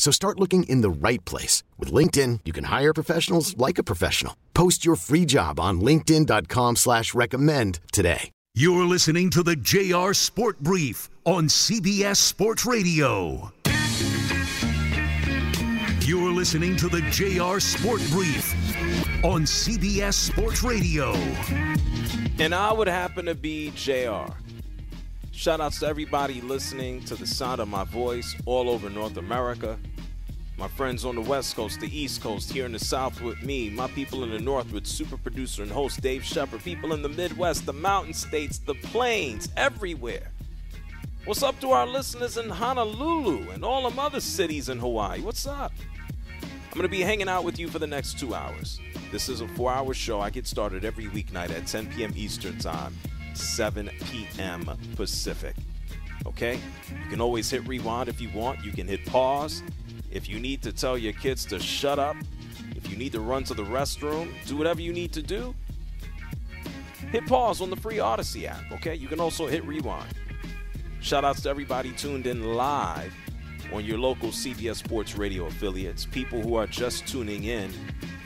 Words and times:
So 0.00 0.10
start 0.10 0.40
looking 0.40 0.62
in 0.62 0.80
the 0.80 0.88
right 0.88 1.22
place. 1.26 1.62
With 1.78 1.92
LinkedIn, 1.92 2.40
you 2.46 2.54
can 2.54 2.64
hire 2.64 2.94
professionals 2.94 3.54
like 3.58 3.76
a 3.76 3.82
professional. 3.82 4.34
Post 4.54 4.82
your 4.82 4.96
free 4.96 5.26
job 5.26 5.60
on 5.60 5.82
linkedin.com 5.82 6.76
slash 6.76 7.12
recommend 7.12 7.80
today. 7.92 8.30
You're 8.54 8.86
listening 8.86 9.28
to 9.30 9.42
the 9.42 9.56
JR 9.56 10.14
Sport 10.14 10.58
Brief 10.60 11.10
on 11.26 11.48
CBS 11.48 12.16
Sports 12.16 12.64
Radio. 12.64 13.52
You're 16.00 16.32
listening 16.32 16.76
to 16.76 16.88
the 16.88 17.02
JR 17.10 17.60
Sport 17.60 18.00
Brief 18.10 18.54
on 19.22 19.42
CBS 19.42 20.14
Sports 20.14 20.62
Radio. 20.62 21.12
And 22.38 22.54
I 22.54 22.72
would 22.72 22.88
happen 22.88 23.26
to 23.26 23.34
be 23.34 23.70
JR. 23.76 24.32
Shout 25.40 25.60
outs 25.60 25.80
to 25.80 25.86
everybody 25.86 26.40
listening 26.42 27.02
to 27.04 27.14
the 27.14 27.26
sound 27.26 27.60
of 27.60 27.68
my 27.68 27.84
voice 27.84 28.36
all 28.44 28.68
over 28.68 28.90
North 28.90 29.16
America. 29.16 29.78
My 30.60 30.68
friends 30.68 31.06
on 31.06 31.14
the 31.14 31.22
West 31.22 31.56
Coast, 31.56 31.80
the 31.80 31.88
East 31.98 32.20
Coast, 32.20 32.52
here 32.52 32.66
in 32.66 32.72
the 32.72 32.78
South 32.78 33.22
with 33.22 33.42
me, 33.42 33.70
my 33.70 33.88
people 33.88 34.24
in 34.24 34.30
the 34.30 34.38
North 34.38 34.70
with 34.74 34.86
super 34.86 35.16
producer 35.16 35.62
and 35.62 35.72
host 35.72 36.02
Dave 36.02 36.22
Shepard, 36.22 36.62
people 36.62 36.92
in 36.92 37.00
the 37.00 37.08
Midwest, 37.08 37.64
the 37.64 37.72
mountain 37.72 38.12
states, 38.12 38.58
the 38.58 38.74
plains, 38.74 39.48
everywhere. 39.56 40.30
What's 41.24 41.42
up 41.42 41.58
to 41.60 41.70
our 41.70 41.86
listeners 41.86 42.36
in 42.36 42.50
Honolulu 42.50 43.48
and 43.52 43.64
all 43.64 43.88
them 43.88 43.98
other 43.98 44.20
cities 44.20 44.68
in 44.68 44.78
Hawaii? 44.78 45.22
What's 45.22 45.46
up? 45.46 45.72
I'm 46.42 46.74
going 46.74 46.82
to 46.82 46.88
be 46.88 47.00
hanging 47.00 47.30
out 47.30 47.42
with 47.44 47.58
you 47.58 47.66
for 47.66 47.78
the 47.78 47.86
next 47.86 48.18
two 48.18 48.34
hours. 48.34 48.78
This 49.10 49.30
is 49.30 49.40
a 49.40 49.48
four 49.48 49.72
hour 49.72 49.94
show. 49.94 50.20
I 50.20 50.28
get 50.28 50.46
started 50.46 50.84
every 50.84 51.06
weeknight 51.06 51.56
at 51.56 51.68
10 51.68 51.86
p.m. 51.86 52.12
Eastern 52.14 52.58
Time, 52.58 52.94
7 53.32 53.88
p.m. 54.10 54.70
Pacific. 54.94 55.56
Okay? 56.26 56.60
You 56.90 57.08
can 57.08 57.22
always 57.22 57.48
hit 57.48 57.66
rewind 57.66 58.10
if 58.10 58.20
you 58.20 58.28
want. 58.34 58.62
You 58.62 58.72
can 58.72 58.86
hit 58.86 59.06
pause. 59.06 59.62
If 60.10 60.28
you 60.28 60.40
need 60.40 60.62
to 60.62 60.72
tell 60.72 60.98
your 60.98 61.12
kids 61.12 61.44
to 61.46 61.58
shut 61.58 61.98
up, 61.98 62.16
if 62.76 62.90
you 62.90 62.96
need 62.96 63.12
to 63.12 63.20
run 63.20 63.44
to 63.44 63.54
the 63.54 63.64
restroom, 63.64 64.32
do 64.46 64.56
whatever 64.56 64.80
you 64.80 64.92
need 64.92 65.12
to 65.12 65.22
do, 65.22 65.54
hit 67.12 67.26
pause 67.26 67.60
on 67.60 67.70
the 67.70 67.76
free 67.76 67.98
Odyssey 67.98 68.46
app. 68.46 68.70
Okay? 68.72 68.94
You 68.94 69.08
can 69.08 69.20
also 69.20 69.46
hit 69.46 69.64
rewind. 69.64 70.14
Shout 71.00 71.24
outs 71.24 71.42
to 71.42 71.48
everybody 71.48 71.92
tuned 71.92 72.26
in 72.26 72.54
live 72.54 73.14
on 73.72 73.84
your 73.84 73.98
local 73.98 74.30
CBS 74.30 74.76
Sports 74.76 75.16
Radio 75.16 75.46
affiliates, 75.46 76.04
people 76.04 76.40
who 76.40 76.56
are 76.56 76.66
just 76.66 77.06
tuning 77.06 77.44
in 77.44 77.72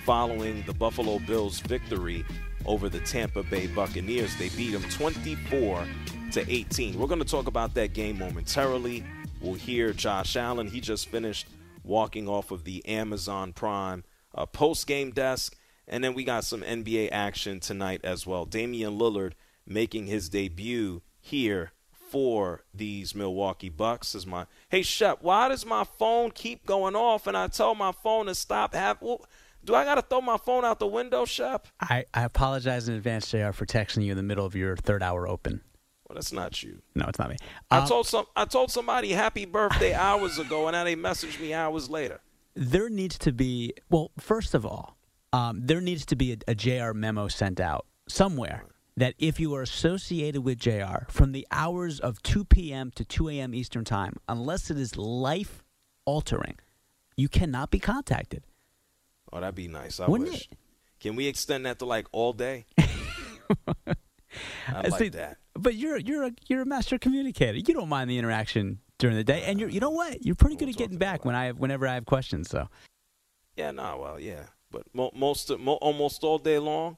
following 0.05 0.63
the 0.67 0.75
Buffalo 0.75 1.19
Bills 1.19 1.61
victory 1.61 2.25
over 2.67 2.89
the 2.89 3.01
Tampa 3.01 3.43
Bay 3.43 3.67
Buccaneers. 3.67 4.37
They 4.37 4.49
beat 4.51 4.73
them 4.73 4.83
24 4.91 5.87
to 6.33 6.53
18. 6.53 6.99
We're 6.99 7.07
going 7.07 7.21
to 7.21 7.27
talk 7.27 7.47
about 7.47 7.75
that 7.75 7.93
game 7.93 8.19
momentarily. 8.19 9.05
We'll 9.41 9.55
hear 9.55 9.93
Josh 9.93 10.37
Allen. 10.37 10.67
He 10.67 10.81
just 10.81 11.09
finished 11.09 11.47
walking 11.85 12.29
off 12.29 12.51
of 12.51 12.65
the 12.65 12.85
Amazon 12.87 13.53
Prime 13.53 14.03
uh, 14.35 14.47
post 14.47 14.87
game 14.87 15.11
desk. 15.13 15.57
And 15.87 16.03
then 16.03 16.15
we 16.15 16.25
got 16.25 16.45
some 16.45 16.63
NBA 16.63 17.11
action 17.13 17.61
tonight 17.61 18.01
as 18.03 18.27
well. 18.27 18.47
Damian 18.47 18.99
Lillard 18.99 19.33
making 19.67 20.07
his 20.07 20.29
debut 20.29 21.03
here 21.21 21.73
for 21.93 22.65
these 22.73 23.15
Milwaukee 23.15 23.69
Bucks 23.69 24.15
is 24.15 24.27
my 24.27 24.47
hey 24.69 24.83
Shep, 24.83 25.19
why 25.21 25.49
does 25.49 25.67
my 25.67 25.85
phone 25.85 26.31
keep 26.31 26.65
going 26.65 26.95
off 26.95 27.27
and 27.27 27.37
I 27.37 27.49
tell 27.49 27.75
my 27.75 27.93
phone 27.93 28.27
to 28.27 28.35
stop 28.35 28.73
have 28.73 29.03
well, 29.03 29.25
do 29.65 29.75
I 29.75 29.85
gotta 29.85 30.03
throw 30.03 30.21
my 30.21 30.37
phone 30.37 30.65
out 30.65 30.79
the 30.79 30.87
window, 30.87 31.25
Shep? 31.25 31.67
I, 31.81 32.05
I 32.13 32.25
apologize 32.25 32.89
in 32.89 32.95
advance, 32.95 33.31
JR, 33.31 33.51
for 33.51 33.67
texting 33.67 34.05
you 34.05 34.13
in 34.13 34.17
the 34.17 34.23
middle 34.23 34.45
of 34.45 34.55
your 34.55 34.77
third 34.77 35.03
hour 35.03 35.27
open. 35.27 35.63
Well 36.09 36.15
that's 36.15 36.33
not 36.33 36.63
you. 36.63 36.83
No, 36.95 37.07
it's 37.07 37.19
not 37.19 37.31
me. 37.31 37.37
I 37.71 37.79
Um, 37.79 37.89
told 37.89 38.07
some 38.07 38.27
I 38.37 38.45
told 38.45 38.71
somebody 38.71 39.11
happy 39.13 39.45
birthday 39.47 39.95
hours 39.95 40.39
ago 40.39 40.67
and 40.69 40.75
now 40.75 40.85
they 40.85 40.97
messaged 40.97 41.41
me 41.41 41.53
hours 41.55 41.89
later. 41.91 42.21
there 42.55 42.89
needs 42.89 43.19
to 43.19 43.33
be 43.33 43.73
well 43.91 44.11
first 44.19 44.55
of 44.55 44.65
all 44.67 44.97
um, 45.33 45.61
there 45.67 45.81
needs 45.81 46.07
to 46.07 46.15
be 46.17 46.33
a, 46.33 46.37
a 46.47 46.55
jr 46.55 46.93
memo 46.95 47.27
sent 47.27 47.59
out 47.59 47.87
somewhere 48.09 48.65
that 48.97 49.15
if 49.19 49.41
you 49.41 49.53
are 49.57 49.63
associated 49.63 50.43
with 50.45 50.59
jr 50.59 50.99
from 51.09 51.33
the 51.33 51.45
hours 51.51 51.99
of 51.99 52.23
2 52.23 52.45
p.m 52.45 52.93
to 52.95 53.05
2 53.05 53.29
a.m 53.31 53.53
eastern 53.55 53.85
time 53.85 54.15
unless 54.29 54.71
it 54.71 54.79
is 54.79 54.97
life 54.97 55.65
altering 56.05 56.57
you 57.17 57.29
cannot 57.29 57.71
be 57.71 57.79
contacted 57.81 58.45
Oh, 59.33 59.41
that'd 59.41 59.57
be 59.57 59.67
nice. 59.67 59.99
I 59.99 60.07
Wouldn't 60.07 60.31
wish. 60.31 60.43
it? 60.53 60.59
Can 61.01 61.17
we 61.17 61.27
extend 61.27 61.67
that 61.67 61.81
to 61.81 61.87
like 61.87 62.07
all 62.13 62.33
day? 62.33 62.67
I 62.79 63.95
I 64.69 64.89
like 64.89 64.99
see- 64.99 65.09
that. 65.09 65.39
But 65.55 65.75
you're 65.75 65.99
you're 65.99 66.25
a 66.25 66.33
you're 66.49 66.63
a 66.63 66.67
master 66.67 66.99
communicator 66.99 67.57
you 67.59 67.75
don't 67.75 67.89
mind 67.89 68.11
the 68.11 68.19
interaction 68.19 68.79
during 68.99 69.17
the 69.17 69.25
day 69.25 69.43
and 69.45 69.59
you're 69.61 69.69
you 69.69 69.81
know 69.81 69.91
what 69.91 70.25
you're 70.25 70.35
pretty 70.35 70.57
good 70.57 70.67
We'll 70.67 70.75
at 70.75 70.79
getting 70.79 70.99
back 70.99 71.25
when 71.25 71.35
i 71.35 71.47
have 71.47 71.59
whenever 71.59 71.87
i 71.87 71.95
have 71.95 72.07
questions 72.07 72.49
so 72.49 72.69
Yeah, 73.57 73.71
no, 73.71 73.99
well, 74.01 74.19
yeah, 74.19 74.47
but 74.71 74.83
mo- 74.93 75.13
most 75.15 75.51
of, 75.51 75.61
mo- 75.61 75.75
almost 75.81 76.25
all 76.25 76.39
day 76.39 76.59
long, 76.59 76.97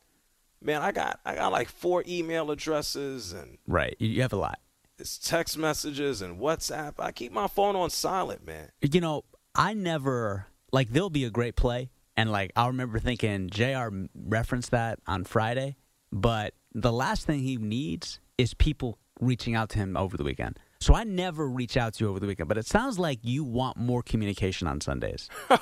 man, 0.62 0.80
I 0.80 0.90
got 0.92 1.20
I 1.24 1.34
got 1.34 1.52
like 1.52 1.68
four 1.68 2.02
email 2.08 2.50
addresses 2.50 3.32
and 3.32 3.58
right 3.66 3.94
you, 3.98 4.08
you 4.08 4.22
have 4.22 4.32
a 4.32 4.36
lot 4.38 4.58
it's 4.98 5.18
text 5.18 5.58
messages 5.58 6.22
and 6.22 6.40
WhatsApp. 6.40 6.94
I 6.98 7.12
keep 7.12 7.30
my 7.30 7.48
phone 7.48 7.76
on 7.76 7.90
silent, 7.90 8.46
man. 8.46 8.70
you 8.80 9.00
know, 9.00 9.24
I 9.54 9.74
never 9.74 10.46
like 10.72 10.90
there'll 10.90 11.10
be 11.10 11.24
a 11.24 11.30
great 11.30 11.54
play, 11.56 11.90
and 12.16 12.32
like 12.32 12.52
I 12.56 12.66
remember 12.66 12.98
thinking 12.98 13.50
Jr. 13.50 13.88
referenced 14.14 14.70
that 14.70 14.98
on 15.06 15.24
Friday, 15.24 15.76
but 16.10 16.54
the 16.72 16.92
last 16.92 17.26
thing 17.26 17.40
he 17.40 17.56
needs 17.58 18.20
is 18.38 18.54
people 18.54 18.98
reaching 19.20 19.54
out 19.54 19.70
to 19.70 19.78
him 19.78 19.96
over 19.96 20.16
the 20.16 20.24
weekend. 20.24 20.58
So 20.80 20.94
I 20.94 21.04
never 21.04 21.48
reach 21.48 21.76
out 21.76 21.94
to 21.94 22.04
you 22.04 22.10
over 22.10 22.20
the 22.20 22.26
weekend, 22.26 22.48
but 22.48 22.58
it 22.58 22.66
sounds 22.66 22.98
like 22.98 23.18
you 23.22 23.42
want 23.44 23.76
more 23.78 24.02
communication 24.02 24.66
on 24.68 24.80
Sundays. 24.80 25.28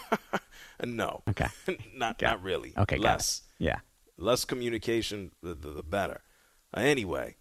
No, 0.84 1.22
Okay. 1.28 1.46
not 1.96 2.18
Got 2.18 2.30
not 2.30 2.42
really. 2.42 2.72
Okay, 2.76 2.96
less 2.96 3.42
Yeah. 3.58 3.78
less 4.18 4.44
communication, 4.44 5.30
the, 5.42 5.54
the, 5.54 5.70
the 5.70 5.82
better. 5.84 6.20
Uh, 6.76 6.80
anyway, 6.80 7.36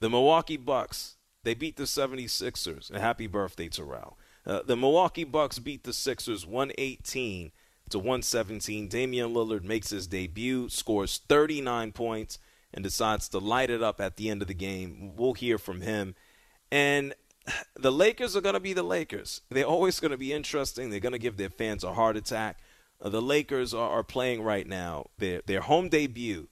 the 0.00 0.08
Milwaukee 0.08 0.56
Bucks 0.56 1.16
they 1.44 1.54
beat 1.54 1.76
the 1.76 1.84
76ers. 1.84 2.88
And 2.90 2.98
happy 2.98 3.26
birthday, 3.26 3.68
Terrell. 3.68 4.16
Uh, 4.46 4.60
the 4.64 4.76
Milwaukee 4.76 5.24
Bucks 5.24 5.58
beat 5.58 5.84
the 5.84 5.92
Sixers 5.92 6.46
118 6.46 7.52
to 7.90 7.98
117. 7.98 8.88
Damian 8.88 9.34
Lillard 9.34 9.64
makes 9.64 9.90
his 9.90 10.06
debut, 10.06 10.68
scores 10.68 11.20
39 11.28 11.92
points, 11.92 12.38
and 12.74 12.82
decides 12.82 13.28
to 13.28 13.38
light 13.38 13.70
it 13.70 13.82
up 13.82 14.00
at 14.00 14.16
the 14.16 14.30
end 14.30 14.42
of 14.42 14.48
the 14.48 14.54
game. 14.54 15.12
We'll 15.16 15.34
hear 15.34 15.58
from 15.58 15.80
him. 15.80 16.14
And 16.70 17.14
the 17.76 17.92
Lakers 17.92 18.36
are 18.36 18.40
going 18.40 18.54
to 18.54 18.60
be 18.60 18.72
the 18.72 18.82
Lakers. 18.82 19.42
They're 19.50 19.64
always 19.64 20.00
going 20.00 20.12
to 20.12 20.16
be 20.16 20.32
interesting. 20.32 20.90
They're 20.90 21.00
going 21.00 21.12
to 21.12 21.18
give 21.18 21.36
their 21.36 21.50
fans 21.50 21.84
a 21.84 21.94
heart 21.94 22.16
attack. 22.16 22.58
Uh, 23.00 23.08
the 23.08 23.22
Lakers 23.22 23.74
are, 23.74 23.90
are 23.90 24.04
playing 24.04 24.42
right 24.42 24.66
now 24.66 25.06
their 25.18 25.42
their 25.46 25.60
home 25.60 25.88
debut, 25.88 26.48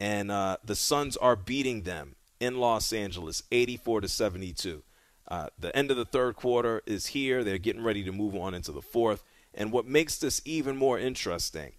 and 0.00 0.30
uh, 0.30 0.56
the 0.64 0.74
Suns 0.74 1.16
are 1.18 1.36
beating 1.36 1.82
them 1.82 2.16
in 2.40 2.58
Los 2.58 2.92
Angeles, 2.92 3.42
84 3.52 4.02
to 4.02 4.08
72. 4.08 4.82
Uh, 5.28 5.48
the 5.58 5.74
end 5.76 5.90
of 5.90 5.96
the 5.96 6.04
third 6.04 6.36
quarter 6.36 6.82
is 6.86 7.08
here. 7.08 7.44
They're 7.44 7.58
getting 7.58 7.84
ready 7.84 8.02
to 8.04 8.12
move 8.12 8.34
on 8.34 8.54
into 8.54 8.72
the 8.72 8.82
fourth. 8.82 9.22
And 9.54 9.70
what 9.70 9.86
makes 9.86 10.18
this 10.18 10.40
even 10.44 10.76
more 10.76 10.98
interesting, 10.98 11.72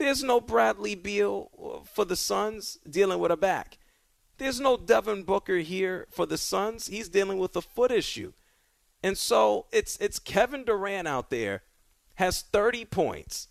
there's 0.00 0.22
no 0.22 0.40
Bradley 0.40 0.94
Beal 0.94 1.50
uh, 1.62 1.84
for 1.84 2.06
the 2.06 2.16
Suns 2.16 2.78
dealing 2.88 3.18
with 3.18 3.30
a 3.30 3.36
back. 3.36 3.78
There's 4.38 4.58
no 4.58 4.78
Devin 4.78 5.24
Booker 5.24 5.58
here 5.58 6.06
for 6.10 6.24
the 6.24 6.38
Suns. 6.38 6.86
He's 6.86 7.10
dealing 7.10 7.38
with 7.38 7.54
a 7.54 7.60
foot 7.60 7.92
issue. 7.92 8.32
And 9.02 9.16
so 9.18 9.66
it's 9.70 9.98
it's 9.98 10.18
Kevin 10.18 10.64
Durant 10.64 11.06
out 11.06 11.28
there 11.28 11.62
has 12.14 12.40
30 12.40 12.86
points, 12.86 13.48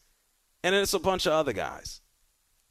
and 0.64 0.74
then 0.74 0.82
it's 0.82 0.94
a 0.94 1.00
bunch 1.00 1.28
of 1.28 1.34
other 1.34 1.54
guys. 1.54 2.02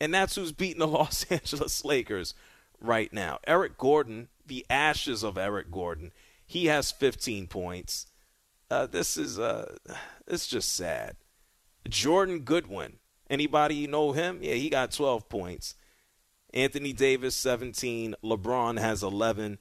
And 0.00 0.12
that's 0.12 0.34
who's 0.34 0.52
beating 0.52 0.80
the 0.80 0.86
Los 0.98 1.24
Angeles 1.30 1.84
Lakers 1.84 2.34
right 2.80 3.12
now. 3.12 3.38
Eric 3.46 3.78
Gordon, 3.78 4.28
the 4.44 4.66
ashes 4.68 5.22
of 5.22 5.38
Eric 5.38 5.70
Gordon, 5.70 6.10
he 6.44 6.66
has 6.66 6.90
15 6.90 7.46
points. 7.46 8.06
Uh, 8.70 8.86
this 8.86 9.16
is 9.16 9.38
uh, 9.38 9.76
it's 10.26 10.48
just 10.48 10.74
sad. 10.74 11.14
Jordan 11.88 12.40
Goodwin, 12.40 12.94
anybody 13.30 13.86
know 13.86 14.12
him? 14.12 14.38
Yeah, 14.42 14.54
he 14.54 14.68
got 14.68 14.92
12 14.92 15.28
points. 15.28 15.74
Anthony 16.54 16.92
Davis 16.92 17.36
17, 17.36 18.14
LeBron 18.24 18.78
has 18.78 19.02
11, 19.02 19.58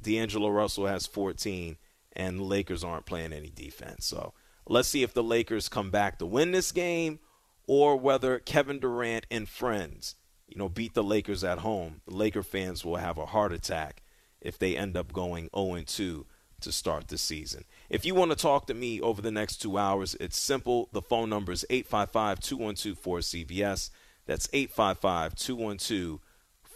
D'Angelo 0.00 0.48
Russell 0.48 0.86
has 0.86 1.06
14, 1.06 1.76
and 2.14 2.38
the 2.38 2.44
Lakers 2.44 2.82
aren't 2.82 3.06
playing 3.06 3.32
any 3.32 3.50
defense. 3.50 4.06
So 4.06 4.32
let's 4.66 4.88
see 4.88 5.02
if 5.02 5.12
the 5.12 5.22
Lakers 5.22 5.68
come 5.68 5.90
back 5.90 6.18
to 6.18 6.26
win 6.26 6.52
this 6.52 6.72
game 6.72 7.18
or 7.66 7.96
whether 7.96 8.38
Kevin 8.38 8.78
Durant 8.78 9.26
and 9.30 9.48
friends, 9.48 10.16
you 10.48 10.56
know, 10.56 10.68
beat 10.68 10.94
the 10.94 11.04
Lakers 11.04 11.44
at 11.44 11.58
home. 11.58 12.00
The 12.06 12.16
Laker 12.16 12.42
fans 12.42 12.84
will 12.84 12.96
have 12.96 13.18
a 13.18 13.26
heart 13.26 13.52
attack 13.52 14.02
if 14.40 14.58
they 14.58 14.76
end 14.76 14.96
up 14.96 15.12
going 15.12 15.50
0 15.54 15.82
2 15.86 16.26
to 16.60 16.72
start 16.72 17.08
the 17.08 17.18
season. 17.18 17.64
If 17.88 18.04
you 18.04 18.14
want 18.14 18.30
to 18.30 18.36
talk 18.36 18.66
to 18.66 18.74
me 18.74 19.00
over 19.00 19.20
the 19.20 19.30
next 19.30 19.56
two 19.56 19.78
hours, 19.78 20.16
it's 20.20 20.38
simple. 20.38 20.88
The 20.92 21.02
phone 21.02 21.30
number 21.30 21.52
is 21.52 21.64
855 21.70 22.40
212 22.40 23.02
4CBS. 23.02 23.90
That's 24.26 24.48
855 24.52 25.34
212 25.34 26.20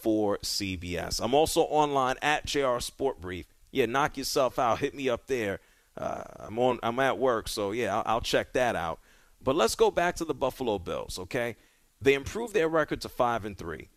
4CBS. 0.05 1.19
I'm 1.21 1.33
also 1.33 1.61
online 1.61 2.15
at 2.21 2.45
JR 2.45 2.79
Sport 2.79 3.19
Brief. 3.19 3.47
Yeah, 3.71 3.87
knock 3.87 4.17
yourself 4.17 4.59
out. 4.59 4.79
Hit 4.79 4.93
me 4.93 5.09
up 5.09 5.25
there. 5.27 5.59
Uh, 5.97 6.23
I'm 6.39 6.59
on. 6.59 6.79
I'm 6.83 6.99
at 6.99 7.17
work, 7.17 7.47
so 7.47 7.71
yeah, 7.71 7.95
I'll, 7.95 8.03
I'll 8.05 8.21
check 8.21 8.53
that 8.53 8.75
out. 8.75 8.99
But 9.41 9.55
let's 9.55 9.75
go 9.75 9.89
back 9.91 10.15
to 10.17 10.25
the 10.25 10.33
Buffalo 10.33 10.77
Bills. 10.77 11.17
Okay, 11.17 11.55
they 12.01 12.13
improved 12.13 12.53
their 12.53 12.67
record 12.67 13.01
to 13.01 13.09
five 13.09 13.45
and 13.45 13.57
three. 13.57 13.89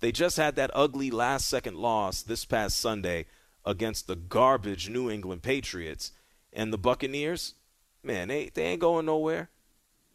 They 0.00 0.12
just 0.12 0.36
had 0.36 0.56
that 0.56 0.70
ugly 0.74 1.10
last 1.10 1.48
second 1.48 1.76
loss 1.76 2.22
this 2.22 2.44
past 2.44 2.78
Sunday 2.78 3.26
against 3.64 4.06
the 4.06 4.16
garbage 4.16 4.88
New 4.88 5.10
England 5.10 5.42
Patriots 5.42 6.12
and 6.52 6.72
the 6.72 6.78
Buccaneers. 6.78 7.54
Man, 8.02 8.28
they 8.28 8.50
they 8.52 8.64
ain't 8.64 8.80
going 8.80 9.06
nowhere. 9.06 9.50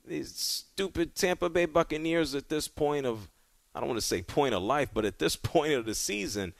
These 0.05 0.35
stupid 0.35 1.15
Tampa 1.15 1.49
Bay 1.49 1.65
Buccaneers 1.65 2.35
at 2.35 2.49
this 2.49 2.67
point 2.67 3.05
of 3.05 3.29
I 3.73 3.79
don't 3.79 3.89
want 3.89 3.99
to 3.99 4.05
say 4.05 4.21
point 4.21 4.55
of 4.55 4.63
life, 4.63 4.89
but 4.93 5.05
at 5.05 5.19
this 5.19 5.35
point 5.35 5.73
of 5.73 5.85
the 5.85 5.95
season, 5.95 6.53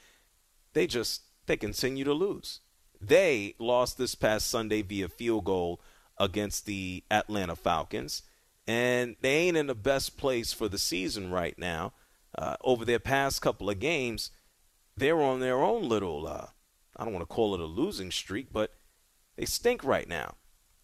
they 0.72 0.86
just 0.86 1.22
they 1.46 1.56
continue 1.56 2.04
to 2.04 2.12
lose. 2.12 2.60
They 3.00 3.54
lost 3.58 3.96
this 3.96 4.14
past 4.14 4.48
Sunday 4.48 4.82
via 4.82 5.08
field 5.08 5.44
goal 5.44 5.80
against 6.18 6.66
the 6.66 7.02
Atlanta 7.10 7.56
Falcons, 7.56 8.22
and 8.66 9.16
they 9.20 9.36
ain't 9.36 9.56
in 9.56 9.66
the 9.66 9.74
best 9.74 10.16
place 10.16 10.52
for 10.52 10.68
the 10.68 10.78
season 10.78 11.30
right 11.30 11.58
now. 11.58 11.92
Uh, 12.36 12.56
over 12.62 12.84
their 12.84 13.00
past 13.00 13.42
couple 13.42 13.68
of 13.68 13.80
games, 13.80 14.30
they're 14.96 15.20
on 15.20 15.40
their 15.40 15.60
own 15.60 15.88
little, 15.88 16.28
uh, 16.28 16.46
I 17.00 17.04
don't 17.04 17.14
want 17.14 17.22
to 17.22 17.34
call 17.34 17.54
it 17.54 17.60
a 17.60 17.64
losing 17.64 18.10
streak, 18.10 18.52
but 18.52 18.74
they 19.36 19.46
stink 19.46 19.82
right 19.82 20.06
now. 20.06 20.34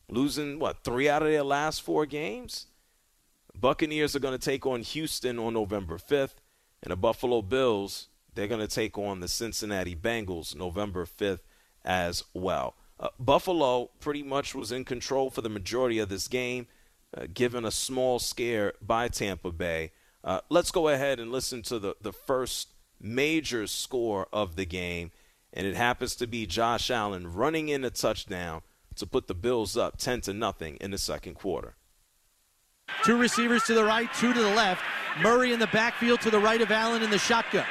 Losing, 0.09 0.59
what, 0.59 0.83
three 0.83 1.11
out 1.11 1.23
of 1.23 1.29
their 1.29 1.43
last 1.43 1.83
four 1.83 2.07
games? 2.07 2.69
Buccaneers 3.55 4.17
are 4.17 4.21
going 4.21 4.37
to 4.37 4.45
take 4.45 4.65
on 4.65 4.81
Houston 4.81 5.39
on 5.39 5.53
November 5.53 5.99
5th, 5.99 6.37
and 6.83 6.91
the 6.91 6.97
Buffalo 6.97 7.43
Bills, 7.43 8.09
they're 8.35 8.49
going 8.49 8.67
to 8.67 8.67
take 8.67 8.97
on 8.97 9.21
the 9.21 9.29
Cincinnati 9.29 9.95
Bengals 9.95 10.57
November 10.57 11.05
5th 11.05 11.41
as 11.85 12.25
well. 12.33 12.77
Uh, 12.99 13.09
Buffalo 13.19 13.91
pretty 14.01 14.23
much 14.23 14.55
was 14.55 14.73
in 14.73 14.85
control 14.85 15.29
for 15.29 15.43
the 15.43 15.51
majority 15.51 15.99
of 15.99 16.09
this 16.09 16.29
game, 16.29 16.67
uh, 17.17 17.27
given 17.33 17.67
a 17.67 17.71
small 17.71 18.19
scare 18.19 18.73
by 18.81 19.09
Tampa 19.09 19.53
Bay. 19.53 19.93
Uh, 20.25 20.41
let's 20.49 20.71
go 20.71 20.89
ahead 20.89 21.21
and 21.21 21.31
listen 21.31 21.61
to 21.63 21.79
the, 21.79 21.95
the 22.01 22.13
first 22.13 22.69
major 22.99 23.67
score 23.67 24.29
of 24.33 24.57
the 24.57 24.65
game, 24.65 25.11
and 25.57 25.67
it 25.67 25.75
happens 25.75 26.15
to 26.17 26.27
be 26.27 26.47
Josh 26.47 26.91
Allen 26.91 27.33
running 27.33 27.71
in 27.71 27.83
a 27.83 27.91
touchdown 27.91 28.61
to 28.97 29.07
put 29.07 29.27
the 29.27 29.35
Bills 29.35 29.77
up 29.77 29.97
10 29.97 30.21
to 30.23 30.35
nothing 30.35 30.77
in 30.77 30.91
the 30.91 30.99
second 30.99 31.35
quarter. 31.35 31.77
Two 33.05 33.17
receivers 33.17 33.65
to 33.65 33.75
the 33.75 33.85
right, 33.85 34.13
two 34.15 34.33
to 34.33 34.41
the 34.41 34.55
left. 34.55 34.83
Murray 35.21 35.53
in 35.53 35.59
the 35.59 35.67
backfield 35.69 36.21
to 36.21 36.31
the 36.31 36.39
right 36.39 36.61
of 36.61 36.71
Allen 36.71 37.03
in 37.03 37.11
the 37.11 37.19
shotgun. 37.19 37.67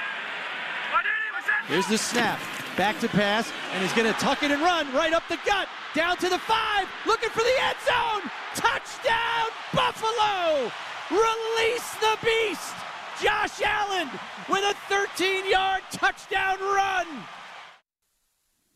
Here's 1.67 1.87
the 1.87 1.97
snap. 1.97 2.39
Back 2.75 2.99
to 2.99 3.07
pass, 3.07 3.49
and 3.73 3.81
he's 3.81 3.93
going 3.93 4.11
to 4.11 4.19
tuck 4.19 4.43
it 4.43 4.51
and 4.51 4.61
run 4.61 4.91
right 4.93 5.13
up 5.13 5.23
the 5.29 5.39
gut. 5.45 5.69
Down 5.93 6.17
to 6.17 6.27
the 6.27 6.39
five, 6.39 6.87
looking 7.05 7.29
for 7.29 7.39
the 7.39 7.55
end 7.63 7.77
zone. 7.85 8.29
Touchdown, 8.55 9.47
Buffalo! 9.73 10.71
Release 11.11 11.93
the 12.01 12.17
beast! 12.21 12.73
Josh 13.21 13.61
Allen 13.61 14.09
with 14.49 14.63
a 14.63 14.75
13 14.89 15.49
yard 15.49 15.81
touchdown 15.91 16.59
run. 16.59 17.07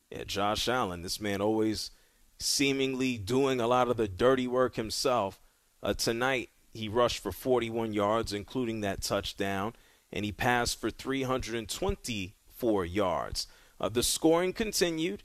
Yeah, 0.10 0.24
Josh 0.24 0.68
Allen, 0.68 1.04
this 1.04 1.22
man 1.22 1.42
always 1.42 1.92
seemingly 2.40 3.18
doing 3.18 3.60
a 3.60 3.68
lot 3.68 3.90
of 3.90 3.98
the 3.98 4.08
dirty 4.08 4.48
work 4.48 4.76
himself. 4.76 5.40
Uh, 5.84 5.94
tonight, 5.94 6.50
he 6.74 6.90
rushed 6.90 7.22
for 7.22 7.32
41 7.32 7.94
yards, 7.94 8.34
including 8.34 8.82
that 8.82 9.02
touchdown, 9.02 9.74
and 10.12 10.26
he 10.26 10.32
passed 10.32 10.82
for 10.82 10.90
324 10.90 12.86
yards. 12.86 13.48
Uh, 13.80 13.90
the 13.90 14.04
scoring 14.04 14.54
continued, 14.54 15.24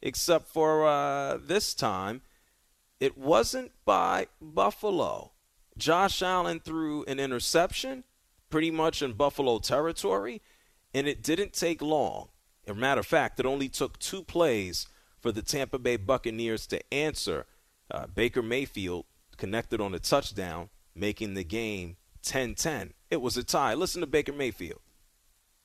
except 0.00 0.46
for 0.48 0.86
uh, 0.86 1.36
this 1.42 1.74
time, 1.74 2.22
it 3.00 3.18
wasn't 3.18 3.72
by 3.84 4.28
Buffalo. 4.40 5.32
Josh 5.76 6.22
Allen 6.22 6.60
threw 6.60 7.04
an 7.04 7.18
interception 7.18 8.04
pretty 8.48 8.70
much 8.70 9.02
in 9.02 9.14
Buffalo 9.14 9.58
territory, 9.58 10.40
and 10.94 11.08
it 11.08 11.22
didn't 11.22 11.52
take 11.52 11.82
long. 11.82 12.28
As 12.70 12.76
a 12.76 12.78
matter 12.78 13.00
of 13.00 13.06
fact, 13.06 13.40
it 13.40 13.46
only 13.46 13.68
took 13.68 13.98
two 13.98 14.22
plays 14.22 14.86
for 15.18 15.32
the 15.32 15.42
Tampa 15.42 15.76
Bay 15.76 15.96
Buccaneers 15.96 16.68
to 16.68 16.80
answer. 16.94 17.46
Uh, 17.90 18.06
Baker 18.06 18.42
Mayfield 18.42 19.06
connected 19.36 19.80
on 19.80 19.92
a 19.92 19.98
touchdown, 19.98 20.68
making 20.94 21.34
the 21.34 21.42
game 21.42 21.96
10 22.22 22.54
10. 22.54 22.94
It 23.10 23.20
was 23.20 23.36
a 23.36 23.42
tie. 23.42 23.74
Listen 23.74 24.02
to 24.02 24.06
Baker 24.06 24.32
Mayfield. 24.32 24.78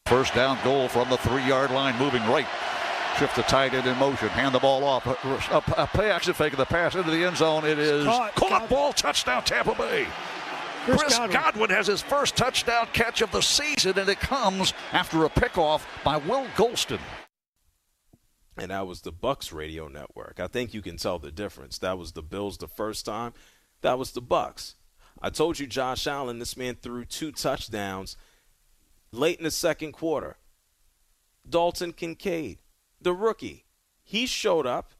First 0.07 0.33
down 0.33 0.57
goal 0.63 0.87
from 0.87 1.11
the 1.11 1.17
three 1.17 1.45
yard 1.45 1.69
line, 1.69 1.95
moving 1.99 2.23
right. 2.23 2.47
Shift 3.19 3.35
the 3.35 3.43
tight 3.43 3.75
end 3.75 3.85
in 3.85 3.95
motion. 3.99 4.29
Hand 4.29 4.55
the 4.55 4.59
ball 4.59 4.83
off. 4.83 5.05
A, 5.05 5.53
a, 5.55 5.83
a 5.83 5.87
play 5.87 6.09
action 6.09 6.33
fake 6.33 6.53
of 6.53 6.57
the 6.57 6.65
pass 6.65 6.95
into 6.95 7.11
the 7.11 7.23
end 7.23 7.37
zone. 7.37 7.65
It 7.65 7.77
is 7.77 8.03
caught, 8.03 8.33
caught 8.33 8.67
ball 8.67 8.93
touchdown 8.93 9.43
Tampa 9.43 9.75
Bay. 9.75 10.07
Chris, 10.85 11.01
Chris 11.01 11.17
Godwin. 11.17 11.31
Godwin. 11.31 11.69
has 11.71 11.87
his 11.87 12.03
first 12.03 12.35
touchdown 12.35 12.87
catch 12.93 13.23
of 13.23 13.31
the 13.31 13.41
season, 13.41 13.97
and 13.97 14.07
it 14.07 14.19
comes 14.19 14.71
after 14.91 15.25
a 15.25 15.29
pickoff 15.29 15.81
by 16.03 16.17
Will 16.17 16.45
Gholston. 16.55 16.99
And 18.55 18.69
that 18.69 18.85
was 18.85 19.01
the 19.01 19.11
Bucks 19.11 19.51
radio 19.51 19.87
network. 19.87 20.39
I 20.39 20.45
think 20.45 20.75
you 20.75 20.83
can 20.83 20.97
tell 20.97 21.17
the 21.17 21.31
difference. 21.31 21.79
That 21.79 21.97
was 21.97 22.11
the 22.11 22.21
Bills 22.21 22.59
the 22.59 22.67
first 22.67 23.03
time. 23.03 23.33
That 23.81 23.97
was 23.97 24.11
the 24.11 24.21
Bucks. 24.21 24.75
I 25.19 25.31
told 25.31 25.57
you 25.57 25.65
Josh 25.65 26.05
Allen, 26.05 26.37
this 26.37 26.55
man 26.55 26.75
threw 26.75 27.03
two 27.03 27.31
touchdowns 27.31 28.15
late 29.11 29.39
in 29.39 29.43
the 29.43 29.51
second 29.51 29.93
quarter. 29.93 30.37
Dalton 31.49 31.93
Kincaid, 31.93 32.59
the 33.01 33.13
rookie, 33.13 33.65
he 34.03 34.27
showed 34.27 34.67
up 34.67 34.91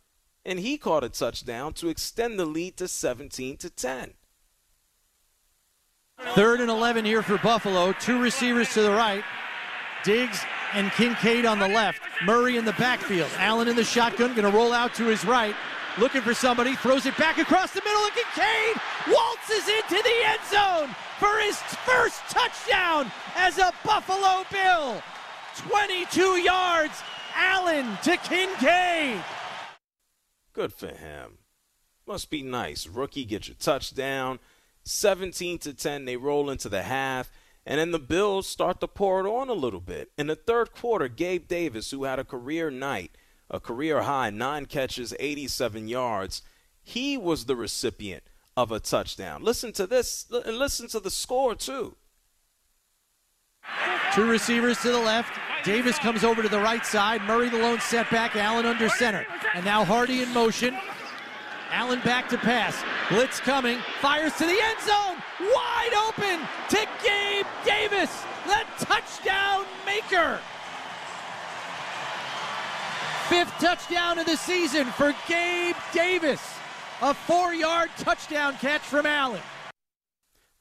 and 0.43 0.59
he 0.59 0.79
caught 0.79 1.03
a 1.03 1.09
touchdown 1.09 1.73
to 1.73 1.89
extend 1.89 2.39
the 2.39 2.45
lead 2.45 2.75
to 2.77 2.87
17 2.87 3.57
to 3.57 3.69
10. 3.69 4.13
Third 6.19 6.61
and 6.61 6.69
11 6.69 7.05
here 7.05 7.21
for 7.21 7.37
Buffalo. 7.37 7.93
Two 7.93 8.19
receivers 8.21 8.73
to 8.73 8.81
the 8.81 8.91
right. 8.91 9.23
Diggs 10.03 10.41
and 10.73 10.91
Kincaid 10.91 11.45
on 11.45 11.59
the 11.59 11.67
left. 11.67 12.01
Murray 12.23 12.57
in 12.57 12.65
the 12.65 12.73
backfield. 12.73 13.29
Allen 13.37 13.67
in 13.67 13.75
the 13.75 13.83
shotgun, 13.83 14.33
going 14.35 14.49
to 14.49 14.57
roll 14.57 14.73
out 14.73 14.93
to 14.95 15.05
his 15.05 15.25
right. 15.25 15.55
Looking 15.97 16.21
for 16.21 16.33
somebody, 16.33 16.75
throws 16.75 17.05
it 17.05 17.17
back 17.17 17.37
across 17.37 17.71
the 17.71 17.81
middle, 17.85 18.03
and 18.03 18.13
Kincaid 18.13 18.81
waltzes 19.07 19.67
into 19.69 20.03
the 20.03 20.23
end 20.25 20.39
zone 20.49 20.95
for 21.19 21.39
his 21.39 21.57
first 21.85 22.19
touchdown 22.29 23.09
as 23.35 23.57
a 23.57 23.71
Buffalo 23.85 24.43
Bill. 24.51 25.01
22 25.55 26.21
yards, 26.41 27.01
Allen 27.33 27.97
to 28.03 28.17
Kincaid. 28.17 29.23
Good 30.51 30.73
for 30.73 30.87
him. 30.87 31.37
Must 32.05 32.29
be 32.29 32.43
nice. 32.43 32.87
Rookie 32.87 33.25
gets 33.25 33.47
your 33.47 33.55
touchdown. 33.57 34.39
17 34.85 35.59
to 35.59 35.73
10, 35.73 36.05
they 36.05 36.17
roll 36.17 36.49
into 36.49 36.69
the 36.69 36.83
half. 36.83 37.31
And 37.65 37.79
then 37.79 37.91
the 37.91 37.99
Bills 37.99 38.47
start 38.47 38.79
to 38.81 38.87
pour 38.87 39.19
it 39.19 39.29
on 39.29 39.49
a 39.49 39.53
little 39.53 39.79
bit. 39.79 40.11
In 40.17 40.27
the 40.27 40.35
third 40.35 40.71
quarter, 40.73 41.07
Gabe 41.07 41.47
Davis, 41.47 41.89
who 41.91 42.03
had 42.03 42.19
a 42.19 42.23
career 42.23 42.69
night, 42.69 43.11
a 43.49 43.59
career 43.59 44.03
high, 44.03 44.29
nine 44.29 44.67
catches, 44.67 45.15
87 45.19 45.87
yards, 45.87 46.43
he 46.83 47.17
was 47.17 47.45
the 47.45 47.55
recipient 47.55 48.23
of 48.55 48.71
a 48.71 48.79
touchdown. 48.79 49.43
Listen 49.43 49.71
to 49.73 49.87
this, 49.87 50.27
and 50.45 50.57
listen 50.57 50.87
to 50.89 50.99
the 50.99 51.09
score, 51.09 51.55
too. 51.55 51.95
Two 54.13 54.29
receivers 54.29 54.77
to 54.83 54.91
the 54.91 54.99
left. 54.99 55.33
Davis 55.63 55.97
comes 55.97 56.23
over 56.23 56.43
to 56.43 56.47
the 56.47 56.59
right 56.59 56.85
side. 56.85 57.23
Murray 57.23 57.49
the 57.49 57.57
lone 57.57 57.79
setback. 57.79 58.35
Allen 58.35 58.67
under 58.67 58.87
center. 58.87 59.25
And 59.55 59.65
now 59.65 59.83
Hardy 59.83 60.21
in 60.21 60.31
motion. 60.31 60.77
Allen 61.71 61.99
back 62.01 62.29
to 62.29 62.37
pass. 62.37 62.75
Blitz 63.09 63.39
coming, 63.39 63.77
fires 64.01 64.33
to 64.33 64.45
the 64.45 64.59
end 64.59 64.79
zone, 64.81 65.17
wide 65.39 65.93
open 66.07 66.39
to 66.69 66.87
Gabe 67.03 67.45
Davis, 67.63 68.23
the 68.45 68.63
touchdown 68.83 69.65
maker. 69.85 70.39
Fifth 73.29 73.53
touchdown 73.59 74.17
of 74.17 74.25
the 74.25 74.35
season 74.35 74.85
for 74.87 75.13
Gabe 75.27 75.75
Davis. 75.93 76.41
A 77.03 77.13
four 77.13 77.53
yard 77.53 77.91
touchdown 77.97 78.55
catch 78.55 78.81
from 78.81 79.05
Allen. 79.05 79.41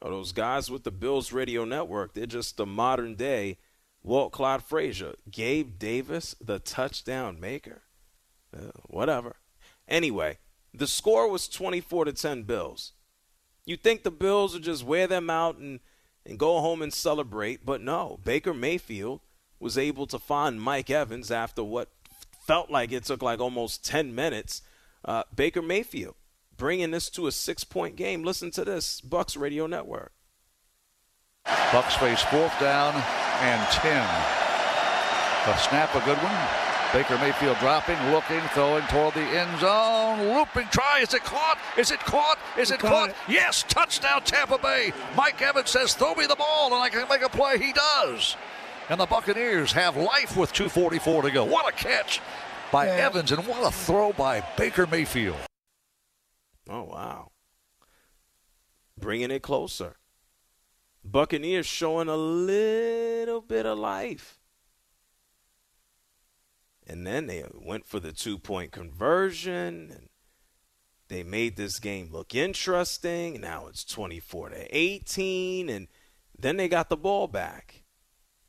Oh, 0.02 0.10
those 0.10 0.32
guys 0.32 0.70
with 0.70 0.84
the 0.84 0.90
Bills 0.90 1.32
Radio 1.32 1.64
Network, 1.64 2.12
they're 2.12 2.26
just 2.26 2.58
the 2.58 2.66
modern 2.66 3.14
day 3.14 3.56
Walt 4.02 4.32
Clyde 4.32 4.62
Frazier. 4.62 5.14
Gabe 5.30 5.78
Davis, 5.78 6.36
the 6.42 6.58
touchdown 6.58 7.40
maker. 7.40 7.82
Uh, 8.54 8.70
whatever. 8.84 9.36
Anyway, 9.88 10.38
the 10.75 10.87
score 10.87 11.31
was 11.31 11.49
24 11.49 12.07
to 12.07 12.12
10 12.12 12.43
Bills. 12.43 12.93
You 13.64 13.76
think 13.76 14.02
the 14.02 14.11
Bills 14.11 14.52
would 14.52 14.64
just 14.64 14.85
wear 14.85 15.07
them 15.07 15.31
out 15.31 15.57
and, 15.57 15.81
and 16.26 16.38
go 16.38 16.61
home 16.61 16.83
and 16.83 16.93
celebrate, 16.93 17.64
but 17.64 17.81
no. 17.81 18.19
Baker 18.25 18.52
Mayfield 18.52 19.21
was 19.61 19.78
able 19.78 20.07
to 20.09 20.19
find 20.19 20.61
Mike 20.61 20.90
Evans 20.90 21.31
after 21.31 21.62
what 21.62 21.88
felt 22.47 22.71
like 22.71 22.93
it 22.93 23.04
took 23.04 23.23
like 23.23 23.40
almost 23.40 23.85
10 23.87 24.14
minutes. 24.14 24.62
Uh, 25.04 25.23
Baker 25.35 25.62
Mayfield 25.62 26.16
bringing 26.57 26.90
this 26.90 27.09
to 27.11 27.26
a 27.26 27.33
six-point 27.33 27.97
game. 27.97 28.23
Listen 28.23 28.50
to 28.52 28.64
this, 28.64 29.00
Bucks 29.00 29.37
Radio 29.37 29.66
Network. 29.66 30.12
Bucks 31.45 31.95
face 31.97 32.23
fourth 32.23 32.59
down 32.59 32.95
and 33.40 33.69
10. 33.71 33.93
A 35.47 35.59
snap, 35.59 35.95
a 35.95 36.00
good 36.00 36.19
one. 36.19 36.63
Baker 36.94 37.18
Mayfield 37.18 37.58
dropping, 37.58 37.98
looking, 38.12 38.40
throwing 38.50 38.84
toward 38.84 39.14
the 39.14 39.20
end 39.20 39.58
zone. 39.58 40.32
Looping 40.32 40.68
try. 40.70 41.00
Is 41.00 41.12
it 41.12 41.24
caught? 41.24 41.58
Is 41.76 41.90
it 41.90 41.98
caught? 41.98 42.38
Is 42.56 42.70
it 42.70 42.78
caught? 42.78 43.10
It. 43.10 43.16
Yes, 43.28 43.64
touchdown 43.64 44.22
Tampa 44.22 44.58
Bay. 44.58 44.92
Mike 45.16 45.42
Evans 45.42 45.70
says, 45.70 45.94
throw 45.94 46.14
me 46.14 46.26
the 46.26 46.36
ball 46.36 46.66
and 46.72 46.76
I 46.76 46.88
can 46.90 47.08
make 47.08 47.22
a 47.22 47.28
play. 47.28 47.58
He 47.58 47.72
does. 47.72 48.36
And 48.88 49.00
the 49.00 49.06
Buccaneers 49.06 49.72
have 49.72 49.96
life 49.96 50.36
with 50.36 50.52
2.44 50.52 51.22
to 51.22 51.30
go. 51.32 51.44
What 51.44 51.68
a 51.68 51.76
catch 51.76 52.20
by 52.70 52.86
yeah. 52.86 53.06
Evans 53.06 53.32
and 53.32 53.44
what 53.44 53.66
a 53.66 53.72
throw 53.72 54.12
by 54.12 54.44
Baker 54.56 54.86
Mayfield. 54.86 55.36
Oh, 56.70 56.84
wow. 56.84 57.32
Bringing 58.96 59.32
it 59.32 59.42
closer. 59.42 59.96
Buccaneers 61.04 61.66
showing 61.66 62.06
a 62.06 62.16
little 62.16 63.40
bit 63.40 63.66
of 63.66 63.78
life. 63.78 64.38
And 66.86 67.06
then 67.06 67.26
they 67.26 67.44
went 67.54 67.86
for 67.86 68.00
the 68.00 68.12
two 68.12 68.38
point 68.38 68.72
conversion 68.72 69.90
and 69.90 70.08
they 71.08 71.22
made 71.22 71.56
this 71.56 71.78
game 71.78 72.10
look 72.10 72.34
interesting. 72.34 73.40
Now 73.40 73.66
it's 73.68 73.84
24 73.84 74.50
to 74.50 74.76
18 74.76 75.68
and 75.68 75.88
then 76.38 76.56
they 76.56 76.68
got 76.68 76.88
the 76.88 76.96
ball 76.96 77.26
back. 77.26 77.82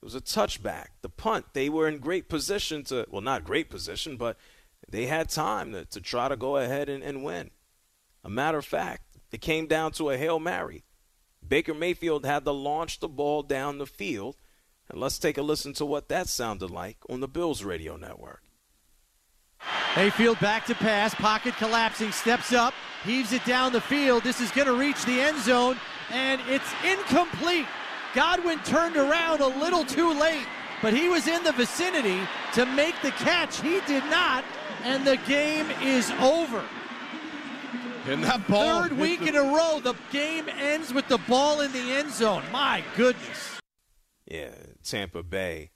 It 0.01 0.05
was 0.05 0.15
a 0.15 0.21
touchback. 0.21 0.87
The 1.01 1.09
punt, 1.09 1.47
they 1.53 1.69
were 1.69 1.87
in 1.87 1.99
great 1.99 2.29
position 2.29 2.83
to, 2.85 3.05
well, 3.09 3.21
not 3.21 3.43
great 3.43 3.69
position, 3.69 4.17
but 4.17 4.37
they 4.87 5.05
had 5.05 5.29
time 5.29 5.71
to, 5.71 5.85
to 5.85 6.01
try 6.01 6.27
to 6.27 6.35
go 6.35 6.57
ahead 6.57 6.89
and, 6.89 7.03
and 7.03 7.23
win. 7.23 7.51
A 8.23 8.29
matter 8.29 8.57
of 8.57 8.65
fact, 8.65 9.17
it 9.31 9.41
came 9.41 9.67
down 9.67 9.91
to 9.93 10.09
a 10.09 10.17
Hail 10.17 10.39
Mary. 10.39 10.83
Baker 11.47 11.73
Mayfield 11.73 12.25
had 12.25 12.45
to 12.45 12.51
launch 12.51 12.99
the 12.99 13.07
ball 13.07 13.43
down 13.43 13.77
the 13.77 13.85
field. 13.85 14.35
And 14.89 14.99
let's 14.99 15.19
take 15.19 15.37
a 15.37 15.41
listen 15.41 15.73
to 15.73 15.85
what 15.85 16.09
that 16.09 16.29
sounded 16.29 16.69
like 16.69 16.97
on 17.09 17.19
the 17.19 17.27
Bills 17.27 17.63
radio 17.63 17.97
network. 17.97 18.41
Mayfield 19.95 20.39
back 20.39 20.65
to 20.65 20.75
pass, 20.75 21.15
pocket 21.15 21.55
collapsing, 21.55 22.11
steps 22.11 22.53
up, 22.53 22.73
heaves 23.03 23.31
it 23.33 23.43
down 23.45 23.71
the 23.71 23.81
field. 23.81 24.23
This 24.23 24.41
is 24.41 24.51
going 24.51 24.67
to 24.67 24.73
reach 24.73 25.03
the 25.05 25.21
end 25.21 25.39
zone, 25.39 25.77
and 26.11 26.41
it's 26.47 26.69
incomplete. 26.83 27.65
Godwin 28.13 28.59
turned 28.59 28.97
around 28.97 29.41
a 29.41 29.47
little 29.47 29.85
too 29.85 30.13
late, 30.13 30.45
but 30.81 30.93
he 30.93 31.09
was 31.09 31.27
in 31.27 31.43
the 31.43 31.53
vicinity 31.53 32.19
to 32.53 32.65
make 32.65 32.95
the 33.01 33.11
catch. 33.11 33.61
He 33.61 33.79
did 33.87 34.03
not, 34.05 34.43
and 34.83 35.05
the 35.05 35.17
game 35.27 35.71
is 35.81 36.11
over. 36.19 36.63
And 38.07 38.23
that 38.23 38.47
ball. 38.47 38.83
Third 38.83 38.97
week 38.97 39.21
in 39.21 39.35
a 39.35 39.41
row, 39.41 39.79
the 39.81 39.95
game 40.11 40.47
ends 40.49 40.93
with 40.93 41.07
the 41.07 41.17
ball 41.19 41.61
in 41.61 41.71
the 41.71 41.91
end 41.93 42.11
zone. 42.11 42.43
My 42.51 42.83
goodness. 42.95 43.54
Yeah, 44.25 44.51
Tampa 44.83 45.23
Bay. 45.23 45.71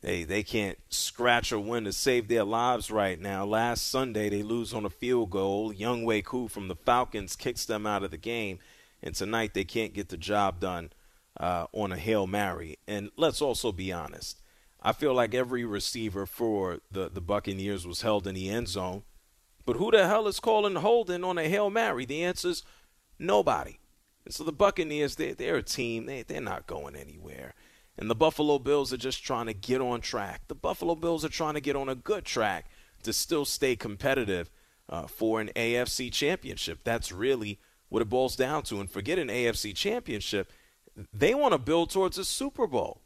Hey, 0.00 0.24
they 0.24 0.42
can't 0.42 0.78
scratch 0.88 1.52
or 1.52 1.60
win 1.60 1.84
to 1.84 1.92
save 1.92 2.26
their 2.26 2.44
lives 2.44 2.90
right 2.90 3.20
now. 3.20 3.44
Last 3.44 3.88
Sunday, 3.88 4.28
they 4.28 4.42
lose 4.42 4.74
on 4.74 4.84
a 4.84 4.90
field 4.90 5.30
goal. 5.30 5.72
Younghoe 5.72 6.24
Koo 6.24 6.48
from 6.48 6.66
the 6.68 6.74
Falcons 6.74 7.36
kicks 7.36 7.64
them 7.64 7.86
out 7.86 8.02
of 8.02 8.10
the 8.10 8.16
game. 8.16 8.58
And 9.00 9.14
tonight, 9.14 9.54
they 9.54 9.64
can't 9.64 9.94
get 9.94 10.08
the 10.08 10.16
job 10.16 10.58
done 10.58 10.90
uh, 11.38 11.66
on 11.72 11.92
a 11.92 11.96
Hail 11.96 12.26
Mary. 12.26 12.78
And 12.88 13.10
let's 13.16 13.40
also 13.40 13.70
be 13.70 13.92
honest. 13.92 14.40
I 14.80 14.92
feel 14.92 15.14
like 15.14 15.34
every 15.34 15.64
receiver 15.64 16.26
for 16.26 16.80
the, 16.90 17.08
the 17.08 17.20
Buccaneers 17.20 17.86
was 17.86 18.02
held 18.02 18.26
in 18.26 18.34
the 18.34 18.48
end 18.48 18.68
zone. 18.68 19.04
But 19.64 19.76
who 19.76 19.92
the 19.92 20.08
hell 20.08 20.26
is 20.26 20.40
calling 20.40 20.74
holding 20.74 21.22
on 21.22 21.38
a 21.38 21.48
Hail 21.48 21.70
Mary? 21.70 22.04
The 22.04 22.24
answer 22.24 22.48
is 22.48 22.64
nobody. 23.18 23.78
And 24.24 24.34
so 24.34 24.44
the 24.44 24.52
Buccaneers, 24.52 25.16
they, 25.16 25.32
they're 25.32 25.56
a 25.56 25.62
team. 25.62 26.06
They, 26.06 26.22
they're 26.22 26.40
not 26.40 26.66
going 26.66 26.96
anywhere. 26.96 27.54
And 27.98 28.10
the 28.10 28.14
Buffalo 28.14 28.58
Bills 28.58 28.92
are 28.92 28.98
just 28.98 29.24
trying 29.24 29.46
to 29.46 29.54
get 29.54 29.80
on 29.80 30.00
track. 30.00 30.42
The 30.48 30.54
Buffalo 30.54 30.94
Bills 30.94 31.24
are 31.24 31.28
trying 31.30 31.54
to 31.54 31.60
get 31.60 31.76
on 31.76 31.88
a 31.88 31.94
good 31.94 32.24
track 32.24 32.70
to 33.02 33.12
still 33.12 33.44
stay 33.44 33.76
competitive 33.76 34.50
uh, 34.88 35.06
for 35.06 35.40
an 35.40 35.50
AFC 35.54 36.12
championship. 36.12 36.80
That's 36.84 37.12
really 37.12 37.58
what 37.88 38.02
it 38.02 38.08
boils 38.08 38.36
down 38.36 38.62
to. 38.64 38.80
And 38.80 38.90
forget 38.90 39.18
an 39.18 39.28
AFC 39.28 39.74
championship. 39.74 40.50
They 41.12 41.34
want 41.34 41.52
to 41.52 41.58
build 41.58 41.90
towards 41.90 42.18
a 42.18 42.24
Super 42.24 42.66
Bowl. 42.66 43.02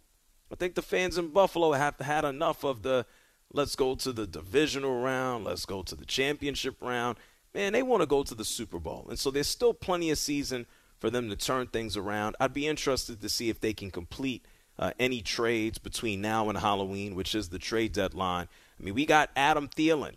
I 0.53 0.55
think 0.55 0.75
the 0.75 0.83
fans 0.83 1.19
in 1.19 1.29
Buffalo 1.29 1.73
have 1.73 1.99
had 1.99 2.25
enough 2.25 2.65
of 2.65 2.83
the 2.83 3.07
Let's 3.53 3.77
go 3.77 3.95
to 3.95 4.13
the 4.13 4.27
divisional 4.27 5.01
round. 5.01 5.45
Let's 5.45 5.67
go 5.67 5.83
to 5.83 5.95
the 5.95 6.05
championship 6.05 6.77
round. 6.81 7.17
Man, 7.55 7.73
they 7.73 7.83
want 7.83 8.03
to 8.03 8.07
go 8.07 8.23
to 8.23 8.35
the 8.35 8.45
Super 8.45 8.79
Bowl. 8.79 9.07
And 9.09 9.19
so 9.19 9.31
there's 9.31 9.47
still 9.47 9.73
plenty 9.73 10.11
of 10.11 10.19
season 10.19 10.67
for 10.99 11.11
them 11.11 11.29
to 11.31 11.37
turn 11.37 11.67
things 11.67 11.97
around. 11.97 12.37
I'd 12.41 12.53
be 12.53 12.67
interested 12.67 13.21
to 13.21 13.29
see 13.29 13.49
if 13.49 13.61
they 13.61 13.73
can 13.73 13.91
complete 13.91 14.45
uh, 14.79 14.93
any 14.99 15.21
trades 15.21 15.79
between 15.79 16.21
now 16.21 16.49
and 16.49 16.59
Halloween, 16.59 17.15
which 17.15 17.35
is 17.35 17.49
the 17.49 17.59
trade 17.59 17.93
deadline. 17.93 18.49
I 18.79 18.83
mean, 18.83 18.95
we 18.95 19.07
got 19.07 19.31
Adam 19.37 19.69
Thielen. 19.69 20.15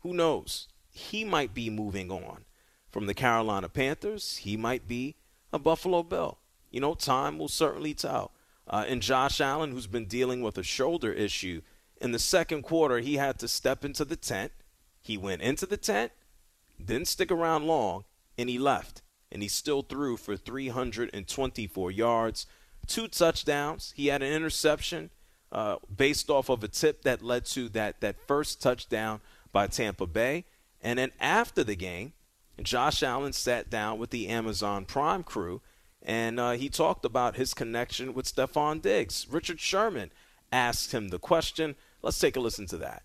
Who 0.00 0.12
knows? 0.12 0.68
He 0.90 1.24
might 1.24 1.54
be 1.54 1.70
moving 1.70 2.10
on 2.10 2.44
from 2.90 3.06
the 3.06 3.14
Carolina 3.14 3.68
Panthers. 3.68 4.38
He 4.38 4.56
might 4.56 4.86
be 4.86 5.16
a 5.52 5.58
Buffalo 5.58 6.02
Bill. 6.02 6.38
You 6.70 6.80
know, 6.80 6.94
time 6.94 7.38
will 7.38 7.48
certainly 7.48 7.94
tell. 7.94 8.32
Uh, 8.66 8.84
and 8.88 9.02
Josh 9.02 9.40
Allen, 9.40 9.72
who's 9.72 9.86
been 9.86 10.06
dealing 10.06 10.42
with 10.42 10.58
a 10.58 10.62
shoulder 10.62 11.12
issue 11.12 11.62
in 12.00 12.12
the 12.12 12.18
second 12.18 12.62
quarter, 12.62 12.98
he 12.98 13.16
had 13.16 13.38
to 13.38 13.48
step 13.48 13.84
into 13.84 14.04
the 14.04 14.16
tent. 14.16 14.52
He 15.00 15.16
went 15.16 15.42
into 15.42 15.66
the 15.66 15.76
tent, 15.76 16.12
didn't 16.82 17.08
stick 17.08 17.30
around 17.30 17.66
long, 17.66 18.04
and 18.38 18.48
he 18.48 18.58
left. 18.58 19.02
And 19.32 19.42
he 19.42 19.48
still 19.48 19.82
threw 19.82 20.16
for 20.16 20.36
324 20.36 21.90
yards, 21.90 22.46
two 22.86 23.08
touchdowns. 23.08 23.92
He 23.96 24.08
had 24.08 24.22
an 24.22 24.32
interception 24.32 25.10
uh, 25.50 25.76
based 25.94 26.30
off 26.30 26.48
of 26.48 26.62
a 26.62 26.68
tip 26.68 27.02
that 27.02 27.22
led 27.22 27.46
to 27.46 27.68
that, 27.70 28.00
that 28.00 28.16
first 28.28 28.62
touchdown 28.62 29.20
by 29.50 29.66
Tampa 29.66 30.06
Bay. 30.06 30.44
And 30.82 30.98
then 30.98 31.12
after 31.18 31.64
the 31.64 31.74
game, 31.74 32.12
Josh 32.62 33.02
Allen 33.02 33.32
sat 33.32 33.70
down 33.70 33.98
with 33.98 34.10
the 34.10 34.28
Amazon 34.28 34.84
Prime 34.84 35.22
crew 35.22 35.62
and 36.04 36.40
uh, 36.40 36.52
he 36.52 36.68
talked 36.68 37.04
about 37.04 37.36
his 37.36 37.54
connection 37.54 38.14
with 38.14 38.26
Stefon 38.26 38.82
Diggs. 38.82 39.26
Richard 39.30 39.60
Sherman 39.60 40.10
asked 40.50 40.92
him 40.92 41.08
the 41.08 41.18
question. 41.18 41.76
Let's 42.02 42.18
take 42.18 42.36
a 42.36 42.40
listen 42.40 42.66
to 42.68 42.76
that. 42.78 43.02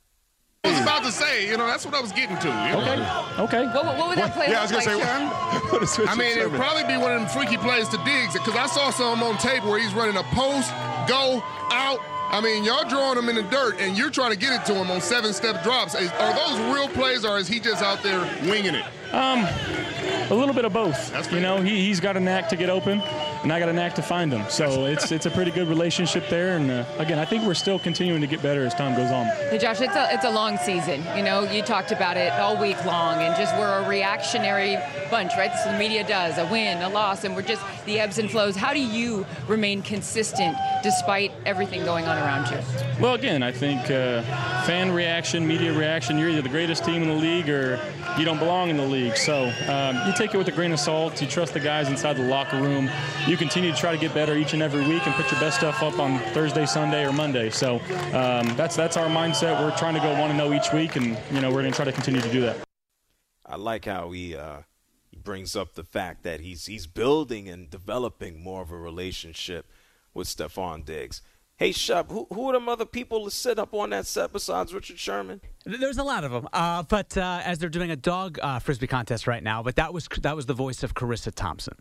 I 0.67 0.71
was 0.71 0.81
about 0.81 1.03
to 1.03 1.11
say, 1.11 1.47
you 1.47 1.57
know, 1.57 1.65
that's 1.65 1.85
what 1.85 1.95
I 1.95 2.01
was 2.01 2.11
getting 2.11 2.37
to. 2.37 2.47
Okay. 2.47 2.95
Know? 2.95 3.45
Okay. 3.45 3.65
What, 3.67 3.85
what 3.97 4.09
would 4.09 4.17
that 4.17 4.33
play 4.33 4.47
yeah, 4.49 4.59
I 4.59 4.61
was 4.63 4.71
gonna 4.71 4.83
say. 4.83 6.05
I 6.07 6.15
mean, 6.15 6.37
it'd 6.37 6.53
probably 6.53 6.83
be 6.83 6.97
one 6.97 7.13
of 7.13 7.21
them 7.21 7.29
freaky 7.29 7.57
plays 7.57 7.87
to 7.89 7.97
Diggs 8.03 8.33
because 8.33 8.55
I 8.55 8.67
saw 8.67 8.89
some 8.89 9.23
on 9.23 9.37
tape 9.37 9.63
where 9.63 9.79
he's 9.79 9.93
running 9.93 10.17
a 10.17 10.23
post, 10.35 10.71
go, 11.07 11.43
out. 11.71 11.99
I 12.29 12.41
mean, 12.41 12.65
y'all 12.65 12.87
drawing 12.87 13.17
him 13.17 13.29
in 13.29 13.35
the 13.35 13.43
dirt 13.43 13.79
and 13.79 13.97
you're 13.97 14.09
trying 14.09 14.31
to 14.31 14.37
get 14.37 14.51
it 14.51 14.65
to 14.67 14.73
him 14.73 14.91
on 14.91 14.99
seven 14.99 15.31
step 15.31 15.63
drops. 15.63 15.95
Are 15.95 16.01
those 16.35 16.59
real 16.75 16.89
plays 16.89 17.23
or 17.23 17.37
is 17.37 17.47
he 17.47 17.59
just 17.59 17.81
out 17.81 18.03
there 18.03 18.19
winging 18.43 18.75
it? 18.75 18.83
Um, 19.13 19.47
a 20.29 20.35
little 20.35 20.53
bit 20.53 20.65
of 20.65 20.73
both. 20.73 21.11
That's 21.11 21.31
you 21.31 21.39
know, 21.39 21.61
he, 21.61 21.85
he's 21.85 22.01
got 22.01 22.17
a 22.17 22.19
knack 22.19 22.49
to 22.49 22.57
get 22.57 22.69
open 22.69 22.99
and 23.47 23.53
I 23.53 23.59
got 23.59 23.69
a 23.69 23.73
knack 23.73 23.95
to 23.95 24.01
find 24.01 24.29
them. 24.29 24.43
So 24.49 24.87
it's 24.87 25.09
it's 25.09 25.25
a 25.25 25.31
pretty 25.31 25.51
good 25.51 25.69
relationship 25.69 26.27
there. 26.27 26.57
And 26.57 26.69
uh, 26.69 26.83
again, 26.97 27.17
I 27.17 27.23
think 27.23 27.45
we're 27.45 27.53
still 27.53 27.79
continuing 27.79 28.19
to 28.19 28.27
get 28.27 28.41
better 28.41 28.65
as 28.65 28.73
time 28.73 28.93
goes 28.93 29.09
on. 29.09 29.25
Hey, 29.49 29.57
Josh, 29.57 29.79
it's 29.79 29.95
a 29.95 30.09
it's 30.11 30.25
a 30.25 30.29
long 30.29 30.57
season. 30.57 31.01
You 31.15 31.23
know, 31.23 31.49
you 31.49 31.61
talked 31.61 31.93
about 31.93 32.17
it 32.17 32.33
all 32.33 32.59
week 32.59 32.83
long, 32.83 33.21
and 33.21 33.33
just 33.37 33.55
we're 33.55 33.85
a 33.85 33.87
reactionary 33.87 34.75
bunch, 35.09 35.31
right? 35.37 35.53
So 35.63 35.71
the 35.71 35.77
media 35.77 36.05
does 36.05 36.37
a 36.37 36.45
win, 36.47 36.81
a 36.81 36.89
loss, 36.89 37.23
and 37.23 37.37
we're 37.37 37.41
just 37.41 37.63
the 37.85 38.01
ebbs 38.01 38.17
and 38.17 38.29
flows. 38.29 38.57
How 38.57 38.73
do 38.73 38.81
you 38.81 39.25
remain 39.47 39.81
consistent 39.81 40.57
despite 40.83 41.31
everything 41.45 41.85
going 41.85 42.05
on 42.05 42.17
around 42.17 42.51
you? 42.51 42.59
Well, 42.99 43.13
again, 43.13 43.43
I 43.43 43.53
think 43.53 43.89
uh, 43.89 44.23
fan 44.63 44.91
reaction, 44.91 45.47
media 45.47 45.71
reaction. 45.71 46.17
You're 46.17 46.31
either 46.31 46.41
the 46.41 46.49
greatest 46.49 46.83
team 46.83 47.01
in 47.01 47.07
the 47.07 47.15
league 47.15 47.49
or 47.49 47.79
you 48.17 48.25
don't 48.25 48.39
belong 48.39 48.69
in 48.69 48.77
the 48.77 48.85
league. 48.85 49.15
So 49.15 49.45
um, 49.69 50.05
you 50.07 50.13
take 50.13 50.33
it 50.33 50.37
with 50.37 50.47
a 50.47 50.51
grain 50.51 50.71
of 50.73 50.79
salt. 50.79 51.21
You 51.21 51.27
trust 51.27 51.53
the 51.53 51.59
guys 51.59 51.87
inside 51.87 52.17
the 52.17 52.23
locker 52.23 52.59
room. 52.59 52.89
You 53.27 53.36
continue 53.37 53.71
to 53.71 53.77
try 53.77 53.91
to 53.91 53.97
get 53.97 54.13
better 54.13 54.35
each 54.35 54.53
and 54.53 54.61
every 54.61 54.85
week 54.87 55.05
and 55.05 55.15
put 55.15 55.31
your 55.31 55.39
best 55.39 55.57
stuff 55.57 55.81
up 55.81 55.99
on 55.99 56.19
Thursday, 56.33 56.65
Sunday, 56.65 57.05
or 57.05 57.13
Monday. 57.13 57.49
So 57.49 57.75
um, 58.13 58.47
that's 58.55 58.75
that's 58.75 58.97
our 58.97 59.07
mindset. 59.07 59.61
We're 59.61 59.75
trying 59.77 59.93
to 59.93 59.99
go 59.99 60.11
one 60.19 60.31
and 60.31 60.39
zero 60.39 60.53
each 60.53 60.73
week, 60.73 60.95
and 60.95 61.17
you 61.31 61.41
know 61.41 61.49
we're 61.49 61.61
going 61.61 61.71
to 61.71 61.75
try 61.75 61.85
to 61.85 61.91
continue 61.91 62.21
to 62.21 62.31
do 62.31 62.41
that. 62.41 62.57
I 63.45 63.55
like 63.55 63.85
how 63.85 64.11
he 64.11 64.35
uh, 64.35 64.61
he 65.09 65.17
brings 65.17 65.55
up 65.55 65.75
the 65.75 65.83
fact 65.83 66.23
that 66.23 66.41
he's 66.41 66.65
he's 66.65 66.87
building 66.87 67.47
and 67.47 67.69
developing 67.69 68.43
more 68.43 68.61
of 68.61 68.71
a 68.71 68.77
relationship 68.77 69.67
with 70.13 70.27
Stefon 70.27 70.83
Diggs. 70.83 71.21
Hey, 71.57 71.71
Shub, 71.71 72.11
who, 72.11 72.27
who 72.31 72.49
are 72.49 72.53
them 72.53 72.69
other 72.69 72.85
people 72.85 73.25
to 73.25 73.31
sit 73.31 73.57
up 73.57 73.73
on 73.73 73.89
that 73.89 74.05
set 74.05 74.31
besides 74.31 74.75
Richard 74.75 74.99
Sherman? 74.99 75.41
There's 75.65 75.97
a 75.97 76.03
lot 76.03 76.23
of 76.23 76.31
them, 76.31 76.47
uh, 76.53 76.83
but 76.83 77.17
uh, 77.17 77.41
as 77.43 77.57
they're 77.57 77.67
doing 77.67 77.89
a 77.89 77.95
dog 77.95 78.37
uh, 78.43 78.59
frisbee 78.59 78.85
contest 78.85 79.25
right 79.25 79.41
now, 79.41 79.63
but 79.63 79.75
that 79.77 79.91
was 79.91 80.07
that 80.21 80.35
was 80.35 80.45
the 80.45 80.53
voice 80.53 80.83
of 80.83 80.93
Charissa 80.93 81.33
Thompson. 81.33 81.75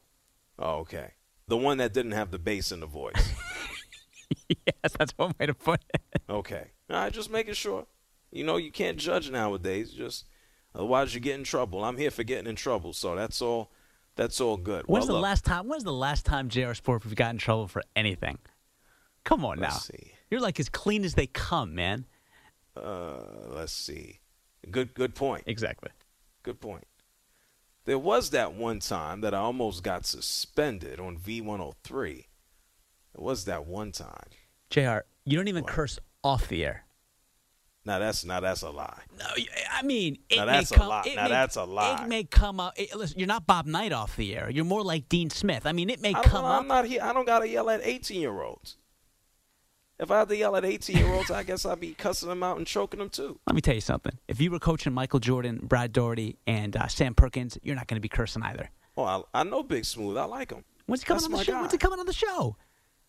Oh, 0.58 0.76
okay, 0.76 1.10
the 1.48 1.56
one 1.56 1.78
that 1.78 1.92
didn't 1.92 2.12
have 2.12 2.30
the 2.30 2.38
bass 2.38 2.72
in 2.72 2.80
the 2.80 2.86
voice. 2.86 3.14
yes, 4.48 4.92
that's 4.98 5.12
one 5.16 5.34
way 5.38 5.46
to 5.46 5.54
put 5.54 5.80
it. 5.94 6.22
Okay, 6.28 6.64
all 6.90 6.96
right, 6.96 7.12
just 7.12 7.30
making 7.30 7.54
sure. 7.54 7.86
You 8.32 8.44
know, 8.44 8.56
you 8.56 8.72
can't 8.72 8.98
judge 8.98 9.30
nowadays. 9.30 9.92
Just 9.92 10.26
otherwise, 10.74 11.14
you 11.14 11.20
get 11.20 11.36
in 11.36 11.44
trouble. 11.44 11.84
I'm 11.84 11.96
here 11.96 12.10
for 12.10 12.24
getting 12.24 12.46
in 12.46 12.56
trouble, 12.56 12.92
so 12.92 13.14
that's 13.14 13.40
all. 13.40 13.70
That's 14.16 14.40
all 14.40 14.56
good. 14.56 14.84
When's 14.86 15.02
well, 15.02 15.06
the 15.08 15.12
look, 15.14 15.22
last 15.22 15.44
time? 15.44 15.68
When's 15.68 15.84
the 15.84 15.92
last 15.92 16.24
time 16.24 16.48
JR 16.48 16.72
Sport 16.72 17.04
we 17.04 17.14
got 17.14 17.32
in 17.32 17.38
trouble 17.38 17.68
for 17.68 17.82
anything? 17.94 18.38
Come 19.24 19.44
on 19.44 19.58
let's 19.58 19.74
now. 19.74 19.96
see. 19.96 20.12
You're 20.30 20.40
like 20.40 20.58
as 20.58 20.70
clean 20.70 21.04
as 21.04 21.14
they 21.14 21.26
come, 21.26 21.74
man. 21.74 22.06
Uh, 22.74 23.18
let's 23.48 23.72
see. 23.72 24.20
Good, 24.70 24.94
good 24.94 25.14
point. 25.14 25.44
Exactly. 25.46 25.90
Good 26.42 26.60
point. 26.60 26.84
There 27.86 27.98
was 27.98 28.30
that 28.30 28.52
one 28.52 28.80
time 28.80 29.20
that 29.22 29.32
I 29.32 29.38
almost 29.38 29.82
got 29.82 30.04
suspended 30.04 31.00
on 31.00 31.16
V103. 31.16 32.18
It 32.18 32.26
was 33.22 33.44
that 33.46 33.64
one 33.64 33.92
time. 33.92 34.26
JR, 34.70 34.98
you 35.24 35.36
don't 35.38 35.48
even 35.48 35.62
What? 35.62 35.72
curse 35.72 35.98
off 36.22 36.48
the 36.48 36.64
air. 36.64 36.82
Now 37.84 38.00
that's 38.00 38.24
now 38.24 38.40
that's 38.40 38.62
a 38.62 38.70
lie. 38.70 39.02
No, 39.16 39.26
I 39.72 39.82
mean, 39.84 40.18
it 40.28 40.38
Now 40.38 40.46
may 40.46 40.52
that's 40.52 40.72
a 40.72 40.74
come, 40.74 40.88
lie. 40.88 41.12
Now 41.14 41.22
may- 41.22 41.28
that's 41.28 41.54
a 41.54 41.62
lie. 41.64 42.02
It 42.02 42.08
may 42.08 42.24
come 42.24 42.58
up. 42.58 42.72
It, 42.76 42.92
listen, 42.96 43.20
you're 43.20 43.28
not 43.28 43.46
Bob 43.46 43.66
Knight 43.66 43.92
off 43.92 44.16
the 44.16 44.34
air. 44.36 44.50
You're 44.50 44.64
more 44.64 44.82
like 44.82 45.08
Dean 45.08 45.30
Smith. 45.30 45.64
I 45.66 45.72
mean, 45.72 45.88
it 45.88 46.00
may 46.02 46.12
come 46.12 46.44
up. 46.44 46.60
I'm 46.60 46.66
not 46.66 46.86
here. 46.86 47.00
I 47.00 47.12
don't 47.12 47.24
gotta 47.26 47.48
yell 47.48 47.70
at 47.70 47.80
18 47.84 48.20
year 48.20 48.42
olds. 48.42 48.76
If 49.98 50.10
I 50.10 50.18
had 50.18 50.28
to 50.28 50.36
yell 50.36 50.54
at 50.56 50.64
18 50.64 50.96
year 50.96 51.12
olds, 51.12 51.30
I 51.30 51.42
guess 51.42 51.64
I'd 51.64 51.80
be 51.80 51.94
cussing 51.94 52.28
them 52.28 52.42
out 52.42 52.58
and 52.58 52.66
choking 52.66 52.98
them 53.00 53.08
too. 53.08 53.38
Let 53.46 53.54
me 53.54 53.62
tell 53.62 53.74
you 53.74 53.80
something. 53.80 54.12
If 54.28 54.40
you 54.40 54.50
were 54.50 54.58
coaching 54.58 54.92
Michael 54.92 55.20
Jordan, 55.20 55.60
Brad 55.62 55.92
Daugherty, 55.92 56.36
and 56.46 56.76
uh, 56.76 56.86
Sam 56.88 57.14
Perkins, 57.14 57.56
you're 57.62 57.76
not 57.76 57.86
going 57.86 57.96
to 57.96 58.02
be 58.02 58.08
cursing 58.08 58.42
either. 58.42 58.70
Oh, 58.98 59.04
I, 59.04 59.22
I 59.40 59.42
know 59.44 59.62
Big 59.62 59.84
Smooth. 59.86 60.16
I 60.18 60.24
like 60.24 60.52
him. 60.52 60.64
When's 60.86 61.02
he 61.02 61.06
coming 61.06 61.22
That's 61.22 61.32
on 61.32 61.38
the 61.38 61.44
show? 61.44 61.52
guy. 61.52 61.60
When's 61.60 61.72
he 61.72 61.78
coming 61.78 61.98
on 62.00 62.06
the 62.06 62.12
show? 62.12 62.56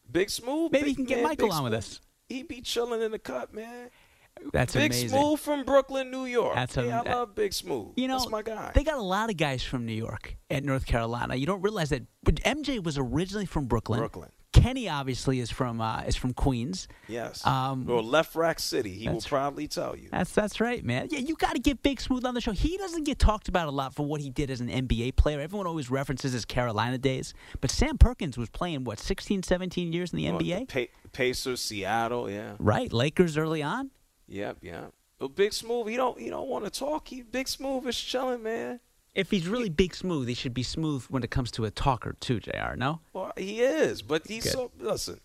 Big 0.10 0.30
Smooth. 0.30 0.72
Maybe 0.72 0.84
big 0.86 0.90
you 0.92 0.96
can 0.96 1.06
get 1.06 1.16
man, 1.18 1.24
Michael 1.26 1.48
Big 1.50 1.56
on 1.56 1.64
with 1.66 1.74
us. 1.74 2.00
He'd 2.30 2.48
be 2.48 2.62
chilling 2.62 3.02
in 3.02 3.12
the 3.12 3.20
cut, 3.20 3.54
man. 3.54 3.90
That's 4.54 4.74
Big 4.74 4.92
amazing. 4.92 5.10
Smooth 5.10 5.40
from 5.40 5.64
Brooklyn, 5.64 6.12
New 6.12 6.26
York. 6.26 6.56
That's 6.56 6.78
a- 6.78 6.86
yeah, 6.86 7.02
I 7.02 7.04
that- 7.04 7.16
love 7.18 7.36
Big 7.36 7.54
Smooth. 7.54 7.94
You 7.98 8.08
know, 8.08 8.20
That's 8.20 8.30
my 8.30 8.44
guy. 8.44 8.72
They 8.74 8.84
got 8.84 8.98
a 8.98 9.02
lot 9.02 9.30
of 9.30 9.38
guys 9.38 9.64
from 9.64 9.86
New 9.86 9.94
York 9.94 10.36
at 10.50 10.64
North 10.64 10.86
Carolina. 10.86 11.36
You 11.36 11.46
don't 11.46 11.62
realize 11.62 11.90
that. 11.90 12.04
But 12.24 12.36
MJ 12.36 12.82
was 12.84 12.98
originally 12.98 13.46
from 13.46 13.66
Brooklyn. 13.66 14.00
Brooklyn. 14.00 14.30
Kenny 14.62 14.90
obviously 14.90 15.40
is 15.40 15.50
from 15.52 15.80
uh, 15.82 16.02
is 16.02 16.16
from 16.16 16.34
Queens. 16.34 16.88
Yes. 17.08 17.46
Um, 17.46 17.86
well, 17.86 18.04
Lefrak 18.04 18.60
City. 18.60 18.92
He 18.94 19.08
will 19.10 19.22
proudly 19.22 19.68
tell 19.68 19.96
you. 19.96 20.10
That's 20.12 20.32
that's 20.32 20.60
right, 20.60 20.84
man. 20.84 21.08
Yeah, 21.12 21.20
you 21.20 21.36
got 21.36 21.54
to 21.54 21.60
get 21.60 21.84
Big 21.84 22.02
Smooth 22.02 22.26
on 22.26 22.34
the 22.34 22.42
show. 22.42 22.52
He 22.52 22.78
doesn't 22.78 23.04
get 23.04 23.20
talked 23.20 23.48
about 23.48 23.68
a 23.68 23.72
lot 23.72 23.94
for 23.94 24.06
what 24.06 24.22
he 24.22 24.30
did 24.30 24.50
as 24.50 24.60
an 24.62 24.70
NBA 24.70 25.16
player. 25.16 25.40
Everyone 25.40 25.68
always 25.68 25.90
references 25.92 26.34
his 26.34 26.46
Carolina 26.46 26.98
days, 26.98 27.34
but 27.62 27.70
Sam 27.72 27.98
Perkins 27.98 28.38
was 28.38 28.50
playing 28.50 28.84
what 28.84 29.00
16, 29.00 29.44
17 29.44 29.94
years 29.94 30.12
in 30.14 30.18
the 30.18 30.28
Oh, 30.30 30.38
NBA. 30.40 30.68
the 30.68 30.88
Pa- 30.88 31.10
Pacers, 31.14 31.62
Seattle. 31.62 32.30
Yeah. 32.30 32.54
right, 32.60 32.92
Lakers 32.92 33.38
early 33.38 33.62
on. 33.64 33.92
Yep. 34.28 34.58
Yep. 34.62 34.94
But 35.20 35.36
Big 35.36 35.52
Smooth, 35.54 35.88
he 35.88 35.96
don't 35.96 36.20
he 36.20 36.30
don't 36.30 36.48
want 36.48 36.66
to 36.66 36.72
talk. 36.72 37.08
He 37.08 37.22
Big 37.24 37.48
Smooth 37.48 37.88
is 37.88 37.98
chilling, 38.00 38.44
man. 38.44 38.80
If 39.18 39.32
he's 39.32 39.48
really 39.48 39.70
big 39.70 39.96
smooth, 39.96 40.28
he 40.28 40.36
should 40.36 40.54
be 40.54 40.62
smooth 40.62 41.04
when 41.10 41.24
it 41.24 41.32
comes 41.32 41.50
to 41.52 41.66
a 41.66 41.72
talker 41.72 42.16
too, 42.20 42.40
Jr. 42.40 42.76
No, 42.78 43.02
Well, 43.14 43.34
he 43.36 43.62
is, 43.62 44.04
but 44.04 44.28
he's 44.28 44.44
Good. 44.44 44.54
so 44.54 44.72
listen. 44.80 45.20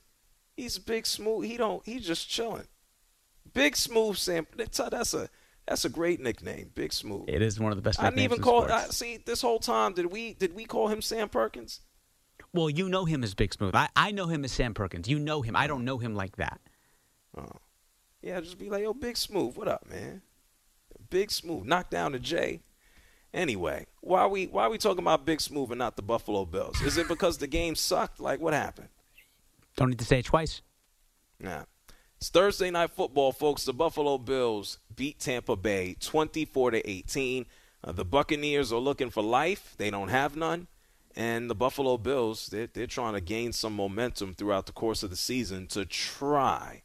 He's 0.57 0.79
Big 0.79 1.07
Smooth. 1.07 1.45
He 1.47 1.57
don't. 1.57 1.85
He's 1.85 2.07
just 2.07 2.29
chilling. 2.29 2.67
Big 3.53 3.77
Smooth 3.77 4.17
Sam. 4.17 4.47
That's 4.57 4.79
a 4.79 4.89
that's 4.91 5.13
a, 5.15 5.29
that's 5.67 5.85
a 5.85 5.89
great 5.89 6.21
nickname. 6.21 6.71
Big 6.75 6.93
Smooth. 6.93 7.29
it 7.29 7.43
is 7.43 7.61
one 7.61 7.71
of 7.71 7.77
the 7.77 7.83
best. 7.83 8.01
I 8.01 8.09
didn't 8.11 8.21
even 8.21 8.41
call. 8.41 8.71
I, 8.71 8.85
see, 8.87 9.19
this 9.19 9.43
whole 9.43 9.59
time 9.59 9.93
did 9.93 10.07
we 10.07 10.35
did 10.35 10.55
we 10.55 10.65
call 10.65 10.89
him 10.89 11.03
Sam 11.03 11.29
Perkins? 11.29 11.81
Well, 12.55 12.71
you 12.71 12.89
know 12.89 13.05
him 13.05 13.23
as 13.23 13.35
Big 13.35 13.53
Smooth. 13.55 13.75
I, 13.75 13.89
I 13.95 14.11
know 14.11 14.27
him 14.27 14.45
as 14.45 14.53
Sam 14.53 14.75
Perkins. 14.75 15.09
You 15.09 15.19
know 15.19 15.43
him. 15.43 15.55
I 15.57 15.67
don't 15.67 15.85
know 15.85 15.99
him 15.99 16.15
like 16.15 16.37
that. 16.37 16.61
Oh, 17.37 17.47
yeah. 18.21 18.41
Just 18.41 18.59
be 18.59 18.69
like, 18.69 18.83
yo, 18.83 18.93
Big 18.95 19.17
Smooth. 19.17 19.57
What 19.57 19.69
up, 19.69 19.87
man? 19.89 20.23
Big 21.11 21.31
Smooth. 21.31 21.65
Knock 21.65 21.89
down 21.91 22.13
the 22.13 22.19
J. 22.19 22.61
Anyway, 23.35 23.87
why 24.01 24.27
we 24.27 24.47
why 24.47 24.69
we 24.69 24.79
talking 24.79 25.03
about 25.03 25.25
Big 25.25 25.41
Smooth 25.41 25.71
and 25.71 25.79
not 25.79 25.97
the 25.97 26.03
Buffalo 26.03 26.45
Bills? 26.45 26.81
Is 26.83 26.99
it 26.99 27.09
because 27.09 27.39
the 27.39 27.47
game 27.47 27.75
sucked? 27.75 28.21
Like 28.21 28.41
what 28.41 28.53
happened? 28.53 28.89
Don't 29.77 29.89
need 29.89 29.99
to 29.99 30.05
say 30.05 30.19
it 30.19 30.27
twice. 30.27 30.61
Nah. 31.41 31.65
It's 32.19 32.29
Thursday 32.29 32.71
night 32.71 32.91
football, 32.91 33.33
folks. 33.33 33.65
The 33.65 33.73
Buffalo 33.73 34.19
Bills 34.19 34.79
beat 34.95 35.19
Tampa 35.19 35.57
Bay 35.57 35.97
24 35.99 36.73
to 36.73 36.91
18. 36.91 37.47
Uh, 37.83 37.93
the 37.93 38.05
Buccaneers 38.05 38.73
are 38.73 38.79
looking 38.79 39.11
for 39.11 39.23
life. 39.23 39.75
They 39.77 39.91
don't 39.91 40.09
have 40.09 40.37
none. 40.37 40.69
And 41.17 41.51
the 41.51 41.55
Buffalo 41.55 41.99
Bills, 41.99 42.47
they're, 42.47 42.69
they're 42.69 42.87
trying 42.87 43.15
to 43.15 43.21
gain 43.21 43.53
some 43.53 43.75
momentum 43.75 44.35
throughout 44.35 44.67
the 44.67 44.73
course 44.73 45.03
of 45.03 45.11
the 45.11 45.17
season 45.17 45.67
to 45.69 45.85
try 45.85 46.83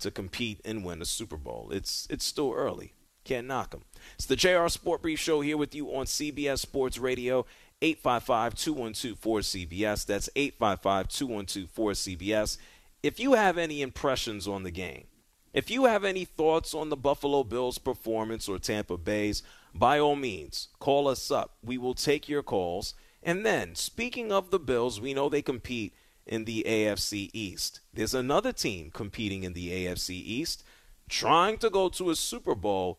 to 0.00 0.10
compete 0.10 0.60
and 0.64 0.84
win 0.84 1.00
a 1.00 1.04
Super 1.06 1.36
Bowl. 1.36 1.70
It's 1.70 2.06
it's 2.10 2.24
still 2.24 2.52
early. 2.52 2.92
Can't 3.24 3.46
knock 3.46 3.70
them. 3.70 3.84
It's 4.14 4.26
the 4.26 4.36
JR 4.36 4.68
Sport 4.68 5.00
Brief 5.02 5.18
Show 5.18 5.40
here 5.40 5.56
with 5.56 5.74
you 5.74 5.88
on 5.94 6.04
CBS 6.06 6.58
Sports 6.58 6.98
Radio, 6.98 7.46
855-212-4CBS. 7.80 10.06
That's 10.06 10.28
855-212-4CBS. 10.34 12.58
If 13.02 13.20
you 13.20 13.34
have 13.34 13.58
any 13.58 13.82
impressions 13.82 14.46
on 14.46 14.62
the 14.62 14.70
game, 14.70 15.06
if 15.52 15.70
you 15.70 15.84
have 15.84 16.04
any 16.04 16.24
thoughts 16.24 16.74
on 16.74 16.88
the 16.88 16.96
Buffalo 16.96 17.44
Bills' 17.44 17.78
performance 17.78 18.48
or 18.48 18.58
Tampa 18.58 18.96
Bay's, 18.96 19.42
by 19.74 19.98
all 19.98 20.16
means, 20.16 20.68
call 20.78 21.08
us 21.08 21.30
up. 21.30 21.56
We 21.62 21.78
will 21.78 21.94
take 21.94 22.28
your 22.28 22.42
calls. 22.42 22.94
And 23.22 23.46
then, 23.46 23.74
speaking 23.74 24.32
of 24.32 24.50
the 24.50 24.58
Bills, 24.58 25.00
we 25.00 25.14
know 25.14 25.28
they 25.28 25.42
compete 25.42 25.94
in 26.26 26.44
the 26.44 26.64
AFC 26.66 27.30
East. 27.32 27.80
There's 27.92 28.14
another 28.14 28.52
team 28.52 28.90
competing 28.92 29.44
in 29.44 29.52
the 29.52 29.86
AFC 29.86 30.10
East, 30.10 30.64
trying 31.08 31.58
to 31.58 31.70
go 31.70 31.88
to 31.90 32.10
a 32.10 32.16
Super 32.16 32.54
Bowl, 32.54 32.98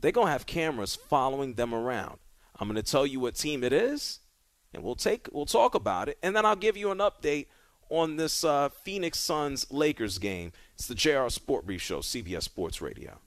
but 0.00 0.06
they're 0.06 0.12
going 0.12 0.28
to 0.28 0.32
have 0.32 0.46
cameras 0.46 0.96
following 0.96 1.54
them 1.54 1.74
around. 1.74 2.18
I'm 2.58 2.68
going 2.68 2.82
to 2.82 2.90
tell 2.90 3.06
you 3.06 3.20
what 3.20 3.34
team 3.34 3.62
it 3.62 3.72
is, 3.72 4.20
and 4.72 4.82
we'll 4.82 4.94
take 4.94 5.28
we'll 5.30 5.44
talk 5.44 5.74
about 5.74 6.08
it, 6.08 6.16
and 6.22 6.34
then 6.34 6.46
I'll 6.46 6.56
give 6.56 6.76
you 6.76 6.90
an 6.90 6.98
update 6.98 7.46
on 7.90 8.16
this 8.16 8.42
uh, 8.42 8.70
Phoenix 8.70 9.18
Suns 9.18 9.66
Lakers 9.70 10.18
game. 10.18 10.52
It's 10.74 10.86
the 10.86 10.94
JR 10.94 11.28
Sport 11.28 11.66
Brief 11.66 11.82
Show, 11.82 11.98
CBS 12.00 12.44
Sports 12.44 12.80
Radio. 12.80 13.18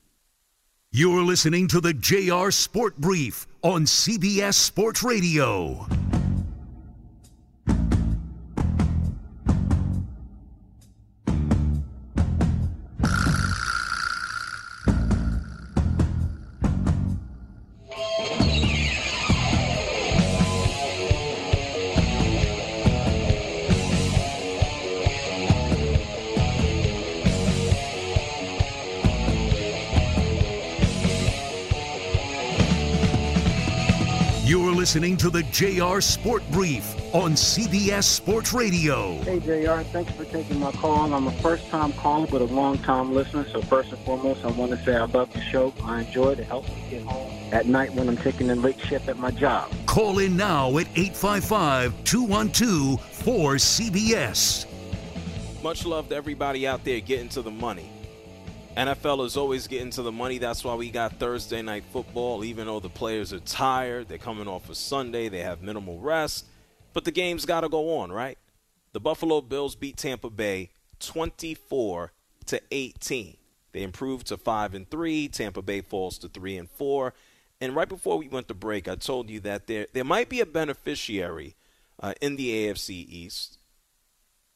You're 0.91 1.23
listening 1.23 1.67
to 1.69 1.79
the 1.79 1.93
JR 1.93 2.49
Sport 2.49 2.97
Brief 2.97 3.45
on 3.61 3.83
CBS 3.83 4.55
Sports 4.55 5.03
Radio. 5.03 5.87
You're 34.45 34.73
listening 34.73 35.15
to 35.17 35.29
the 35.29 35.43
JR 35.43 36.01
Sport 36.01 36.43
Brief 36.51 36.95
on 37.15 37.31
CBS 37.31 38.03
Sports 38.03 38.51
Radio. 38.51 39.13
Hey, 39.21 39.39
JR, 39.39 39.83
thanks 39.83 40.11
for 40.11 40.25
taking 40.25 40.59
my 40.59 40.73
call. 40.73 41.13
I'm 41.13 41.27
a 41.27 41.31
first 41.31 41.69
time 41.69 41.93
caller, 41.93 42.27
but 42.27 42.41
a 42.41 42.43
long 42.43 42.77
time 42.79 43.13
listener. 43.13 43.47
So, 43.53 43.61
first 43.61 43.93
and 43.93 43.99
foremost, 43.99 44.43
I 44.43 44.51
want 44.51 44.71
to 44.71 44.83
say 44.83 44.97
I 44.97 45.05
love 45.05 45.31
the 45.31 45.39
show. 45.39 45.73
I 45.85 46.01
enjoy 46.01 46.31
it. 46.31 46.39
It 46.39 46.47
helps 46.47 46.67
me 46.67 46.83
get 46.89 47.03
home 47.03 47.31
at 47.53 47.67
night 47.67 47.93
when 47.93 48.09
I'm 48.09 48.17
taking 48.17 48.49
a 48.49 48.55
late 48.55 48.81
shift 48.81 49.07
at 49.07 49.17
my 49.17 49.31
job. 49.31 49.71
Call 49.85 50.19
in 50.19 50.35
now 50.35 50.77
at 50.77 50.87
855 50.97 52.03
212 52.03 52.99
4CBS. 52.99 54.65
Much 55.63 55.85
love 55.85 56.09
to 56.09 56.15
everybody 56.15 56.67
out 56.67 56.83
there 56.83 56.99
getting 56.99 57.29
to 57.29 57.41
the 57.41 57.51
money. 57.51 57.89
NFL 58.75 59.23
is 59.25 59.37
always 59.37 59.67
getting 59.67 59.91
to 59.91 60.01
the 60.01 60.11
money. 60.11 60.39
That's 60.39 60.63
why 60.63 60.73
we 60.73 60.89
got 60.89 61.19
Thursday 61.19 61.61
night 61.61 61.83
football. 61.91 62.43
Even 62.43 62.65
though 62.65 62.79
the 62.79 62.89
players 62.89 63.31
are 63.31 63.39
tired, 63.39 64.07
they're 64.07 64.17
coming 64.17 64.47
off 64.47 64.67
a 64.69 64.73
Sunday, 64.73 65.29
they 65.29 65.41
have 65.41 65.61
minimal 65.61 65.99
rest. 65.99 66.45
But 66.91 67.05
the 67.05 67.11
game's 67.11 67.45
got 67.45 67.61
to 67.61 67.69
go 67.69 67.97
on, 67.97 68.11
right? 68.11 68.37
The 68.91 68.99
Buffalo 68.99 69.41
Bills 69.41 69.75
beat 69.75 69.97
Tampa 69.97 70.29
Bay 70.31 70.71
24 70.99 72.13
to 72.47 72.61
18. 72.71 73.37
They 73.73 73.83
improved 73.83 74.27
to 74.27 74.37
5 74.37 74.73
and 74.73 74.89
3. 74.89 75.27
Tampa 75.27 75.61
Bay 75.61 75.81
falls 75.81 76.17
to 76.19 76.27
3 76.27 76.57
and 76.57 76.69
4. 76.69 77.13
And 77.61 77.75
right 77.75 77.89
before 77.89 78.17
we 78.17 78.27
went 78.27 78.47
to 78.47 78.53
break, 78.55 78.87
I 78.87 78.95
told 78.95 79.29
you 79.29 79.39
that 79.41 79.67
there 79.67 79.87
there 79.93 80.03
might 80.03 80.29
be 80.29 80.41
a 80.41 80.45
beneficiary 80.45 81.55
uh, 81.99 82.13
in 82.21 82.35
the 82.35 82.49
AFC 82.49 82.89
East, 82.89 83.59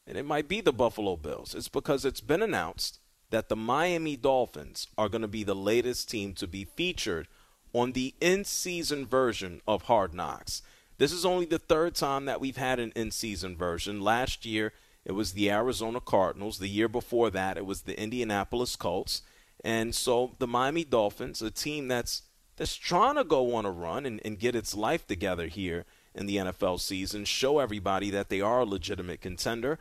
and 0.06 0.18
it 0.18 0.26
might 0.26 0.48
be 0.48 0.60
the 0.60 0.72
Buffalo 0.72 1.16
Bills. 1.16 1.54
It's 1.54 1.68
because 1.68 2.04
it's 2.04 2.20
been 2.20 2.42
announced 2.42 2.98
that 3.30 3.48
the 3.48 3.56
Miami 3.56 4.16
Dolphins 4.16 4.86
are 4.96 5.08
going 5.08 5.22
to 5.22 5.28
be 5.28 5.44
the 5.44 5.54
latest 5.54 6.10
team 6.10 6.32
to 6.34 6.46
be 6.46 6.64
featured 6.64 7.28
on 7.72 7.92
the 7.92 8.14
in-season 8.20 9.06
version 9.06 9.60
of 9.66 9.82
Hard 9.82 10.14
Knocks. 10.14 10.62
This 10.96 11.12
is 11.12 11.24
only 11.24 11.46
the 11.46 11.58
third 11.58 11.94
time 11.94 12.24
that 12.24 12.40
we've 12.40 12.56
had 12.56 12.80
an 12.80 12.92
in-season 12.96 13.56
version. 13.56 14.00
Last 14.00 14.44
year, 14.44 14.72
it 15.04 15.12
was 15.12 15.32
the 15.32 15.50
Arizona 15.50 16.00
Cardinals. 16.00 16.58
The 16.58 16.68
year 16.68 16.88
before 16.88 17.30
that, 17.30 17.56
it 17.56 17.66
was 17.66 17.82
the 17.82 18.00
Indianapolis 18.00 18.76
Colts. 18.76 19.22
And 19.64 19.94
so 19.94 20.34
the 20.38 20.46
Miami 20.46 20.84
Dolphins, 20.84 21.42
a 21.42 21.50
team 21.50 21.88
that's 21.88 22.22
that's 22.56 22.74
trying 22.74 23.14
to 23.14 23.22
go 23.22 23.54
on 23.54 23.64
a 23.64 23.70
run 23.70 24.04
and, 24.04 24.20
and 24.24 24.38
get 24.38 24.56
its 24.56 24.74
life 24.74 25.06
together 25.06 25.46
here 25.46 25.84
in 26.12 26.26
the 26.26 26.36
NFL 26.36 26.80
season, 26.80 27.24
show 27.24 27.60
everybody 27.60 28.10
that 28.10 28.28
they 28.28 28.40
are 28.40 28.60
a 28.60 28.64
legitimate 28.64 29.20
contender. 29.20 29.78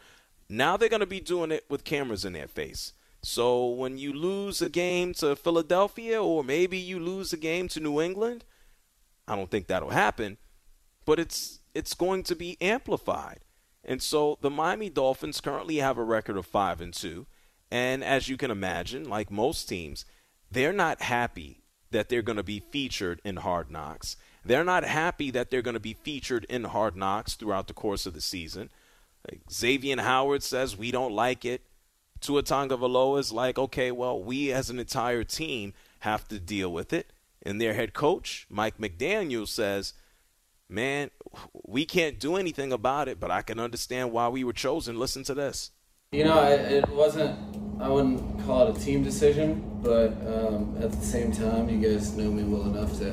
Now 0.47 0.77
they're 0.77 0.87
going 0.87 0.99
to 0.99 1.07
be 1.07 1.19
doing 1.19 1.51
it 1.51 1.65
with 1.69 1.83
cameras 1.83 2.23
in 2.23 2.33
their 2.33 2.47
face. 2.47 2.93
So 3.21 3.67
when 3.67 3.97
you 3.97 4.13
lose 4.13 4.61
a 4.61 4.69
game 4.69 5.13
to 5.15 5.35
Philadelphia 5.35 6.21
or 6.21 6.43
maybe 6.43 6.77
you 6.77 6.99
lose 6.99 7.33
a 7.33 7.37
game 7.37 7.67
to 7.69 7.79
New 7.79 7.99
England, 7.99 8.45
I 9.27 9.35
don't 9.35 9.51
think 9.51 9.67
that'll 9.67 9.89
happen, 9.89 10.37
but 11.05 11.19
it's 11.19 11.59
it's 11.73 11.93
going 11.93 12.23
to 12.23 12.35
be 12.35 12.57
amplified. 12.61 13.39
And 13.83 14.01
so 14.01 14.37
the 14.41 14.49
Miami 14.49 14.89
Dolphins 14.89 15.41
currently 15.41 15.77
have 15.77 15.97
a 15.97 16.03
record 16.03 16.37
of 16.37 16.45
5 16.45 16.81
and 16.81 16.93
2, 16.93 17.25
and 17.71 18.03
as 18.03 18.29
you 18.29 18.37
can 18.37 18.51
imagine, 18.51 19.07
like 19.07 19.31
most 19.31 19.67
teams, 19.67 20.05
they're 20.49 20.73
not 20.73 21.01
happy 21.01 21.63
that 21.91 22.09
they're 22.09 22.21
going 22.21 22.37
to 22.37 22.43
be 22.43 22.59
featured 22.59 23.21
in 23.23 23.37
Hard 23.37 23.71
Knocks. 23.71 24.17
They're 24.43 24.63
not 24.63 24.83
happy 24.83 25.31
that 25.31 25.49
they're 25.49 25.61
going 25.61 25.73
to 25.73 25.79
be 25.79 25.93
featured 25.93 26.45
in 26.45 26.65
Hard 26.65 26.95
Knocks 26.95 27.35
throughout 27.35 27.67
the 27.67 27.73
course 27.73 28.05
of 28.05 28.13
the 28.13 28.21
season. 28.21 28.69
Like 29.29 29.41
Xavier 29.51 30.01
Howard 30.01 30.43
says 30.43 30.77
we 30.77 30.91
don't 30.91 31.13
like 31.13 31.43
it. 31.45 31.61
Tua 32.21 32.43
Tagovailoa 32.43 33.19
is 33.19 33.31
like, 33.31 33.57
okay, 33.57 33.91
well, 33.91 34.21
we 34.21 34.51
as 34.51 34.69
an 34.69 34.79
entire 34.79 35.23
team 35.23 35.73
have 35.99 36.27
to 36.27 36.39
deal 36.39 36.71
with 36.71 36.93
it. 36.93 37.11
And 37.41 37.61
their 37.61 37.73
head 37.73 37.93
coach, 37.93 38.45
Mike 38.49 38.77
McDaniel, 38.77 39.47
says, 39.47 39.93
man, 40.69 41.11
we 41.63 41.85
can't 41.85 42.19
do 42.19 42.35
anything 42.35 42.71
about 42.71 43.07
it, 43.07 43.19
but 43.19 43.31
I 43.31 43.41
can 43.41 43.59
understand 43.59 44.11
why 44.11 44.27
we 44.27 44.43
were 44.43 44.53
chosen. 44.53 44.99
Listen 44.99 45.23
to 45.23 45.33
this. 45.33 45.71
You 46.11 46.23
know, 46.23 46.41
it 46.43 46.87
wasn't, 46.89 47.37
I 47.81 47.89
wouldn't 47.89 48.45
call 48.45 48.67
it 48.69 48.77
a 48.77 48.79
team 48.79 49.03
decision, 49.03 49.79
but 49.83 50.13
um, 50.25 50.77
at 50.81 50.91
the 50.91 51.05
same 51.05 51.31
time, 51.31 51.69
you 51.69 51.79
guys 51.79 52.15
know 52.15 52.31
me 52.31 52.43
well 52.43 52.63
enough 52.63 52.97
to, 52.99 53.11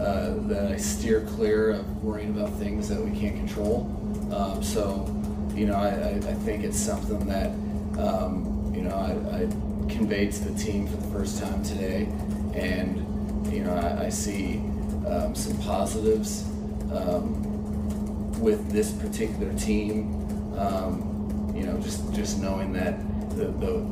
uh, 0.00 0.34
that 0.48 0.70
I 0.70 0.76
steer 0.76 1.22
clear 1.22 1.70
of 1.70 2.04
worrying 2.04 2.38
about 2.38 2.52
things 2.58 2.88
that 2.90 3.00
we 3.00 3.18
can't 3.18 3.34
control. 3.34 3.90
Um, 4.30 4.62
so, 4.62 5.06
you 5.54 5.66
know, 5.66 5.74
I, 5.74 6.16
I, 6.16 6.34
think 6.34 6.64
it's 6.64 6.78
something 6.78 7.18
that, 7.28 7.50
um, 7.98 8.72
you 8.74 8.82
know, 8.82 8.94
I, 8.94 9.42
I, 9.42 9.48
conveyed 9.88 10.30
to 10.32 10.44
the 10.50 10.58
team 10.62 10.86
for 10.86 10.96
the 10.96 11.10
first 11.10 11.42
time 11.42 11.62
today. 11.62 12.06
And, 12.54 13.50
you 13.50 13.64
know, 13.64 13.74
I, 13.74 14.04
I 14.04 14.08
see 14.10 14.58
um, 15.06 15.34
some 15.34 15.56
positives 15.58 16.44
um, 16.92 18.40
with 18.40 18.70
this 18.70 18.92
particular 18.92 19.52
team. 19.54 20.14
Um, 20.58 21.52
you 21.54 21.64
know, 21.64 21.78
just 21.78 22.12
just 22.14 22.40
knowing 22.40 22.72
that 22.74 22.98
the, 23.30 23.46
the 23.46 23.84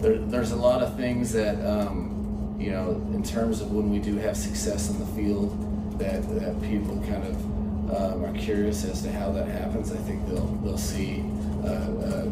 there, 0.00 0.18
there's 0.18 0.52
a 0.52 0.56
lot 0.56 0.82
of 0.82 0.96
things 0.96 1.32
that 1.32 1.56
um, 1.66 2.56
you 2.58 2.70
know 2.70 2.90
in 3.12 3.22
terms 3.22 3.60
of 3.60 3.72
when 3.72 3.90
we 3.90 3.98
do 3.98 4.16
have 4.16 4.36
success 4.36 4.90
in 4.90 4.98
the 4.98 5.06
field 5.06 5.98
that 5.98 6.22
that 6.40 6.60
people 6.62 6.96
kind 7.06 7.24
of 7.24 7.94
um, 7.94 8.24
are 8.24 8.38
curious 8.38 8.84
as 8.84 9.02
to 9.02 9.12
how 9.12 9.30
that 9.32 9.48
happens. 9.48 9.92
I 9.92 9.96
think 9.96 10.26
they'll 10.28 10.46
they'll 10.62 10.78
see 10.78 11.24
uh, 11.64 11.68
uh, 11.68 12.30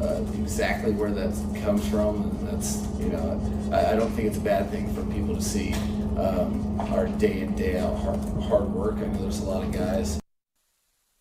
uh, 0.00 0.24
exactly 0.40 0.92
where 0.92 1.10
that 1.10 1.32
comes 1.62 1.86
from, 1.88 2.22
and 2.22 2.48
that's 2.48 2.86
you 2.98 3.08
know 3.08 3.40
I, 3.72 3.92
I, 3.92 3.96
don't 3.96 4.10
think 4.12 4.28
it's 4.28 4.38
a 4.38 4.40
bad 4.40 4.70
thing 4.70 4.92
for 4.94 5.04
people 5.12 5.34
to 5.34 5.42
see 5.42 5.72
um, 6.18 6.80
our 6.92 7.06
day 7.06 7.40
in 7.40 7.54
day 7.54 7.78
out 7.78 7.96
hard, 7.98 8.20
hard 8.42 8.70
work. 8.70 8.96
I 8.96 9.06
know 9.06 9.22
there's 9.22 9.40
a 9.40 9.44
lot 9.44 9.64
of 9.64 9.72
guys 9.72 10.20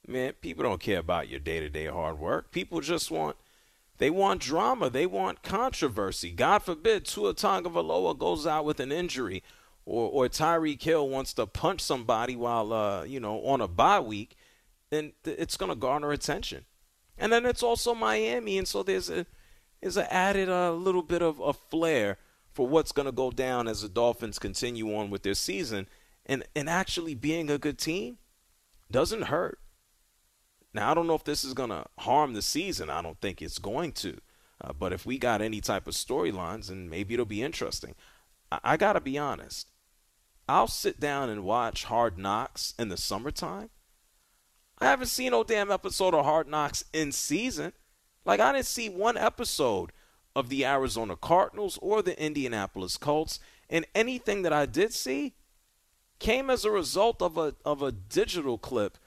man, 0.08 0.34
people 0.34 0.64
don't 0.64 0.82
care 0.82 1.00
about 1.00 1.30
your 1.30 1.40
day 1.40 1.60
to 1.60 1.70
day 1.70 1.88
hard 1.88 2.20
work. 2.20 2.52
People 2.52 2.82
just 2.82 3.12
want 3.12 3.38
they 3.98 4.10
want 4.10 4.42
drama. 4.42 4.90
They 4.90 5.06
want 5.06 5.44
controversy. 5.44 6.32
God 6.32 6.60
forbid 6.60 7.06
Tua 7.06 7.34
Tagovailoa 7.34 8.18
goes 8.18 8.48
out 8.48 8.66
with 8.66 8.80
an 8.80 8.92
injury, 8.92 9.44
or 9.86 10.10
or 10.10 10.30
Tyreek 10.30 10.82
Hill 10.82 11.08
wants 11.10 11.34
to 11.34 11.46
punch 11.46 11.82
somebody 11.82 12.36
while 12.36 12.74
uh, 12.74 13.04
you 13.04 13.20
know 13.20 13.46
on 13.46 13.62
a 13.62 13.68
bye 13.68 14.00
week, 14.00 14.36
then 14.90 15.14
it's 15.24 15.58
going 15.58 15.70
to 15.70 15.76
garner 15.76 16.12
attention. 16.12 16.66
And 17.18 17.32
then 17.32 17.46
it's 17.46 17.64
also 17.64 17.94
Miami, 17.94 18.58
and 18.58 18.68
so 18.68 18.84
there's 18.84 19.10
a 19.10 19.26
there's 19.82 19.98
an 19.98 20.08
added 20.10 20.50
a 20.50 20.56
uh, 20.56 20.72
little 20.72 21.04
bit 21.04 21.22
of 21.22 21.40
a 21.40 21.54
flair 21.54 22.18
for 22.52 22.68
what's 22.68 22.92
going 22.92 23.06
to 23.06 23.12
go 23.12 23.32
down 23.32 23.68
as 23.68 23.82
the 23.82 23.90
Dolphins 23.90 24.40
continue 24.40 24.96
on 24.96 25.10
with 25.10 25.24
their 25.24 25.34
season, 25.34 25.88
and 26.26 26.44
and 26.56 26.70
actually 26.70 27.16
being 27.16 27.50
a 27.50 27.58
good 27.58 27.78
team 27.78 28.18
doesn't 28.92 29.24
hurt. 29.24 29.60
Now, 30.74 30.90
I 30.90 30.94
don't 30.94 31.08
know 31.08 31.16
if 31.16 31.24
this 31.24 31.44
is 31.44 31.54
going 31.54 31.70
to 31.70 31.86
harm 32.00 32.34
the 32.34 32.42
season. 32.42 32.90
I 32.90 33.02
don't 33.02 33.20
think 33.22 33.42
it's 33.42 33.60
going 33.60 33.92
to. 33.94 34.18
Uh, 34.60 34.74
but 34.74 34.94
if 34.94 35.06
we 35.06 35.18
got 35.18 35.42
any 35.42 35.62
type 35.62 35.88
of 35.88 35.94
storylines, 35.94 36.70
and 36.70 36.90
maybe 36.90 37.14
it'll 37.14 37.26
be 37.26 37.44
interesting. 37.44 37.96
I, 38.52 38.60
I 38.64 38.78
got 38.78 38.94
to 38.94 39.02
be 39.02 39.18
honest. 39.18 39.70
I'll 40.48 40.68
sit 40.68 41.00
down 41.00 41.30
and 41.30 41.44
watch 41.44 41.86
Hard 41.86 42.18
Knocks 42.18 42.74
in 42.78 42.90
the 42.90 42.98
summertime. 42.98 43.70
I 44.84 44.88
haven't 44.88 45.08
seen 45.08 45.32
no 45.32 45.46
damn 45.46 45.72
episode 45.72 46.14
of 46.14 46.26
Hard 46.26 46.50
Knocks 46.50 46.84
in 46.92 47.14
season. 47.14 47.72
Like, 48.26 48.42
I 48.42 48.52
didn't 48.52 48.66
see 48.66 48.90
one 48.90 49.16
episode 49.16 49.94
of 50.36 50.50
the 50.50 50.66
Arizona 50.66 51.16
Cardinals 51.16 51.80
or 51.82 52.02
the 52.02 52.22
Indianapolis 52.22 52.98
Colts. 52.98 53.40
And 53.70 53.86
anything 53.96 54.42
that 54.42 54.52
I 54.52 54.66
did 54.66 54.94
see 54.94 55.36
came 56.20 56.50
as 56.50 56.66
a 56.66 56.72
result 56.72 57.22
of 57.22 57.38
a, 57.38 57.56
of 57.64 57.82
a 57.82 57.94
digital 57.94 58.58
clip 58.58 58.98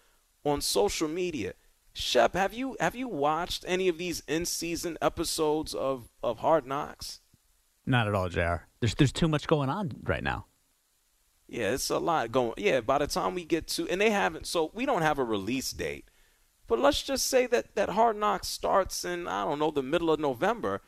on 0.47 0.63
social 0.63 1.09
media. 1.09 1.53
Shep, 1.93 2.35
have 2.35 2.55
you 2.55 2.77
have 2.81 2.95
you 2.95 3.09
watched 3.09 3.65
any 3.67 3.89
of 3.89 3.99
these 3.99 4.23
in 4.27 4.47
season 4.47 4.97
episodes 5.03 5.75
of, 5.75 6.09
of 6.23 6.39
Hard 6.39 6.67
Knocks? 6.67 7.21
Not 7.85 8.09
at 8.09 8.15
all, 8.15 8.31
Jr. 8.31 8.65
There's 8.81 8.95
there's 8.95 9.13
too 9.13 9.29
much 9.29 9.47
going 9.47 9.69
on 9.69 9.93
right 10.05 10.23
now. 10.23 10.47
Yeah, 11.49 11.73
it's 11.73 11.91
a 11.91 11.99
lot 11.99 12.33
going. 12.33 12.55
Yeah, 12.57 12.81
by 12.81 12.99
the 12.99 13.07
time 13.07 13.35
we 13.35 13.45
get 13.45 13.67
to 13.69 13.89
and 13.89 14.01
they 14.01 14.11
haven't 14.11 14.47
so 14.47 14.71
we 14.75 14.87
don't 14.87 15.03
have 15.03 15.19
a 15.19 15.25
release 15.25 15.73
date. 15.73 16.11
But 16.69 16.81
let's 16.81 17.03
just 17.03 17.27
say 17.29 17.47
that 17.47 17.75
that 17.77 17.91
Hard 17.91 18.17
Knocks 18.17 18.49
starts 18.49 19.05
in 19.05 19.29
I 19.29 19.45
don't 19.45 19.59
know 19.59 19.71
the 19.71 19.83
middle 19.83 20.11
of 20.11 20.19
November. 20.19 20.83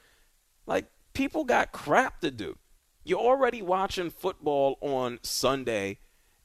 Like 0.66 0.90
people 1.12 1.44
got 1.44 1.72
crap 1.72 2.20
to 2.20 2.30
do. 2.30 2.58
You're 3.04 3.20
already 3.20 3.62
watching 3.62 4.10
football 4.10 4.76
on 4.80 5.20
Sunday 5.22 5.98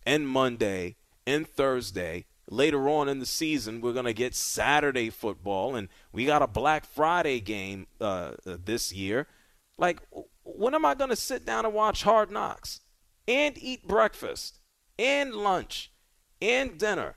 and 0.06 0.28
Monday 0.28 0.96
and 1.26 1.48
Thursday 1.48 2.26
later 2.50 2.90
on 2.90 3.10
in 3.10 3.20
the 3.20 3.26
season, 3.26 3.82
we're 3.82 3.94
going 3.94 4.06
to 4.06 4.14
get 4.14 4.36
Saturday 4.36 5.10
football, 5.10 5.76
and 5.76 5.90
we 6.12 6.26
got 6.26 6.42
a 6.42 6.48
Black 6.48 6.86
Friday 6.86 7.40
game 7.40 7.88
uh, 8.00 8.34
uh 8.46 8.58
this 8.64 8.92
year. 8.94 9.28
Like, 9.78 10.02
when 10.44 10.76
am 10.76 10.86
I 10.86 10.94
going 10.94 11.10
to 11.10 11.16
sit 11.16 11.46
down 11.46 11.66
and 11.66 11.74
watch 11.74 12.04
Hard 12.04 12.32
Knocks 12.32 12.82
and 13.28 13.58
eat 13.58 13.88
breakfast 13.88 14.60
and 14.98 15.34
lunch 15.34 15.92
and 16.42 16.78
dinner 16.78 17.16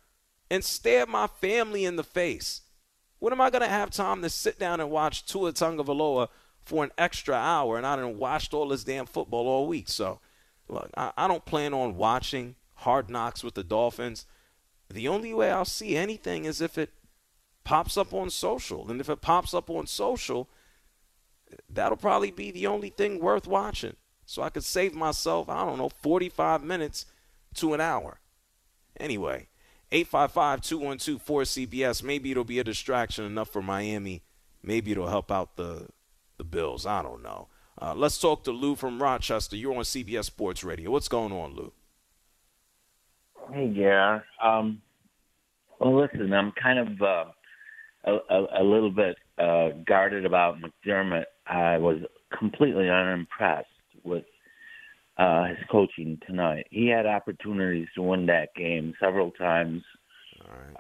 and 0.51 0.65
stare 0.65 1.07
my 1.07 1.27
family 1.27 1.85
in 1.85 1.97
the 1.97 2.05
face? 2.05 2.63
When 3.19 3.33
am 3.33 3.41
I 3.41 3.51
going 3.51 3.63
to 3.63 3.69
have 3.69 3.91
time 3.91 4.23
to 4.23 4.31
sit 4.31 4.59
down 4.59 4.81
and 4.81 4.91
watch 4.91 5.27
Tua 5.27 5.53
Tagovailoa 5.53 6.29
for 6.63 6.85
an 6.85 6.91
extra 6.99 7.35
hour 7.35 7.77
and 7.77 7.87
I 7.87 7.97
didn't 7.97 8.19
watched 8.19 8.53
all 8.53 8.69
this 8.69 8.85
damn 8.85 9.07
football 9.07 9.49
all 9.49 9.67
week? 9.67 9.89
So, 9.89 10.21
look, 10.69 10.91
I, 10.97 11.13
I 11.17 11.29
don't 11.29 11.45
plan 11.45 11.73
on 11.73 11.97
watching 11.97 12.57
Hard 12.75 13.09
Knocks 13.09 13.43
with 13.43 13.55
the 13.55 13.65
Dolphins 13.65 14.27
the 14.89 15.09
only 15.09 15.35
way 15.35 15.51
I'll 15.51 15.65
see 15.65 15.97
anything 15.97 16.45
is 16.45 16.61
if 16.61 16.79
it 16.79 16.93
pops 17.65 17.97
up 17.97 18.15
on 18.15 18.31
social. 18.31 18.89
And 18.91 19.01
if 19.01 19.09
it 19.09 19.21
pops 19.21 19.53
up 19.53 19.69
on 19.69 19.87
social, 19.87 20.49
that'll 21.69 21.97
probably 21.97 22.31
be 22.31 22.51
the 22.51 22.67
only 22.67 22.91
thing 22.91 23.21
worth 23.21 23.47
watching. 23.47 23.97
So 24.27 24.43
I 24.43 24.51
could 24.51 24.65
save 24.65 24.93
myself, 24.93 25.49
I 25.49 25.65
don't 25.65 25.79
know, 25.79 25.89
45 25.89 26.63
minutes 26.65 27.07
to 27.55 27.75
an 27.75 27.81
hour. 27.81 28.19
Anyway, 28.99 29.47
855 29.93 30.61
212 30.63 31.25
4CBS. 31.25 32.03
Maybe 32.03 32.33
it'll 32.33 32.45
be 32.45 32.59
a 32.59 32.65
distraction 32.65 33.25
enough 33.25 33.49
for 33.49 33.63
Miami. 33.63 34.23
Maybe 34.63 34.91
it'll 34.91 35.09
help 35.09 35.31
out 35.31 35.57
the, 35.57 35.87
the 36.39 36.45
Bills. 36.45 36.85
I 36.85 37.03
don't 37.03 37.23
know. 37.23 37.47
Uh, 37.81 37.95
let's 37.95 38.19
talk 38.19 38.43
to 38.45 38.51
Lou 38.51 38.75
from 38.75 39.01
Rochester. 39.01 39.57
You're 39.57 39.77
on 39.77 39.85
CBS 39.85 40.25
Sports 40.25 40.65
Radio. 40.65 40.91
What's 40.91 41.09
going 41.09 41.33
on, 41.33 41.55
Lou? 41.55 41.73
Hey, 43.53 43.73
yeah. 43.77 44.21
Um, 44.43 44.83
well, 45.79 46.01
listen, 46.01 46.33
I'm 46.33 46.53
kind 46.61 46.81
of 46.81 47.01
uh, 47.01 47.25
a, 48.07 48.13
a, 48.13 48.63
a 48.63 48.65
little 48.65 48.91
bit 48.91 49.17
uh, 49.39 49.69
guarded 49.87 50.27
about 50.27 50.57
McDermott. 50.59 51.27
I 51.47 51.79
was 51.79 51.99
completely 52.37 52.89
unimpressed 52.91 53.69
with 54.07 54.25
uh, 55.19 55.45
his 55.47 55.59
coaching 55.71 56.19
tonight. 56.27 56.67
He 56.71 56.89
had 56.89 57.07
opportunities 57.07 57.89
to 57.95 58.03
win 58.03 58.27
that 58.27 58.55
game 58.55 58.95
several 59.01 59.31
times 59.33 59.83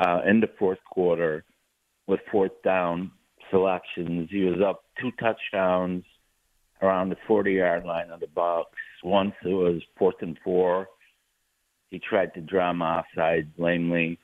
uh, 0.05 0.21
in 0.29 0.41
the 0.41 0.51
fourth 0.59 0.79
quarter 0.91 1.45
with 2.07 2.21
fourth 2.31 2.53
down 2.62 3.11
selections. 3.51 4.29
He 4.31 4.43
was 4.43 4.61
up 4.67 4.85
two 5.01 5.11
touchdowns 5.12 6.05
around 6.83 7.09
the 7.09 7.17
40 7.27 7.53
yard 7.53 7.85
line 7.85 8.11
of 8.11 8.21
the 8.21 8.27
Bucks. 8.29 8.71
Once 9.03 9.35
it 9.45 9.49
was 9.49 9.83
fourth 9.99 10.17
and 10.21 10.39
four. 10.45 10.89
He 11.89 12.01
tried 12.01 12.35
to 12.35 12.41
draw 12.41 12.71
him 12.71 12.83
offside 12.83 13.49
lamely. 13.59 14.19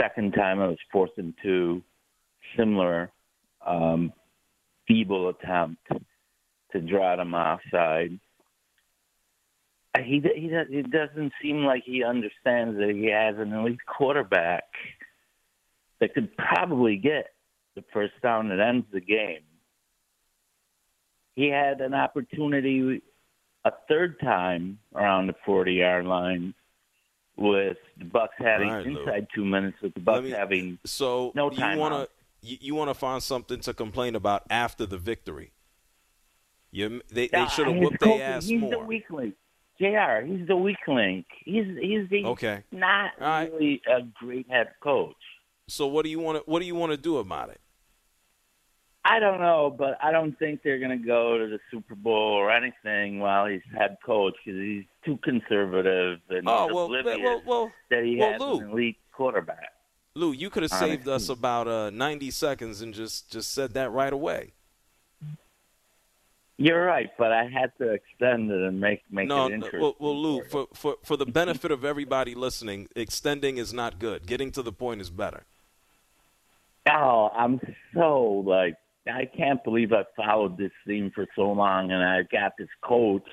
Second 0.00 0.32
time 0.32 0.60
it 0.60 0.68
was 0.68 0.78
fourth 0.92 1.10
and 1.16 1.34
two. 1.42 1.82
Similar 2.56 3.10
um, 3.66 4.12
feeble 4.86 5.28
attempt 5.28 5.86
to 6.72 6.80
draw 6.80 7.16
them 7.16 7.34
offside. 7.34 8.18
Uh, 9.94 10.02
he 10.02 10.20
he 10.20 10.46
it 10.48 10.90
doesn't 10.90 11.32
seem 11.42 11.64
like 11.64 11.82
he 11.84 12.04
understands 12.04 12.78
that 12.78 12.90
he 12.90 13.06
has 13.10 13.36
an 13.38 13.52
elite 13.52 13.84
quarterback 13.86 14.64
that 16.00 16.14
could 16.14 16.36
probably 16.36 16.96
get 16.96 17.26
the 17.74 17.84
first 17.92 18.14
down 18.22 18.48
that 18.48 18.60
ends 18.60 18.86
the 18.92 19.00
game. 19.00 19.42
He 21.34 21.48
had 21.48 21.80
an 21.80 21.94
opportunity 21.94 23.02
a 23.64 23.72
third 23.88 24.18
time 24.20 24.78
around 24.94 25.26
the 25.26 25.34
40 25.44 25.72
yard 25.74 26.06
line 26.06 26.54
with 27.36 27.76
the 27.98 28.04
Bucks 28.04 28.34
having 28.38 28.68
right, 28.68 28.86
inside 28.86 29.26
two 29.34 29.44
minutes 29.44 29.76
with 29.82 29.94
the 29.94 30.00
Bucks 30.00 30.24
me- 30.24 30.30
having 30.30 30.78
So 30.84 31.32
no 31.34 31.50
you 31.50 31.56
time 31.56 31.78
want 31.78 31.94
to 31.94 32.08
you, 32.46 32.56
you 32.60 32.74
want 32.74 32.90
to 32.90 32.94
find 32.94 33.22
something 33.22 33.60
to 33.60 33.74
complain 33.74 34.14
about 34.14 34.44
after 34.50 34.86
the 34.86 34.98
victory. 34.98 35.52
You, 36.72 37.00
they 37.12 37.28
they 37.28 37.46
should 37.48 37.66
have 37.66 37.76
whooped 37.76 38.00
their 38.00 38.22
ass 38.22 38.46
he's 38.46 38.60
more. 38.60 38.70
the 38.70 38.78
weak 38.78 39.10
link. 39.10 39.34
Jr. 39.80 40.24
He's 40.26 40.46
the 40.46 40.56
weak 40.56 40.76
link. 40.86 41.26
He's 41.44 41.66
he's 41.80 42.08
the 42.10 42.24
Okay. 42.26 42.62
not 42.70 43.12
really 43.20 43.80
a 43.88 44.02
great 44.14 44.48
head 44.50 44.68
coach. 44.82 45.14
So 45.68 45.86
what 45.86 46.04
do 46.04 46.10
you 46.10 46.20
want 46.20 46.38
to 46.38 46.50
what 46.50 46.60
do 46.60 46.66
you 46.66 46.74
want 46.74 46.92
to 46.92 46.98
do 46.98 47.18
about 47.18 47.50
it? 47.50 47.60
I 49.02 49.18
don't 49.18 49.40
know, 49.40 49.74
but 49.76 49.96
I 50.02 50.12
don't 50.12 50.38
think 50.38 50.60
they're 50.62 50.78
going 50.78 50.90
to 50.90 51.04
go 51.06 51.38
to 51.38 51.46
the 51.46 51.58
Super 51.70 51.94
Bowl 51.94 52.12
or 52.34 52.50
anything 52.50 53.18
while 53.18 53.46
he's 53.46 53.62
head 53.76 53.96
coach 54.04 54.34
because 54.44 54.60
he's 54.60 54.84
too 55.06 55.18
conservative 55.24 56.18
and 56.28 56.46
Oh, 56.46 56.68
well, 56.72 56.84
oblivious 56.84 57.18
well, 57.24 57.42
well, 57.46 57.72
that 57.90 58.04
he 58.04 58.16
well, 58.18 58.32
has 58.32 58.40
Lou. 58.40 58.58
an 58.60 58.70
elite 58.70 58.98
quarterback. 59.12 59.70
Lou, 60.14 60.32
you 60.32 60.50
could 60.50 60.64
have 60.64 60.72
saved 60.72 61.08
us 61.08 61.30
about 61.30 61.66
uh, 61.66 61.88
90 61.90 62.30
seconds 62.30 62.82
and 62.82 62.92
just 62.92 63.30
just 63.32 63.54
said 63.54 63.72
that 63.72 63.90
right 63.90 64.12
away. 64.12 64.52
You're 66.62 66.84
right, 66.84 67.08
but 67.16 67.32
I 67.32 67.44
had 67.44 67.72
to 67.78 67.90
extend 67.90 68.50
it 68.50 68.60
and 68.60 68.78
make 68.78 69.00
make 69.10 69.28
no, 69.28 69.46
it 69.46 69.48
no, 69.48 69.54
interesting. 69.54 69.80
well, 69.80 69.96
well, 69.98 70.22
Lou, 70.22 70.44
for, 70.44 70.68
for 70.74 70.96
for 71.02 71.16
the 71.16 71.24
benefit 71.24 71.70
of 71.70 71.86
everybody 71.86 72.34
listening, 72.34 72.86
extending 72.94 73.56
is 73.56 73.72
not 73.72 73.98
good. 73.98 74.26
Getting 74.26 74.52
to 74.52 74.62
the 74.62 74.70
point 74.70 75.00
is 75.00 75.08
better. 75.08 75.44
Oh, 76.86 77.30
I'm 77.34 77.60
so 77.94 78.44
like 78.46 78.74
I 79.06 79.24
can't 79.24 79.64
believe 79.64 79.94
I 79.94 80.04
followed 80.14 80.58
this 80.58 80.70
thing 80.86 81.10
for 81.14 81.26
so 81.34 81.50
long, 81.50 81.92
and 81.92 82.04
I 82.04 82.24
got 82.30 82.52
this 82.58 82.68
coach 82.84 83.26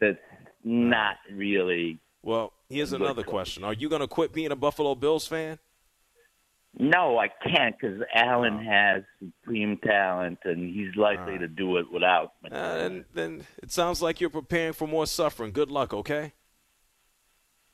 that's 0.00 0.18
not 0.62 1.16
really. 1.32 1.98
Well, 2.22 2.52
here's 2.68 2.92
another 2.92 3.24
coach. 3.24 3.30
question: 3.30 3.64
Are 3.64 3.74
you 3.74 3.88
going 3.88 4.02
to 4.02 4.06
quit 4.06 4.32
being 4.32 4.52
a 4.52 4.56
Buffalo 4.56 4.94
Bills 4.94 5.26
fan? 5.26 5.58
No, 6.78 7.18
I 7.18 7.28
can't 7.28 7.76
because 7.78 8.00
Allen 8.14 8.58
has 8.64 9.02
supreme 9.18 9.78
talent, 9.84 10.38
and 10.44 10.74
he's 10.74 10.96
likely 10.96 11.38
to 11.38 11.46
do 11.46 11.76
it 11.76 11.92
without. 11.92 12.32
Uh, 12.50 12.78
then, 12.78 13.04
then 13.12 13.46
it 13.62 13.70
sounds 13.70 14.00
like 14.00 14.20
you're 14.20 14.30
preparing 14.30 14.72
for 14.72 14.88
more 14.88 15.06
suffering. 15.06 15.52
Good 15.52 15.70
luck, 15.70 15.92
okay? 15.92 16.32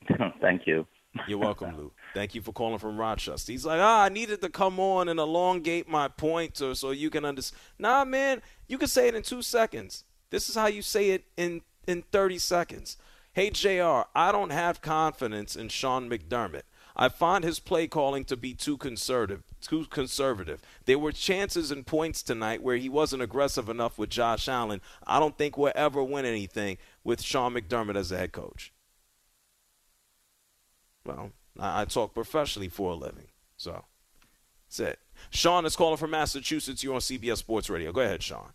Thank 0.41 0.67
you. 0.67 0.85
You're 1.27 1.39
welcome, 1.39 1.75
Lou. 1.75 1.91
Thank 2.13 2.35
you 2.35 2.41
for 2.41 2.51
calling 2.51 2.77
from 2.77 2.97
Rochester. 2.97 3.51
He's 3.51 3.65
like, 3.65 3.79
ah, 3.81 4.03
I 4.03 4.09
needed 4.09 4.41
to 4.41 4.49
come 4.49 4.79
on 4.79 5.09
and 5.09 5.19
elongate 5.19 5.87
my 5.87 6.07
point 6.07 6.61
or 6.61 6.75
so 6.75 6.91
you 6.91 7.09
can 7.09 7.25
understand. 7.25 7.59
Nah, 7.79 8.05
man, 8.05 8.41
you 8.67 8.77
can 8.77 8.87
say 8.87 9.07
it 9.07 9.15
in 9.15 9.23
two 9.23 9.41
seconds. 9.41 10.03
This 10.29 10.49
is 10.49 10.55
how 10.55 10.67
you 10.67 10.81
say 10.81 11.11
it 11.11 11.25
in, 11.35 11.61
in 11.87 12.03
30 12.11 12.37
seconds. 12.37 12.97
Hey, 13.33 13.49
JR, 13.49 14.03
I 14.15 14.31
don't 14.31 14.51
have 14.51 14.81
confidence 14.81 15.55
in 15.55 15.69
Sean 15.69 16.09
McDermott. 16.09 16.63
I 16.95 17.09
find 17.09 17.43
his 17.43 17.59
play 17.59 17.87
calling 17.87 18.25
to 18.25 18.35
be 18.35 18.53
too 18.53 18.77
conservative. 18.77 19.43
Too 19.61 19.85
conservative. 19.85 20.61
There 20.85 20.99
were 20.99 21.11
chances 21.11 21.71
and 21.71 21.85
points 21.85 22.23
tonight 22.23 22.63
where 22.63 22.77
he 22.77 22.89
wasn't 22.89 23.21
aggressive 23.21 23.69
enough 23.69 23.97
with 23.97 24.09
Josh 24.09 24.47
Allen. 24.47 24.81
I 25.05 25.19
don't 25.19 25.37
think 25.37 25.57
we'll 25.57 25.73
ever 25.75 26.03
win 26.03 26.25
anything 26.25 26.77
with 27.03 27.21
Sean 27.21 27.53
McDermott 27.53 27.95
as 27.95 28.11
a 28.11 28.17
head 28.17 28.31
coach. 28.31 28.73
Well, 31.05 31.31
I, 31.59 31.81
I 31.81 31.85
talk 31.85 32.13
professionally 32.13 32.69
for 32.69 32.91
a 32.91 32.95
living. 32.95 33.27
So 33.57 33.83
that's 34.67 34.79
it. 34.79 34.99
Sean 35.29 35.65
is 35.65 35.75
calling 35.75 35.97
from 35.97 36.11
Massachusetts. 36.11 36.83
You're 36.83 36.95
on 36.95 37.01
CBS 37.01 37.37
Sports 37.37 37.69
Radio. 37.69 37.91
Go 37.91 38.01
ahead, 38.01 38.23
Sean. 38.23 38.51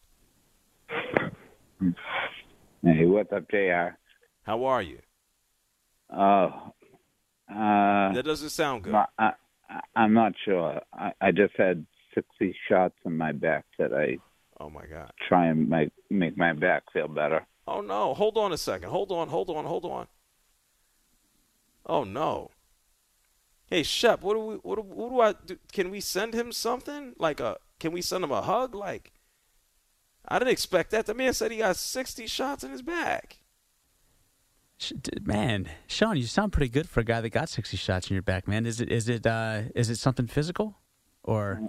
Hey, 2.82 3.06
what's 3.06 3.32
up, 3.32 3.48
JR? 3.50 3.96
How 4.42 4.64
are 4.64 4.82
you? 4.82 4.98
Oh, 6.10 6.72
uh, 7.50 8.12
That 8.12 8.24
doesn't 8.24 8.50
sound 8.50 8.84
good. 8.84 8.94
I, 8.94 9.06
I, 9.18 9.32
I'm 9.96 10.12
not 10.14 10.32
sure. 10.44 10.80
I, 10.92 11.12
I 11.20 11.30
just 11.32 11.54
had 11.56 11.86
60 12.14 12.54
shots 12.68 12.94
in 13.04 13.16
my 13.16 13.32
back 13.32 13.64
that 13.78 13.92
I 13.92 14.18
Oh 14.60 14.70
my 14.70 14.86
God. 14.86 15.10
try 15.28 15.46
and 15.46 15.68
make 15.68 15.90
make 16.10 16.36
my 16.38 16.52
back 16.52 16.84
feel 16.92 17.08
better. 17.08 17.44
Oh 17.66 17.80
no. 17.80 18.14
Hold 18.14 18.36
on 18.38 18.52
a 18.52 18.56
second. 18.58 18.88
Hold 18.90 19.10
on. 19.10 19.28
Hold 19.28 19.50
on. 19.50 19.64
Hold 19.64 19.84
on. 19.84 20.06
Oh 21.86 22.04
no. 22.04 22.50
Hey 23.66 23.82
Shep, 23.82 24.22
what 24.22 24.34
do 24.34 24.40
we? 24.40 24.54
What 24.56 24.76
do, 24.76 24.82
what 24.82 25.08
do 25.10 25.20
I 25.20 25.32
do? 25.46 25.58
Can 25.72 25.90
we 25.90 26.00
send 26.00 26.34
him 26.34 26.52
something? 26.52 27.14
Like 27.18 27.40
a? 27.40 27.56
Can 27.80 27.92
we 27.92 28.02
send 28.02 28.22
him 28.22 28.30
a 28.30 28.42
hug? 28.42 28.74
Like, 28.74 29.12
I 30.28 30.38
didn't 30.38 30.52
expect 30.52 30.90
that. 30.92 31.06
The 31.06 31.14
man 31.14 31.32
said 31.32 31.50
he 31.50 31.58
got 31.58 31.76
60 31.76 32.26
shots 32.28 32.62
in 32.62 32.70
his 32.70 32.82
back. 32.82 33.38
Sh- 34.84 34.92
d- 35.00 35.12
Man, 35.22 35.68
Sean, 35.86 36.16
you 36.16 36.24
sound 36.24 36.52
pretty 36.52 36.68
good 36.70 36.88
for 36.88 37.00
a 37.00 37.04
guy 37.04 37.20
that 37.20 37.30
got 37.30 37.48
60 37.48 37.76
shots 37.76 38.10
in 38.10 38.14
your 38.14 38.22
back, 38.22 38.46
man. 38.48 38.66
Is 38.66 38.80
it 38.80 38.90
is 38.90 39.08
it 39.08 39.26
uh, 39.26 39.62
is 39.74 39.88
it 39.90 39.96
something 39.96 40.26
physical, 40.26 40.76
or 41.22 41.60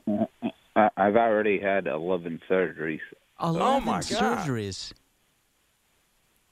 I, 0.76 0.90
I've 0.98 1.16
already 1.16 1.60
had 1.60 1.88
11 1.88 2.42
surgeries. 2.50 3.00
11 3.42 3.86
my 3.86 3.94
God. 4.02 4.04
surgeries? 4.04 4.92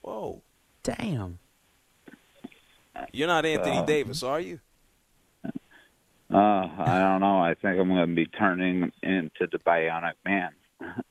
Whoa. 0.02 0.42
Damn. 0.84 1.40
You're 3.12 3.28
not 3.28 3.46
Anthony 3.46 3.78
Uh, 3.78 3.86
Davis, 3.86 4.22
are 4.24 4.40
you? 4.40 4.60
Uh, 5.46 6.38
I 6.38 7.00
don't 7.00 7.22
know. 7.22 7.40
I 7.40 7.54
think 7.54 7.80
I'm 7.80 7.90
going 7.90 8.08
to 8.10 8.16
be 8.16 8.26
turning 8.26 8.92
into 9.04 9.48
the 9.52 9.60
Bionic 9.60 10.14
Man. 10.26 10.50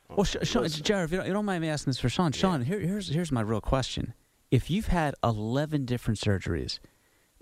Well, 0.09 0.25
Sean, 0.25 0.67
Jared, 0.69 1.05
if 1.05 1.13
you 1.13 1.19
don't, 1.19 1.27
you 1.27 1.33
don't 1.33 1.45
mind 1.45 1.63
me 1.63 1.69
asking 1.69 1.91
this 1.91 1.99
for 2.01 2.09
Sean. 2.09 2.33
Sean, 2.33 2.63
here, 2.63 2.79
here's 2.81 3.09
here's 3.09 3.33
my 3.33 3.41
real 3.41 3.61
question: 3.63 4.13
If 4.53 4.71
you've 4.71 4.89
had 4.89 5.15
11 5.25 5.87
different 5.87 6.21
surgeries, 6.21 6.79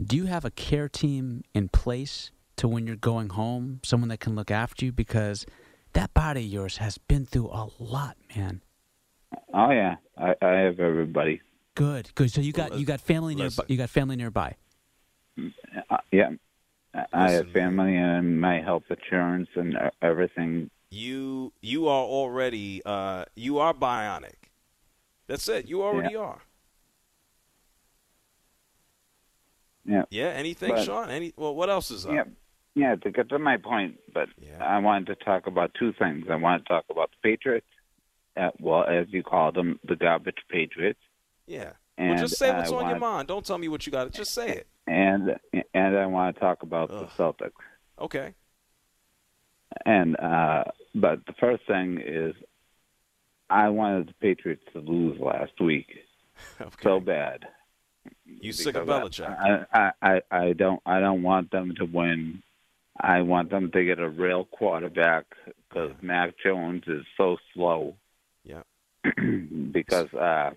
do 0.00 0.14
you 0.16 0.26
have 0.26 0.44
a 0.44 0.50
care 0.52 0.88
team 0.88 1.42
in 1.52 1.68
place 1.68 2.30
to 2.54 2.68
when 2.68 2.86
you're 2.86 2.94
going 2.94 3.30
home, 3.30 3.80
someone 3.82 4.08
that 4.10 4.20
can 4.20 4.36
look 4.36 4.48
after 4.52 4.84
you? 4.84 4.92
Because 4.92 5.44
that 5.92 6.14
body 6.14 6.42
of 6.42 6.46
yours 6.46 6.76
has 6.76 6.98
been 6.98 7.26
through 7.26 7.48
a 7.48 7.66
lot, 7.80 8.16
man. 8.36 8.60
Oh 9.52 9.72
yeah, 9.72 9.96
I, 10.16 10.36
I 10.40 10.50
have 10.60 10.78
everybody. 10.78 11.40
Good, 11.74 12.14
good. 12.14 12.30
So 12.30 12.40
you 12.40 12.52
got 12.52 12.78
you 12.78 12.86
got 12.86 13.00
family 13.00 13.34
nearby. 13.34 13.64
You 13.66 13.76
got 13.76 13.90
family 13.90 14.14
nearby. 14.14 14.54
Uh, 15.36 15.96
yeah, 16.12 16.30
I- 16.94 17.06
I 17.12 17.30
have 17.32 17.50
family 17.50 17.96
and 17.96 18.40
my 18.40 18.60
health 18.60 18.84
insurance 18.88 19.48
and 19.56 19.76
everything. 20.00 20.70
You 20.92 21.52
you 21.60 21.88
are 21.88 22.04
already 22.04 22.82
uh, 22.86 23.24
you 23.34 23.58
are 23.58 23.74
bionic. 23.74 24.34
That's 25.26 25.48
it. 25.48 25.66
You 25.68 25.82
already 25.82 26.14
Yeah. 26.14 26.20
are. 26.20 26.42
Yeah. 29.90 30.04
Yeah. 30.10 30.26
Anything, 30.28 30.70
But- 30.70 30.84
Sean? 30.84 31.10
Any? 31.10 31.32
Well, 31.36 31.54
what 31.54 31.68
else 31.68 31.90
is 31.90 32.06
up? 32.06 32.12
Yeah, 32.12 32.24
yeah. 32.74 32.94
To 32.96 33.10
get 33.10 33.28
to 33.30 33.38
my 33.38 33.56
point, 33.56 33.98
but 34.14 34.28
yeah. 34.40 34.62
I 34.64 34.78
wanted 34.78 35.06
to 35.08 35.24
talk 35.24 35.46
about 35.46 35.72
two 35.78 35.92
things. 35.98 36.26
I 36.30 36.36
want 36.36 36.64
to 36.64 36.68
talk 36.68 36.84
about 36.90 37.10
the 37.10 37.28
Patriots, 37.28 37.66
uh, 38.36 38.50
well, 38.60 38.84
as 38.84 39.06
you 39.10 39.22
call 39.22 39.50
them, 39.52 39.80
the 39.84 39.96
garbage 39.96 40.38
Patriots, 40.48 41.00
Yeah. 41.46 41.72
And 41.98 42.10
well, 42.10 42.18
just 42.18 42.38
say 42.38 42.54
what's 42.54 42.72
I 42.72 42.76
on 42.76 42.88
your 42.88 42.98
mind. 42.98 43.28
Don't 43.28 43.44
tell 43.44 43.58
me 43.58 43.68
what 43.68 43.84
you 43.84 43.92
got. 43.92 44.04
To 44.04 44.10
Just 44.10 44.32
say 44.32 44.48
it. 44.50 44.66
and 44.86 45.36
and 45.74 45.96
I 45.98 46.06
want 46.06 46.34
to 46.36 46.40
talk 46.40 46.62
about 46.62 46.88
the 46.88 47.04
Celtics. 47.18 47.50
Okay. 47.98 48.32
And 49.84 50.16
uh, 50.18 50.64
but 50.94 51.26
the 51.26 51.34
first 51.38 51.66
thing 51.66 52.00
is 52.02 52.34
I 53.50 53.68
wanted 53.68 54.08
the 54.08 54.14
Patriots 54.14 54.62
to 54.72 54.78
lose 54.80 55.20
last 55.20 55.60
week 55.60 55.88
okay. 56.60 56.70
so 56.82 57.00
bad. 57.00 57.40
You 58.24 58.52
sick 58.52 58.76
of 58.76 58.86
Belichick? 58.86 59.28
I, 59.28 59.66
I, 59.72 59.92
I, 60.02 60.22
I 60.30 60.52
don't 60.52 60.80
I 60.86 61.00
don't 61.00 61.22
want 61.22 61.50
them 61.50 61.74
to 61.76 61.84
win. 61.84 62.42
I 62.98 63.22
want 63.22 63.50
them 63.50 63.70
to 63.70 63.84
get 63.84 63.98
a 63.98 64.08
real 64.08 64.44
quarterback 64.44 65.26
because 65.68 65.92
Mac 66.02 66.34
Jones 66.42 66.84
is 66.86 67.04
so 67.16 67.36
slow. 67.54 67.96
Yeah. 68.44 68.62
because 69.72 70.12
uh, 70.12 70.50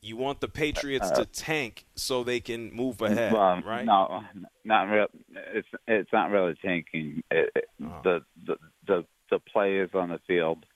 you 0.00 0.16
want 0.16 0.40
the 0.40 0.48
Patriots 0.48 1.10
uh, 1.10 1.16
to 1.16 1.24
tank 1.26 1.84
so 1.94 2.24
they 2.24 2.40
can 2.40 2.72
move 2.74 3.02
ahead, 3.02 3.32
well, 3.34 3.60
right? 3.66 3.84
No, 3.84 4.22
not 4.64 4.84
real. 4.84 5.06
It's 5.52 5.68
it's 5.86 6.12
not 6.12 6.30
really 6.30 6.54
tanking. 6.62 7.22
It, 7.30 7.50
it, 7.54 7.64
Oh. 7.82 8.00
The 8.04 8.20
the 8.46 8.56
the 8.86 9.04
the 9.30 9.38
players 9.38 9.90
on 9.94 10.10
the 10.10 10.20
field, 10.26 10.66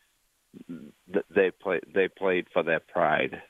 th- 0.68 1.24
they 1.34 1.50
play 1.50 1.80
they 1.94 2.08
played 2.08 2.46
for 2.52 2.62
their 2.62 2.80
pride. 2.80 3.42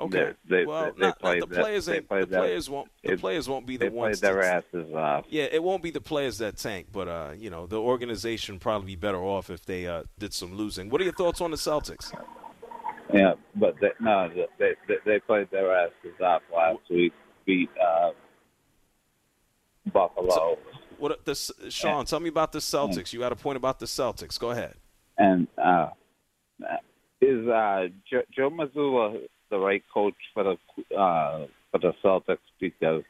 Okay. 0.00 0.32
They, 0.48 0.56
they, 0.56 0.64
well, 0.64 0.84
they 0.84 0.88
not, 0.88 1.00
not 1.00 1.18
played 1.20 1.42
the 1.42 1.46
that- 1.46 1.60
players. 1.60 1.84
they 1.86 1.96
ain't, 1.96 2.08
the 2.08 2.16
that- 2.26 2.28
players 2.30 2.70
won't. 2.70 2.88
The 3.04 3.12
it- 3.12 3.20
players 3.20 3.48
won't 3.48 3.66
be 3.66 3.76
the 3.76 3.86
they 3.86 3.94
ones. 3.94 4.20
played 4.20 4.34
their 4.34 4.40
to- 4.42 4.48
asses 4.82 4.94
off. 4.94 5.26
Yeah, 5.28 5.44
it 5.52 5.62
won't 5.62 5.82
be 5.82 5.90
the 5.90 6.00
players 6.00 6.38
that 6.38 6.56
tank, 6.56 6.86
but 6.92 7.08
uh, 7.08 7.32
you 7.36 7.50
know, 7.50 7.66
the 7.66 7.78
organization 7.80 8.58
probably 8.58 8.86
be 8.86 8.96
better 8.96 9.22
off 9.22 9.50
if 9.50 9.64
they 9.66 9.86
uh, 9.86 10.04
did 10.18 10.32
some 10.32 10.54
losing. 10.54 10.88
What 10.90 11.00
are 11.00 11.04
your 11.04 11.12
thoughts 11.12 11.40
on 11.40 11.50
the 11.50 11.56
Celtics? 11.58 12.10
Yeah, 13.12 13.34
but 13.54 13.74
they, 13.80 13.90
no, 14.00 14.30
they, 14.58 14.72
they 14.88 14.94
they 15.04 15.20
played 15.20 15.50
their 15.50 15.76
asses 15.76 16.18
off 16.24 16.42
last 16.54 16.78
week. 16.88 17.12
Beat 17.44 17.68
uh, 17.78 18.12
Buffalo, 19.92 20.56
What 20.98 21.24
the 21.24 21.34
Sean? 21.68 22.06
Tell 22.06 22.20
me 22.20 22.28
about 22.28 22.52
the 22.52 22.60
Celtics. 22.60 23.12
You 23.12 23.22
had 23.22 23.32
a 23.32 23.36
point 23.36 23.56
about 23.56 23.78
the 23.80 23.86
Celtics. 23.86 24.38
Go 24.38 24.50
ahead. 24.50 24.74
and 25.18 25.48
uh, 25.58 25.88
is 27.20 27.46
uh, 27.48 27.88
Joe, 28.10 28.22
Joe 28.34 28.50
Mazzulla 28.50 29.20
the 29.52 29.58
right 29.58 29.84
coach 29.94 30.14
for 30.34 30.42
the 30.42 30.96
uh, 30.96 31.46
for 31.70 31.78
the 31.78 31.92
Celtics? 32.02 32.38
Because 32.60 33.04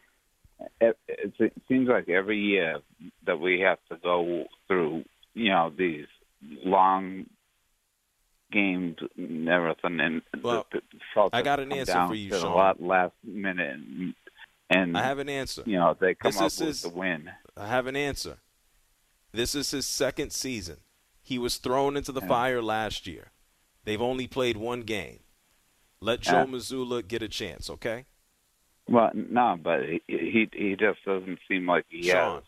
it, 0.81 0.97
it, 1.09 1.33
it 1.39 1.53
seems 1.69 1.89
like 1.89 2.09
every 2.09 2.39
year 2.39 2.79
that 3.27 3.41
we 3.41 3.61
have 3.61 3.79
to 3.91 3.97
go 4.03 4.45
through, 4.69 5.05
you 5.35 5.49
know, 5.51 5.73
these 5.77 6.07
long 6.65 7.27
games 8.53 8.97
and 9.17 9.49
everything, 9.49 10.01
and 10.01 10.23
Well, 10.43 10.67
the, 10.73 10.81
the 10.93 10.99
Celtics 11.17 11.31
I 11.33 11.43
got 11.43 11.61
an 11.61 11.73
answer 11.73 12.07
for 12.07 12.15
you, 12.15 12.31
Sean. 12.31 12.53
A 12.53 12.55
lot 12.55 12.83
last 12.83 13.15
minute, 13.25 13.71
and, 13.75 14.15
and 14.69 14.97
I 14.97 15.03
have 15.03 15.19
an 15.19 15.29
answer. 15.29 15.63
You 15.65 15.79
know, 15.79 15.97
they 15.99 16.15
come 16.15 16.31
This 16.33 16.41
up 16.41 16.47
is 16.49 16.59
with 16.59 16.69
his- 16.69 16.83
the 16.83 16.89
win. 16.91 17.31
I 17.57 17.67
have 17.67 17.87
an 17.87 17.97
answer. 17.97 18.39
This 19.33 19.55
is 19.55 19.71
his 19.71 19.87
second 19.87 20.33
season. 20.33 20.79
He 21.23 21.39
was 21.39 21.57
thrown 21.57 21.97
into 21.97 22.13
the 22.13 22.21
fire 22.21 22.61
last 22.61 23.07
year. 23.07 23.31
They've 23.85 24.01
only 24.03 24.27
played 24.27 24.57
one 24.57 24.83
game. 24.83 25.21
Let 26.03 26.21
Joe 26.21 26.33
Yeah. 26.41 26.45
Mazzulla 26.47 27.07
get 27.07 27.23
a 27.23 27.29
chance, 27.29 27.71
okay? 27.71 28.07
Well, 28.89 29.11
no, 29.15 29.57
but 29.63 29.85
he 29.89 30.03
he, 30.09 30.49
he 30.53 30.77
just 30.77 31.05
doesn't 31.05 31.39
seem 31.49 31.67
like 31.67 31.85
he 31.89 32.03
Sean. 32.03 32.35
has. 32.35 32.45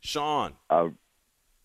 Sean. 0.00 0.52
Uh, 0.68 0.88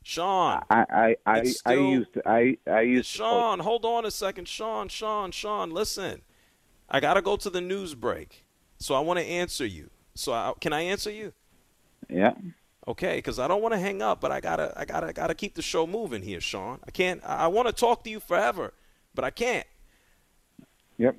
Sean. 0.04 0.64
I 0.70 0.86
I 0.90 1.16
I, 1.26 1.38
It's 1.40 1.62
I 1.66 1.74
used 1.74 2.14
to, 2.14 2.22
I 2.30 2.58
I 2.68 2.82
used 2.82 3.12
to 3.12 3.18
Sean, 3.18 3.60
hold 3.60 3.84
on 3.84 4.06
a 4.06 4.12
second. 4.12 4.48
Sean, 4.48 4.88
Sean, 4.88 5.32
Sean, 5.32 5.72
listen. 5.72 6.22
I 6.90 7.00
got 7.00 7.16
to 7.16 7.22
go 7.24 7.36
to 7.38 7.50
the 7.50 7.62
news 7.62 7.96
break. 7.96 8.46
So 8.78 8.94
I 8.94 9.00
want 9.00 9.18
to 9.18 9.26
answer 9.26 9.66
you. 9.66 9.90
So 10.14 10.34
I, 10.34 10.54
can 10.62 10.74
I 10.74 10.82
answer 10.82 11.10
you? 11.10 11.34
Yeah. 12.10 12.34
Okay, 12.88 13.16
because 13.16 13.40
I 13.40 13.48
don't 13.48 13.62
want 13.62 13.74
to 13.74 13.80
hang 13.80 14.02
up, 14.02 14.20
but 14.22 14.32
I 14.32 14.42
gotta, 14.42 14.74
I 14.76 14.84
gotta, 14.86 15.08
I 15.08 15.12
gotta 15.14 15.34
keep 15.34 15.56
the 15.56 15.62
show 15.62 15.88
moving 15.88 16.22
here, 16.22 16.42
Sean. 16.42 16.80
I 16.86 16.92
can't. 16.92 17.22
I, 17.26 17.46
I 17.46 17.48
want 17.48 17.68
to 17.70 17.74
talk 17.74 18.04
to 18.04 18.10
you 18.10 18.20
forever, 18.20 18.74
but 19.16 19.24
I 19.26 19.32
can't. 19.32 19.66
Yep. 20.98 21.16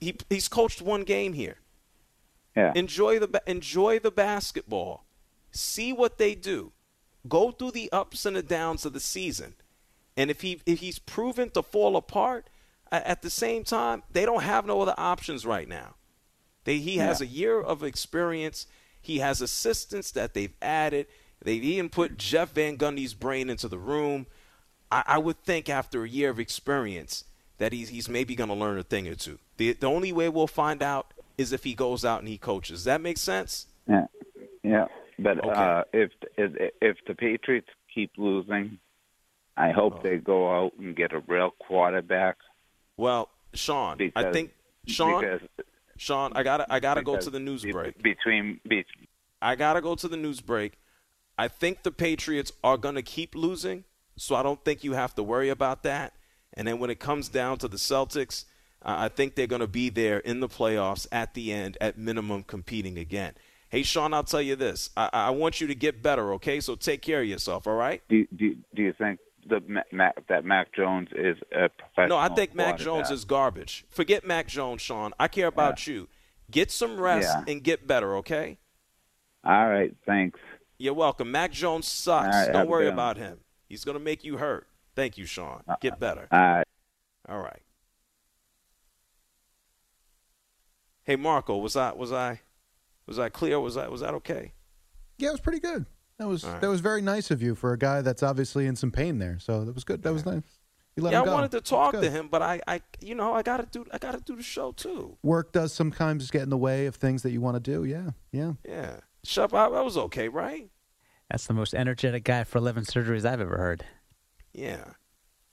He 0.00 0.16
he's 0.28 0.48
coached 0.48 0.82
one 0.82 1.02
game 1.04 1.32
here. 1.32 1.58
Yeah. 2.56 2.72
Enjoy 2.74 3.18
the 3.18 3.42
enjoy 3.46 3.98
the 3.98 4.10
basketball. 4.10 5.04
See 5.50 5.92
what 5.92 6.18
they 6.18 6.34
do. 6.34 6.72
Go 7.28 7.50
through 7.52 7.70
the 7.72 7.90
ups 7.92 8.26
and 8.26 8.36
the 8.36 8.42
downs 8.42 8.84
of 8.84 8.92
the 8.92 9.00
season, 9.00 9.54
and 10.16 10.30
if 10.30 10.40
he 10.40 10.60
if 10.66 10.80
he's 10.80 10.98
proven 10.98 11.50
to 11.50 11.62
fall 11.62 11.96
apart, 11.96 12.48
at 12.90 13.22
the 13.22 13.30
same 13.30 13.62
time 13.64 14.02
they 14.10 14.24
don't 14.26 14.42
have 14.42 14.66
no 14.66 14.80
other 14.82 14.94
options 14.98 15.46
right 15.46 15.68
now. 15.68 15.94
They 16.64 16.78
he 16.78 16.96
has 16.98 17.20
Yeah. 17.20 17.26
a 17.26 17.30
year 17.30 17.60
of 17.60 17.82
experience. 17.82 18.66
He 19.00 19.18
has 19.18 19.40
assistants 19.40 20.10
that 20.12 20.34
they've 20.34 20.54
added. 20.60 21.06
They've 21.44 21.62
even 21.64 21.88
put 21.90 22.18
Jeff 22.18 22.52
Van 22.52 22.76
Gundy's 22.76 23.14
brain 23.14 23.50
into 23.50 23.66
the 23.68 23.78
room. 23.78 24.26
I, 24.92 25.02
I 25.06 25.18
would 25.18 25.42
think 25.42 25.68
after 25.68 26.04
a 26.04 26.08
year 26.08 26.30
of 26.30 26.38
experience 26.38 27.24
that 27.62 27.72
he's 27.72 27.90
he's 27.90 28.08
maybe 28.08 28.34
going 28.34 28.48
to 28.48 28.56
learn 28.56 28.76
a 28.76 28.82
thing 28.82 29.06
or 29.06 29.14
two. 29.14 29.38
The 29.56 29.72
the 29.74 29.86
only 29.86 30.12
way 30.12 30.28
we'll 30.28 30.48
find 30.48 30.82
out 30.82 31.14
is 31.38 31.52
if 31.52 31.62
he 31.62 31.74
goes 31.74 32.04
out 32.04 32.18
and 32.18 32.26
he 32.28 32.36
coaches. 32.36 32.80
Does 32.80 32.84
that 32.86 33.00
make 33.00 33.16
sense? 33.18 33.66
Yeah. 33.88 34.06
Yeah. 34.64 34.86
But 35.16 35.38
Okay. 35.38 35.48
uh, 35.50 35.84
if 35.92 36.10
if 36.36 36.72
if 36.80 36.96
the 37.06 37.14
Patriots 37.14 37.68
keep 37.94 38.10
losing, 38.18 38.78
I 39.56 39.70
hope 39.70 39.98
Oh. 39.98 40.02
they 40.02 40.16
go 40.18 40.52
out 40.52 40.72
and 40.80 40.96
get 40.96 41.12
a 41.12 41.20
real 41.28 41.52
quarterback. 41.60 42.36
Well, 42.96 43.28
Sean, 43.54 43.96
I 44.16 44.32
think 44.32 44.52
Sean, 44.88 45.20
because, 45.20 45.48
Sean, 45.98 46.32
I 46.34 46.42
gotta 46.42 46.66
I 46.68 46.80
gotta 46.80 47.02
go 47.02 47.16
to 47.16 47.30
the 47.30 47.38
news 47.38 47.62
break. 47.64 48.02
between 48.02 48.58
be, 48.68 48.84
I 49.40 49.54
gotta 49.54 49.80
go 49.80 49.94
to 49.94 50.08
the 50.08 50.16
news 50.16 50.40
break. 50.40 50.72
I 51.38 51.46
think 51.46 51.84
the 51.84 51.92
Patriots 51.92 52.50
are 52.64 52.76
gonna 52.76 53.02
keep 53.02 53.36
losing, 53.36 53.84
so 54.16 54.34
I 54.34 54.42
don't 54.42 54.64
think 54.64 54.82
you 54.82 54.94
have 54.94 55.14
to 55.14 55.22
worry 55.22 55.48
about 55.48 55.84
that. 55.84 56.14
And 56.54 56.66
then 56.68 56.78
when 56.78 56.90
it 56.90 57.00
comes 57.00 57.28
down 57.28 57.58
to 57.58 57.68
the 57.68 57.76
Celtics, 57.76 58.44
uh, 58.82 58.94
I 58.98 59.08
think 59.08 59.34
they're 59.34 59.46
gonna 59.46 59.66
be 59.66 59.88
there 59.88 60.18
in 60.18 60.40
the 60.40 60.48
playoffs 60.48 61.06
at 61.12 61.34
the 61.34 61.52
end, 61.52 61.78
at 61.80 61.96
minimum, 61.98 62.42
competing 62.42 62.98
again. 62.98 63.34
Hey, 63.68 63.82
Sean, 63.82 64.12
I'll 64.12 64.24
tell 64.24 64.42
you 64.42 64.54
this. 64.54 64.90
I, 64.96 65.08
I 65.12 65.30
want 65.30 65.60
you 65.60 65.66
to 65.66 65.74
get 65.74 66.02
better, 66.02 66.34
okay? 66.34 66.60
So 66.60 66.74
take 66.74 67.00
care 67.00 67.22
of 67.22 67.26
yourself, 67.28 67.66
all 67.66 67.74
right? 67.74 68.02
do, 68.08 68.26
do 68.36 68.54
do 68.74 68.82
you 68.82 68.92
think 68.92 69.18
the 69.48 69.60
Mac, 69.90 70.26
that 70.28 70.44
Mac 70.44 70.74
Jones 70.74 71.08
is 71.14 71.36
a 71.52 71.68
professional? 71.70 72.08
No, 72.08 72.16
I 72.18 72.28
think 72.28 72.54
Mac 72.54 72.76
Jones 72.78 73.10
is 73.10 73.24
garbage. 73.24 73.84
Forget 73.88 74.26
Mac 74.26 74.46
Jones, 74.46 74.82
Sean. 74.82 75.12
I 75.18 75.26
care 75.28 75.46
about 75.48 75.86
you. 75.86 76.08
Get 76.50 76.70
some 76.70 77.00
rest 77.00 77.28
Yeah. 77.28 77.50
and 77.50 77.62
get 77.62 77.86
better, 77.86 78.16
okay? 78.16 78.58
All 79.42 79.68
right. 79.68 79.94
Thanks. 80.06 80.38
You're 80.78 80.94
welcome. 80.94 81.30
Mac 81.30 81.50
Jones 81.52 81.88
sucks. 81.88 82.26
Right, 82.36 82.52
Don't 82.52 82.68
worry 82.68 82.88
about 82.88 83.16
him. 83.16 83.38
He's 83.68 83.84
going 83.84 83.96
to 83.96 84.04
make 84.04 84.22
you 84.22 84.36
hurt. 84.36 84.68
Thank 84.94 85.18
you, 85.18 85.26
Sean. 85.26 85.62
Uh, 85.66 85.76
get 85.80 85.98
better. 85.98 86.28
All 86.30 86.38
right. 86.38 86.66
All 87.28 87.38
right. 87.40 87.62
Hey 91.04 91.16
Marco, 91.16 91.56
was 91.56 91.76
I 91.76 91.92
was 91.92 92.12
I 92.12 92.40
was 93.06 93.18
I 93.18 93.28
clear? 93.28 93.58
Was 93.58 93.76
I 93.76 93.88
was 93.88 94.02
that 94.02 94.14
okay? 94.14 94.52
Yeah, 95.18 95.30
it 95.30 95.32
was 95.32 95.40
pretty 95.40 95.60
good. 95.60 95.86
That 96.18 96.28
was 96.28 96.44
All 96.44 96.52
right. 96.52 96.60
that 96.60 96.68
was 96.68 96.80
very 96.80 97.02
nice 97.02 97.30
of 97.30 97.42
you 97.42 97.54
for 97.54 97.72
a 97.72 97.78
guy 97.78 98.02
that's 98.02 98.22
obviously 98.22 98.66
in 98.66 98.76
some 98.76 98.92
pain 98.92 99.18
there. 99.18 99.38
So 99.40 99.64
that 99.64 99.74
was 99.74 99.84
good. 99.84 100.02
That 100.02 100.12
was 100.12 100.24
nice. 100.24 100.42
You 100.96 101.02
let 101.02 101.12
yeah, 101.12 101.22
him 101.22 101.30
I 101.30 101.32
wanted 101.32 101.52
to 101.52 101.60
talk 101.62 101.92
to 101.94 102.10
him, 102.10 102.28
but 102.28 102.42
I, 102.42 102.60
I 102.68 102.82
you 103.00 103.14
know, 103.14 103.32
I 103.32 103.42
gotta 103.42 103.66
do 103.70 103.86
I 103.92 103.98
gotta 103.98 104.20
do 104.20 104.36
the 104.36 104.42
show 104.42 104.72
too. 104.72 105.16
Work 105.22 105.52
does 105.52 105.72
sometimes 105.72 106.30
get 106.30 106.42
in 106.42 106.50
the 106.50 106.58
way 106.58 106.86
of 106.86 106.96
things 106.96 107.22
that 107.22 107.30
you 107.30 107.40
want 107.40 107.56
to 107.56 107.60
do. 107.60 107.84
Yeah, 107.84 108.10
yeah. 108.30 108.52
Yeah. 108.64 108.96
Shep, 109.24 109.54
I, 109.54 109.66
I 109.66 109.80
was 109.80 109.96
okay, 109.96 110.28
right? 110.28 110.68
That's 111.30 111.46
the 111.46 111.54
most 111.54 111.74
energetic 111.74 112.24
guy 112.24 112.44
for 112.44 112.58
11 112.58 112.84
surgeries 112.84 113.24
I've 113.24 113.40
ever 113.40 113.56
heard. 113.56 113.84
Yeah. 114.52 114.84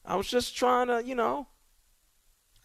I 0.06 0.16
was 0.16 0.28
just 0.28 0.56
trying 0.56 0.88
to, 0.88 1.04
you 1.04 1.16
know. 1.16 1.48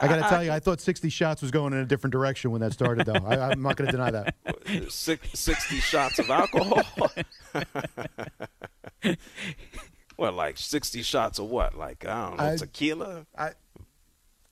I 0.00 0.08
got 0.08 0.16
to 0.16 0.26
I- 0.26 0.28
tell 0.28 0.44
you, 0.44 0.50
I 0.50 0.58
thought 0.60 0.80
60 0.80 1.08
shots 1.08 1.40
was 1.42 1.50
going 1.50 1.72
in 1.72 1.78
a 1.78 1.84
different 1.86 2.12
direction 2.12 2.50
when 2.50 2.60
that 2.62 2.72
started, 2.72 3.06
though. 3.06 3.24
I, 3.26 3.50
I'm 3.50 3.62
not 3.62 3.76
going 3.76 3.86
to 3.86 3.92
deny 3.92 4.10
that. 4.10 4.34
Six, 4.90 5.38
60 5.38 5.76
shots 5.76 6.18
of 6.18 6.28
alcohol. 6.30 6.82
what, 10.16 10.34
like 10.34 10.58
60 10.58 11.02
shots 11.02 11.38
of 11.38 11.46
what? 11.46 11.76
Like, 11.76 12.04
I 12.06 12.28
don't 12.28 12.38
know, 12.38 12.44
I- 12.44 12.56
tequila? 12.56 13.26
I, 13.36 13.52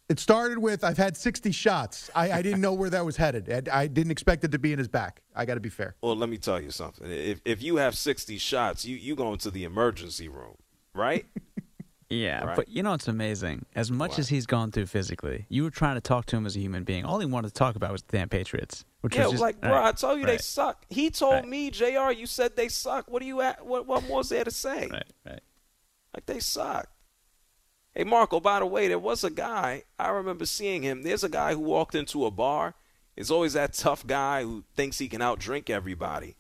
it 0.09 0.21
started 0.21 0.59
with 0.59 0.85
I've 0.85 0.99
had 0.99 1.17
60 1.17 1.53
shots. 1.53 2.11
I, 2.15 2.33
I 2.33 2.43
didn't 2.43 2.61
know 2.61 2.75
where 2.75 2.91
that 2.91 3.05
was 3.05 3.17
headed. 3.17 3.49
I, 3.49 3.81
I 3.83 3.87
didn't 3.87 4.11
expect 4.13 4.45
it 4.45 4.53
to 4.53 4.59
be 4.59 4.73
in 4.73 4.79
his 4.79 4.89
back. 4.89 5.23
I 5.35 5.47
got 5.47 5.55
to 5.55 5.61
be 5.61 5.71
fair. 5.71 5.97
Well, 6.03 6.15
let 6.15 6.29
me 6.29 6.37
tell 6.37 6.61
you 6.61 6.71
something. 6.71 7.11
If 7.11 7.41
if 7.47 7.63
you 7.63 7.77
have 7.77 7.97
60 7.97 8.37
shots, 8.37 8.85
you 8.85 8.97
you 8.97 9.17
go 9.17 9.33
into 9.33 9.51
the 9.51 9.65
emergency 9.65 10.29
room, 10.29 10.57
right? 10.95 11.25
Yeah, 12.13 12.45
Right. 12.45 12.57
but 12.57 12.69
you 12.69 12.83
know 12.83 12.93
it's 12.95 13.09
amazing. 13.09 13.65
As 13.75 13.91
much 13.91 14.19
as 14.19 14.29
he's 14.29 14.47
gone 14.47 14.71
through 14.71 14.87
physically, 14.87 15.47
you 15.49 15.63
were 15.65 15.71
trying 15.71 15.95
to 15.95 16.01
talk 16.01 16.27
to 16.27 16.37
him 16.37 16.45
as 16.47 16.57
a 16.57 16.61
human 16.61 16.85
being. 16.85 17.05
All 17.05 17.19
he 17.21 17.27
wanted 17.27 17.49
to 17.49 17.55
talk 17.55 17.75
about 17.77 17.91
was 17.93 18.03
the 18.03 18.19
damn 18.19 18.29
Patriots, 18.29 18.85
which 19.01 19.15
yeah, 19.17 19.23
was 19.23 19.33
just 19.33 19.41
like, 19.43 19.61
bro, 19.61 19.71
right, 19.71 19.87
I 19.89 19.93
told 19.93 20.19
you 20.21 20.27
they 20.27 20.39
suck. 20.39 20.85
He 20.91 21.11
told 21.11 21.35
Right. 21.35 21.49
me, 21.49 21.71
Jr. 21.71 22.11
You 22.15 22.27
said 22.27 22.55
they 22.57 22.69
suck. 22.69 23.11
What 23.11 23.21
do 23.21 23.27
you 23.27 23.41
at? 23.41 23.65
What 23.65 23.87
what 23.87 24.07
more 24.07 24.21
is 24.21 24.29
there 24.29 24.45
to 24.45 24.51
say? 24.51 24.89
Right, 24.93 25.13
right. 25.27 25.41
Like 26.15 26.27
they 26.27 26.41
suck. 26.41 26.89
Hey, 27.95 28.05
Marco. 28.05 28.41
By 28.41 28.59
the 28.59 28.67
way, 28.67 28.89
there 28.89 28.99
was 28.99 29.23
a 29.25 29.31
guy 29.31 29.85
I 29.99 30.09
remember 30.11 30.47
seeing 30.47 30.83
him. 30.83 31.03
There's 31.03 31.25
a 31.25 31.29
guy 31.29 31.55
who 31.55 31.61
walked 31.61 31.95
into 31.95 32.25
a 32.27 32.31
bar. 32.31 32.75
It's 33.17 33.31
always 33.31 33.53
that 33.53 33.75
tough 33.75 34.07
guy 34.07 34.43
who 34.43 34.65
thinks 34.75 34.99
he 34.99 35.09
can 35.09 35.21
outdrink 35.21 35.69
everybody. 35.69 36.37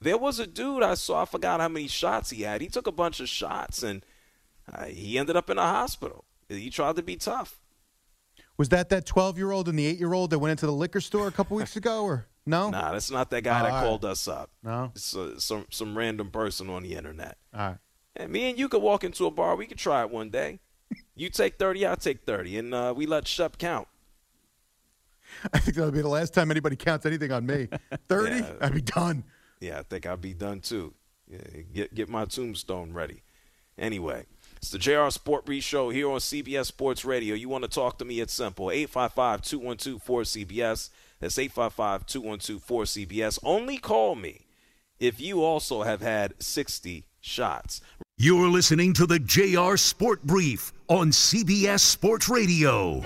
There 0.00 0.16
was 0.16 0.38
a 0.38 0.46
dude 0.46 0.82
I 0.82 0.94
saw. 0.94 1.22
I 1.22 1.24
forgot 1.26 1.60
how 1.60 1.68
many 1.68 1.86
shots 1.86 2.30
he 2.30 2.42
had. 2.42 2.62
He 2.62 2.68
took 2.68 2.86
a 2.86 2.92
bunch 2.92 3.20
of 3.20 3.28
shots 3.28 3.82
and 3.82 4.02
uh, 4.72 4.84
he 4.84 5.18
ended 5.18 5.36
up 5.36 5.50
in 5.50 5.58
a 5.58 5.62
hospital. 5.62 6.24
he 6.48 6.70
tried 6.70 6.96
to 6.96 7.02
be 7.02 7.16
tough. 7.16 7.58
Was 8.56 8.68
that 8.70 8.88
that 8.90 9.06
12 9.06 9.38
year 9.38 9.50
old 9.52 9.68
and 9.68 9.78
the 9.78 9.86
8 9.86 9.98
year 9.98 10.12
old 10.12 10.30
that 10.30 10.38
went 10.38 10.50
into 10.52 10.66
the 10.66 10.72
liquor 10.72 11.00
store 11.00 11.28
a 11.28 11.32
couple 11.32 11.56
weeks 11.56 11.76
ago? 11.76 12.04
Or 12.04 12.26
no? 12.46 12.70
Nah, 12.70 12.92
that's 12.92 13.10
not 13.10 13.30
that 13.30 13.42
guy 13.42 13.60
Oh, 13.60 13.62
that 13.64 13.70
right. 13.70 13.82
called 13.84 14.04
us 14.04 14.28
up. 14.28 14.50
No? 14.62 14.92
It's 14.94 15.16
uh, 15.16 15.38
some 15.38 15.66
some 15.70 15.96
random 15.96 16.30
person 16.30 16.68
on 16.68 16.82
the 16.82 16.94
internet. 16.94 17.38
All 17.54 17.60
right. 17.60 17.78
And 18.16 18.30
me 18.32 18.50
and 18.50 18.58
you 18.58 18.68
could 18.68 18.82
walk 18.82 19.02
into 19.04 19.24
a 19.26 19.30
bar. 19.30 19.56
We 19.56 19.66
could 19.66 19.78
try 19.78 20.02
it 20.02 20.10
one 20.10 20.28
day. 20.30 20.60
You 21.14 21.30
take 21.30 21.58
thirty, 21.58 21.86
I 21.86 21.94
take 21.94 22.24
thirty, 22.26 22.58
and 22.58 22.74
uh, 22.74 22.92
we 22.96 23.06
let 23.06 23.26
Shep 23.28 23.56
count. 23.58 23.88
I 25.52 25.58
think 25.58 25.76
that'll 25.76 25.92
be 25.92 26.02
the 26.02 26.08
last 26.08 26.34
time 26.34 26.50
anybody 26.50 26.76
counts 26.76 27.06
anything 27.06 27.30
on 27.30 27.46
me. 27.46 27.68
30? 28.08 28.36
Yeah. 28.36 28.52
I'd 28.60 28.74
be 28.74 28.80
done. 28.82 29.24
Yeah, 29.60 29.78
I 29.78 29.82
think 29.84 30.04
I'd 30.06 30.20
be 30.20 30.34
done 30.34 30.60
too. 30.60 30.92
Yeah, 31.28 31.38
get 31.72 31.94
get 31.94 32.08
my 32.08 32.24
tombstone 32.24 32.92
ready. 32.92 33.22
Anyway, 33.78 34.26
it's 34.60 34.70
the 34.70 34.78
JR 34.78 35.08
Sport 35.08 35.46
Brief 35.46 35.64
Show 35.64 35.88
here 35.88 36.10
on 36.10 36.18
CBS 36.18 36.66
Sports 36.66 37.06
Radio. 37.06 37.34
You 37.34 37.48
want 37.48 37.64
to 37.64 37.70
talk 37.70 37.96
to 37.96 38.04
me? 38.04 38.20
It's 38.20 38.34
simple. 38.34 38.66
855-212-4CBS. 38.66 40.90
That's 41.18 41.38
855-212-4CBS. 41.38 43.38
Only 43.42 43.78
call 43.78 44.16
me 44.16 44.44
if 44.98 45.18
you 45.18 45.42
also 45.42 45.84
have 45.84 46.02
had 46.02 46.34
60 46.42 47.06
shots. 47.20 47.80
You're 48.18 48.48
listening 48.48 48.92
to 48.92 49.06
the 49.06 49.18
JR 49.18 49.78
Sport 49.78 50.24
Brief 50.24 50.74
on 50.88 51.10
CBS 51.10 51.80
Sports 51.80 52.28
Radio. 52.28 53.02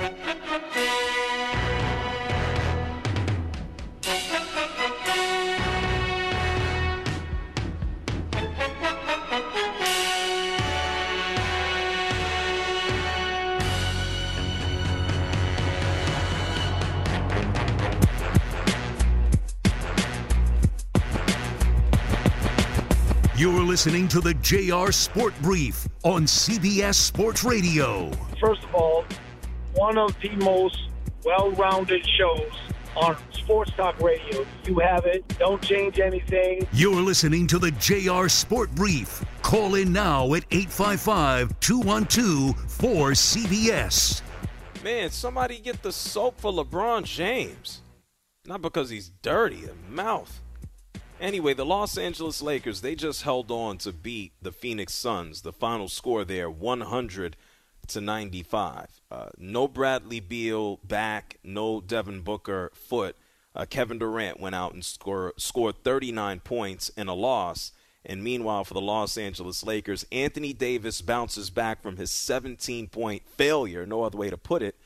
You're 23.37 23.65
listening 23.65 24.07
to 24.09 24.21
the 24.21 24.35
JR 24.35 24.93
Sport 24.93 25.35
Brief 25.43 25.89
on 26.05 26.23
CBS 26.23 26.95
Sports 26.95 27.43
Radio. 27.43 28.09
First 28.41 28.63
of 28.63 28.73
all, 28.77 29.05
one 29.75 29.99
of 29.99 30.15
the 30.21 30.29
most 30.37 30.79
well-rounded 31.25 32.09
shows 32.11 32.53
on 32.95 33.17
sports 33.33 33.73
talk 33.73 33.99
radio. 34.01 34.47
You 34.67 34.79
have 34.79 35.05
it. 35.07 35.27
Don't 35.37 35.61
change 35.61 35.99
anything. 35.99 36.65
You're 36.73 37.03
listening 37.03 37.49
to 37.49 37.59
the 37.59 37.73
JR 37.73 38.29
Sport 38.29 38.73
Brief. 38.77 39.25
Call 39.43 39.75
in 39.75 39.93
now 39.93 40.33
at 40.35 40.45
855 40.53 41.59
212 41.59 42.55
4CBS. 42.55 44.23
Man, 44.85 45.11
somebody 45.11 45.59
get 45.59 45.83
the 45.83 45.91
soap 45.91 46.41
for 46.41 46.53
LeBron 46.53 47.03
James. 47.03 47.83
Not 48.47 48.63
because 48.63 48.91
he's 48.91 49.11
dirty, 49.23 49.63
the 49.63 49.75
mouth. 49.91 50.41
Anyway, 51.25 51.55
the 51.55 51.65
Los 51.65 51.97
Angeles 51.97 52.43
Lakers, 52.43 52.83
they 52.83 52.95
just 52.95 53.23
held 53.23 53.51
on 53.51 53.79
to 53.79 53.93
beat 53.93 54.33
the 54.43 54.53
Phoenix 54.53 54.93
Suns. 54.93 55.41
The 55.41 55.55
final 55.55 55.89
score 55.89 56.23
there, 56.23 56.51
100 56.51 57.37
to 57.87 58.01
95. 58.03 59.01
Uh, 59.11 59.29
no 59.39 59.67
Bradley 59.67 60.21
Beal 60.21 60.77
back, 60.85 61.39
no 61.43 61.81
Devin 61.81 62.21
Booker 62.21 62.71
foot. 62.75 63.17
Uh, 63.57 63.65
Kevin 63.65 63.99
Durant 63.99 64.39
went 64.39 64.55
out 64.55 64.75
and 64.75 64.85
score, 64.85 65.33
scored 65.39 65.83
39 65.83 66.41
points 66.41 66.91
in 66.91 67.09
a 67.09 67.15
loss. 67.15 67.73
And 68.05 68.23
meanwhile, 68.23 68.65
for 68.65 68.75
the 68.75 68.83
Los 68.83 69.17
Angeles 69.17 69.65
Lakers, 69.65 70.05
Anthony 70.13 70.53
Davis 70.53 71.01
bounces 71.01 71.49
back 71.49 71.81
from 71.81 71.97
his 71.97 72.11
17 72.11 72.89
point 72.89 73.23
failure, 73.27 73.87
no 73.87 74.03
other 74.03 74.19
way 74.19 74.29
to 74.29 74.37
put 74.37 74.61
it, 74.61 74.77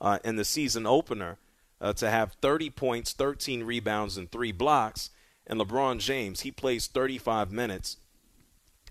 uh, 0.00 0.20
in 0.22 0.36
the 0.36 0.44
season 0.44 0.86
opener 0.86 1.38
uh, 1.80 1.92
to 1.94 2.08
have 2.08 2.34
30 2.34 2.70
points, 2.70 3.12
13 3.12 3.64
rebounds, 3.64 4.16
and 4.16 4.30
three 4.30 4.52
blocks. 4.52 5.10
And 5.48 5.58
LeBron 5.58 5.98
James, 5.98 6.40
he 6.40 6.50
plays 6.50 6.86
35 6.86 7.50
minutes 7.50 7.96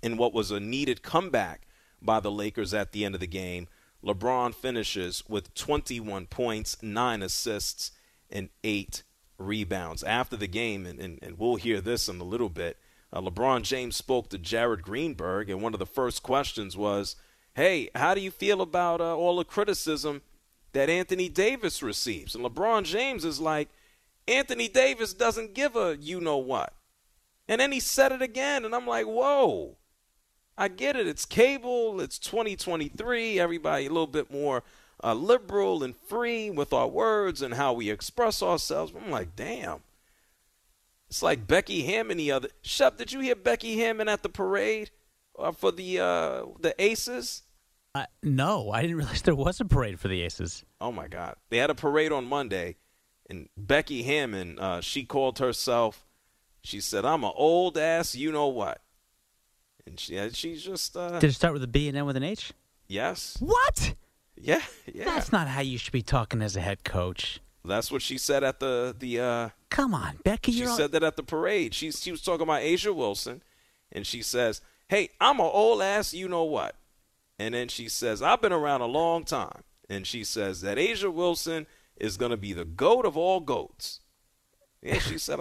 in 0.02 0.18
what 0.18 0.34
was 0.34 0.52
a 0.52 0.60
needed 0.60 1.04
comeback 1.04 1.68
by 2.02 2.20
the 2.20 2.32
Lakers 2.32 2.74
at 2.74 2.92
the 2.92 3.06
end 3.06 3.16
of 3.16 3.22
the 3.22 3.28
game. 3.28 3.68
LeBron 4.04 4.54
finishes 4.54 5.24
with 5.28 5.54
21 5.54 6.26
points, 6.28 6.82
nine 6.82 7.22
assists, 7.22 7.92
and 8.30 8.50
eight 8.64 9.04
rebounds. 9.38 10.04
After 10.04 10.36
the 10.36 10.48
game, 10.48 10.86
and, 10.86 11.00
and, 11.00 11.20
and 11.22 11.38
we'll 11.38 11.56
hear 11.56 11.80
this 11.80 12.10
in 12.10 12.20
a 12.20 12.24
little 12.24 12.50
bit, 12.50 12.78
uh, 13.14 13.22
LeBron 13.22 13.64
James 13.64 13.96
spoke 13.96 14.30
to 14.30 14.38
Jared 14.38 14.82
Greenberg, 14.82 15.50
and 15.50 15.62
one 15.62 15.74
of 15.74 15.80
the 15.80 15.86
first 15.86 16.24
questions 16.24 16.76
was, 16.76 17.16
Hey, 17.56 17.90
how 17.96 18.14
do 18.14 18.22
you 18.22 18.30
feel 18.30 18.62
about 18.62 19.02
uh, 19.02 19.16
all 19.16 19.38
the 19.38 19.44
criticism 19.44 20.22
that 20.74 20.90
Anthony 20.90 21.28
Davis 21.30 21.82
receives? 21.82 22.36
And 22.36 22.46
LeBron 22.46 22.84
James 22.84 23.26
is 23.26 23.40
like, 23.40 23.70
Anthony 24.28 24.68
Davis 24.68 25.14
doesn't 25.14 25.54
give 25.54 25.76
a 25.76 25.98
you 26.00 26.20
know 26.20 26.38
what. 26.38 26.74
And 27.48 27.62
then 27.62 27.72
he 27.72 27.80
said 27.80 28.12
it 28.12 28.22
again, 28.22 28.66
and 28.66 28.76
I'm 28.76 28.88
like, 28.88 29.06
whoa. 29.06 29.78
I 30.58 30.68
get 30.70 30.96
it. 30.96 31.08
It's 31.08 31.26
cable. 31.26 32.02
It's 32.02 32.18
2023. 32.18 33.40
Everybody 33.40 33.86
a 33.86 33.90
little 33.90 34.08
bit 34.08 34.32
more 34.32 34.64
uh, 35.04 35.14
liberal 35.14 35.84
and 35.84 35.96
free 35.96 36.50
with 36.50 36.74
our 36.74 36.88
words 36.88 37.42
and 37.42 37.54
how 37.54 37.74
we 37.74 37.92
express 37.92 38.42
ourselves. 38.42 38.92
I'm 38.96 39.12
like, 39.12 39.36
damn. 39.36 39.82
It's 41.10 41.22
like 41.22 41.48
Becky 41.48 41.84
Hammon 41.84 42.18
the 42.18 42.32
other. 42.32 42.50
Shep, 42.62 42.98
did 42.98 43.14
you 43.14 43.20
hear 43.20 43.36
Becky 43.36 43.78
Hammon 43.78 44.10
at 44.10 44.24
the 44.24 44.30
parade 44.30 44.90
uh, 45.38 45.52
for 45.52 45.72
the 45.72 46.00
uh, 46.00 46.46
the 46.60 46.76
Aces? 46.80 47.44
Uh, 47.96 48.06
no, 48.22 48.72
I 48.72 48.82
didn't 48.82 48.98
realize 48.98 49.22
there 49.22 49.36
was 49.36 49.62
a 49.62 49.66
parade 49.66 50.00
for 50.00 50.10
the 50.10 50.22
Aces. 50.22 50.66
Oh 50.82 50.92
my 50.92 51.08
God! 51.08 51.36
They 51.50 51.58
had 51.58 51.70
a 51.70 51.76
parade 51.76 52.12
on 52.12 52.26
Monday, 52.26 52.76
and 53.30 53.50
Becky 53.58 54.04
Hammon, 54.04 54.58
uh, 54.60 54.82
she 54.82 55.04
called 55.04 55.40
herself. 55.40 56.06
She 56.64 56.80
said, 56.82 57.06
"I'm 57.06 57.24
an 57.24 57.32
old 57.36 57.78
ass, 57.78 58.16
you 58.16 58.32
know 58.32 58.48
what?" 58.48 58.82
And 59.86 60.00
she, 60.00 60.30
she's 60.32 60.64
just. 60.64 60.96
Uh, 60.98 61.20
Did 61.20 61.30
it 61.30 61.34
start 61.34 61.54
with 61.54 61.64
a 61.64 61.68
B 61.68 61.88
and 61.88 61.98
end 61.98 62.06
with 62.08 62.18
an 62.18 62.24
H? 62.24 62.54
yes. 62.88 63.38
What? 63.40 63.94
Yeah, 64.40 64.62
yeah. 64.94 65.06
That's 65.06 65.32
not 65.32 65.48
how 65.48 65.62
you 65.62 65.78
should 65.80 65.94
be 65.94 66.04
talking 66.04 66.42
as 66.44 66.56
a 66.56 66.62
head 66.62 66.84
coach. 66.84 67.40
That's 67.66 67.92
what 67.92 68.02
she 68.02 68.18
said 68.18 68.44
at 68.44 68.60
the 68.60 68.96
the. 68.98 69.20
Uh, 69.20 69.50
Come 69.70 69.94
on, 69.94 70.20
Becky. 70.24 70.52
she 70.52 70.60
You're 70.60 70.70
all- 70.70 70.78
said 70.78 70.92
that 70.94 71.04
at 71.04 71.16
the 71.18 71.24
parade. 71.24 71.74
She 71.74 71.92
she 71.92 72.12
was 72.12 72.22
talking 72.22 72.44
about 72.44 72.62
A'ja 72.62 72.94
Wilson, 72.96 73.42
and 73.92 74.06
she 74.06 74.22
says, 74.22 74.62
"Hey, 74.90 75.10
I'm 75.20 75.40
an 75.40 75.50
old 75.52 75.82
ass, 75.82 76.14
you 76.14 76.28
know 76.30 76.44
what?" 76.44 76.76
And 77.40 77.54
then 77.56 77.68
she 77.68 77.90
says, 77.90 78.22
"I've 78.22 78.42
been 78.42 78.54
around 78.54 78.82
a 78.82 78.86
long 78.86 79.24
time," 79.26 79.64
and 79.90 80.06
she 80.06 80.24
says 80.24 80.62
that 80.62 80.78
A'ja 80.78 81.12
Wilson 81.12 81.66
is 82.00 82.18
going 82.18 82.32
to 82.32 82.38
be 82.38 82.54
the 82.54 82.66
goat 82.66 83.06
of 83.06 83.18
all 83.18 83.40
goats. 83.40 84.02
Yeah, 84.82 85.00
she 85.00 85.18
said. 85.18 85.40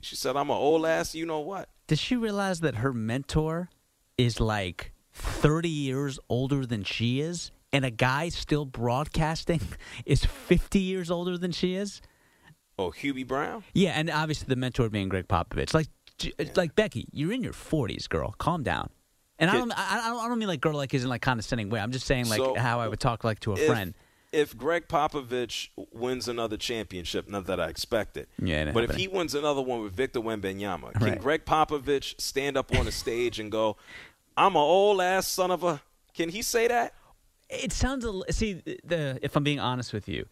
She 0.00 0.14
said, 0.16 0.36
"I'm 0.36 0.50
an 0.50 0.56
old 0.56 0.86
ass, 0.86 1.14
you 1.14 1.26
know 1.26 1.40
what?" 1.40 1.68
Does 1.86 1.98
she 1.98 2.16
realize 2.16 2.60
that 2.60 2.76
her 2.76 2.92
mentor 2.92 3.70
is 4.18 4.40
like 4.40 4.92
30 5.12 5.68
years 5.68 6.18
older 6.28 6.66
than 6.66 6.84
she 6.84 7.20
is? 7.20 7.50
And 7.72 7.84
a 7.84 7.90
guy 7.90 8.28
still 8.28 8.64
broadcasting 8.64 9.60
is 10.06 10.24
50 10.24 10.78
years 10.78 11.10
older 11.10 11.36
than 11.36 11.52
she 11.52 11.74
is? 11.74 12.00
Oh, 12.78 12.90
Hubie 12.90 13.26
Brown. 13.26 13.64
Yeah, 13.74 13.90
and 13.90 14.10
obviously 14.10 14.46
the 14.48 14.56
mentor 14.56 14.88
being 14.88 15.08
Gregg 15.08 15.28
Popovich. 15.28 15.74
Like, 15.74 15.88
it's 16.38 16.56
like 16.56 16.74
Becky, 16.74 17.06
you're 17.12 17.32
in 17.32 17.42
your 17.42 17.52
40s, 17.52 18.08
girl. 18.08 18.34
Calm 18.38 18.62
down. 18.62 18.90
And 19.38 19.50
I 19.50 19.54
don't, 19.54 19.72
I, 19.72 20.16
I 20.24 20.28
don't 20.28 20.38
mean 20.38 20.48
like 20.48 20.60
girl 20.60 20.74
like 20.74 20.94
is 20.94 21.02
in 21.04 21.10
like 21.10 21.20
condescending 21.22 21.68
way. 21.68 21.80
I'm 21.80 21.92
just 21.92 22.06
saying 22.06 22.28
like 22.28 22.38
So, 22.38 22.54
how 22.54 22.80
I 22.80 22.88
would 22.88 23.00
talk 23.00 23.24
like 23.24 23.40
to 23.40 23.52
a 23.52 23.56
if, 23.56 23.66
friend. 23.66 23.94
If 24.36 24.54
Gregg 24.56 24.86
Popovich 24.86 25.70
wins 25.92 26.28
another 26.28 26.58
championship, 26.58 27.26
not 27.26 27.46
that 27.46 27.58
I 27.58 27.68
expect 27.68 28.18
it, 28.18 28.28
Yeah, 28.38 28.70
but 28.70 28.84
if 28.84 28.94
he 28.94 29.08
wins 29.08 29.34
another 29.34 29.62
one 29.62 29.82
with 29.82 29.94
Victor 29.94 30.20
Wembanyama, 30.20 30.92
can 30.92 31.02
Right. 31.02 31.20
Gregg 31.20 31.46
Popovich 31.46 32.20
stand 32.20 32.58
up 32.58 32.74
on 32.76 32.84
the 32.84 32.92
stage 32.92 33.40
and 33.40 33.50
go, 33.50 33.78
"I'm 34.36 34.54
an 34.54 34.60
old 34.60 35.00
ass 35.00 35.26
son 35.26 35.50
of 35.50 35.64
a"? 35.64 35.80
Can 36.12 36.28
he 36.28 36.42
say 36.42 36.68
that? 36.68 36.92
It 37.48 37.72
sounds 37.72 38.04
a 38.04 38.32
see 38.32 38.62
the 38.84 39.18
if 39.22 39.36
I'm 39.36 39.44
being 39.44 39.60
honest 39.60 39.94
with 39.94 40.06
you, 40.06 40.26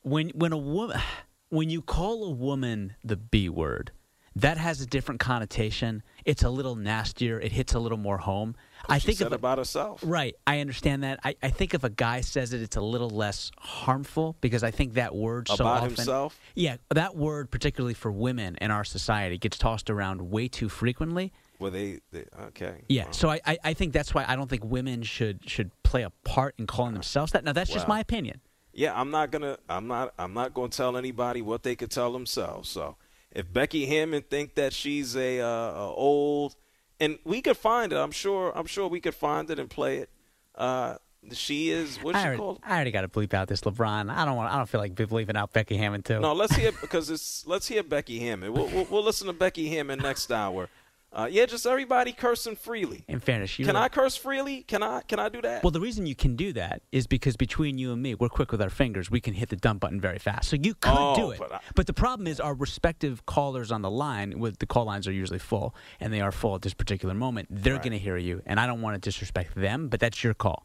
when 0.00 0.30
when 0.30 0.52
a 0.52 0.56
woman 0.56 0.98
when 1.50 1.68
you 1.68 1.82
call 1.82 2.24
a 2.24 2.30
woman 2.30 2.94
the 3.04 3.16
B 3.16 3.50
word, 3.50 3.92
that 4.36 4.56
has 4.56 4.80
a 4.80 4.86
different 4.86 5.20
connotation. 5.20 6.02
It's 6.24 6.42
a 6.42 6.50
little 6.50 6.76
nastier. 6.76 7.38
It 7.38 7.52
hits 7.52 7.74
a 7.74 7.78
little 7.78 7.98
more 7.98 8.18
home. 8.18 8.54
I 8.88 8.98
she 8.98 9.06
think 9.08 9.18
said 9.18 9.26
if 9.28 9.32
a- 9.32 9.36
about 9.36 9.58
herself. 9.58 10.00
Right, 10.04 10.34
I 10.46 10.60
understand 10.60 11.04
that. 11.04 11.20
I, 11.24 11.36
I 11.42 11.50
think 11.50 11.74
if 11.74 11.84
a 11.84 11.90
guy 11.90 12.20
says 12.20 12.52
it, 12.52 12.62
it's 12.62 12.76
a 12.76 12.80
little 12.80 13.10
less 13.10 13.50
harmful 13.58 14.36
because 14.40 14.62
I 14.62 14.70
think 14.70 14.94
that 14.94 15.14
word 15.14 15.48
so 15.48 15.54
About 15.54 15.78
often, 15.78 15.88
himself? 15.90 16.38
Yeah, 16.54 16.76
that 16.90 17.16
word, 17.16 17.50
particularly 17.50 17.94
for 17.94 18.10
women 18.10 18.56
in 18.60 18.70
our 18.70 18.84
society, 18.84 19.38
gets 19.38 19.58
tossed 19.58 19.90
around 19.90 20.30
way 20.30 20.48
too 20.48 20.68
frequently. 20.68 21.32
Well, 21.58 21.70
they, 21.70 22.00
they 22.10 22.24
okay. 22.48 22.82
Yeah, 22.88 23.10
so 23.12 23.30
I, 23.30 23.40
I, 23.46 23.58
I 23.62 23.74
think 23.74 23.92
that's 23.92 24.12
why 24.12 24.24
I 24.26 24.34
don't 24.34 24.50
think 24.50 24.64
women 24.64 25.02
should 25.02 25.48
should 25.48 25.70
play 25.84 26.02
a 26.02 26.10
part 26.24 26.54
in 26.58 26.66
calling 26.66 26.94
themselves 26.94 27.32
that. 27.32 27.44
Now 27.44 27.52
that's 27.52 27.70
just 27.70 27.86
my 27.86 28.00
opinion. 28.00 28.40
Yeah, 28.72 28.98
I'm 28.98 29.10
not 29.10 29.30
gonna. 29.30 29.58
I'm 29.68 29.86
not. 29.86 30.14
I'm 30.18 30.32
not 30.34 30.54
gonna 30.54 30.70
tell 30.70 30.96
anybody 30.96 31.42
what 31.42 31.62
they 31.62 31.76
could 31.76 31.90
tell 31.90 32.12
themselves. 32.12 32.68
So 32.68 32.96
if 33.32 33.52
Becky 33.52 33.86
Hammon 33.86 34.22
think 34.22 34.54
that 34.54 34.72
she's 34.72 35.16
a, 35.16 35.40
uh, 35.40 35.46
a 35.46 35.92
old, 35.92 36.54
and 37.00 37.18
we 37.24 37.40
could 37.42 37.56
find 37.56 37.92
it. 37.92 37.96
I'm 37.96 38.12
sure. 38.12 38.52
I'm 38.56 38.66
sure 38.66 38.86
we 38.88 39.00
could 39.00 39.14
find 39.14 39.50
it 39.50 39.58
and 39.58 39.68
play 39.68 39.98
it. 39.98 40.10
Uh, 40.54 40.96
She 41.32 41.70
is 41.70 41.98
what's 42.02 42.16
I 42.16 42.20
she 42.20 42.26
already, 42.26 42.38
called? 42.38 42.60
I 42.64 42.74
already 42.74 42.90
got 42.90 43.02
to 43.02 43.08
bleep 43.08 43.32
out 43.32 43.46
this 43.48 43.60
LeBron. 43.62 44.10
I 44.10 44.24
don't 44.24 44.36
want. 44.36 44.52
I 44.52 44.56
don't 44.56 44.68
feel 44.68 44.80
like 44.80 44.94
bleeping 44.94 45.36
out 45.36 45.52
Becky 45.52 45.76
Hammon 45.76 46.02
too. 46.02 46.18
No, 46.20 46.32
let's 46.32 46.54
hear 46.56 46.72
because 46.80 47.10
it's 47.10 47.46
let's 47.46 47.68
hear 47.68 47.82
Becky 47.84 48.18
Hammon. 48.18 48.52
We'll, 48.52 48.66
we'll, 48.66 48.86
we'll 48.90 49.04
listen 49.04 49.28
to 49.28 49.32
Becky 49.32 49.68
Hammon 49.68 50.00
next 50.00 50.32
hour. 50.32 50.68
Uh, 51.14 51.28
yeah, 51.30 51.44
just 51.44 51.66
everybody 51.66 52.10
cursing 52.12 52.56
freely. 52.56 53.04
In 53.06 53.20
fairness, 53.20 53.50
she 53.50 53.64
Can 53.64 53.76
I 53.76 53.88
curse 53.88 54.16
freely? 54.16 54.62
Can 54.62 54.82
I 54.82 55.02
can 55.02 55.18
I 55.18 55.28
do 55.28 55.42
that? 55.42 55.62
Well, 55.62 55.70
the 55.70 55.80
reason 55.80 56.06
you 56.06 56.14
can 56.14 56.36
do 56.36 56.54
that 56.54 56.80
is 56.90 57.06
because 57.06 57.36
between 57.36 57.76
you 57.76 57.92
and 57.92 58.02
me, 58.02 58.14
we're 58.14 58.30
quick 58.30 58.50
with 58.50 58.62
our 58.62 58.70
fingers. 58.70 59.10
We 59.10 59.20
can 59.20 59.34
hit 59.34 59.50
the 59.50 59.56
dump 59.56 59.80
button 59.80 60.00
very 60.00 60.18
fast. 60.18 60.48
So 60.48 60.56
you 60.56 60.72
could 60.74 60.94
Oh, 60.96 61.14
do 61.14 61.30
it. 61.32 61.38
but 61.38 61.52
I- 61.52 61.60
But 61.74 61.86
the 61.86 61.92
problem 61.92 62.26
is 62.26 62.40
our 62.40 62.54
respective 62.54 63.26
callers 63.26 63.70
on 63.70 63.82
the 63.82 63.90
line, 63.90 64.38
with 64.38 64.58
the 64.58 64.64
call 64.66 64.86
lines 64.86 65.06
are 65.06 65.12
usually 65.12 65.38
full, 65.38 65.74
and 66.00 66.14
they 66.14 66.22
are 66.22 66.32
full 66.32 66.54
at 66.54 66.62
this 66.62 66.72
particular 66.74 67.14
moment. 67.14 67.48
They're 67.50 67.76
going 67.78 67.92
to 67.92 67.98
hear 67.98 68.16
you, 68.16 68.40
and 68.46 68.58
I 68.58 68.66
don't 68.66 68.80
want 68.80 68.94
to 68.94 69.00
disrespect 69.10 69.54
them, 69.54 69.88
but 69.88 70.00
that's 70.00 70.24
your 70.24 70.32
call. 70.34 70.64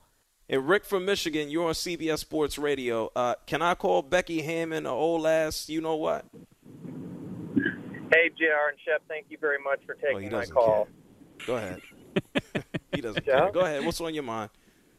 And 0.50 0.66
Rick 0.70 0.86
from 0.86 1.04
Michigan, 1.04 1.50
you're 1.50 1.68
on 1.68 1.74
CBS 1.74 2.20
Sports 2.22 2.58
Radio. 2.58 3.12
Uh, 3.18 3.36
can 3.48 3.62
I 3.62 3.76
call 3.76 4.02
Becky 4.02 4.43
Hammon 4.43 4.86
a 4.86 4.93
old 4.93 5.26
ass? 5.28 5.68
You 5.68 5.82
know 5.82 5.98
what? 5.98 6.24
Hey, 8.28 8.34
JR 8.38 8.69
and 8.69 8.78
Shep, 8.86 9.01
thank 9.07 9.28
you 9.30 9.38
very 9.39 9.57
much 9.63 9.80
for 9.86 9.95
Oh, 9.95 10.17
he 10.17 10.25
taking 10.25 10.32
my 10.32 10.39
doesn't 10.41 10.53
call. 10.53 10.88
Go 11.45 11.55
ahead. 11.55 11.82
he 12.91 13.01
doesn't 13.01 13.25
Yeah? 13.25 13.39
care. 13.39 13.51
Go 13.51 13.61
ahead. 13.61 13.86
What's 13.86 14.01
on 14.01 14.13
your 14.13 14.23
mind? 14.23 14.49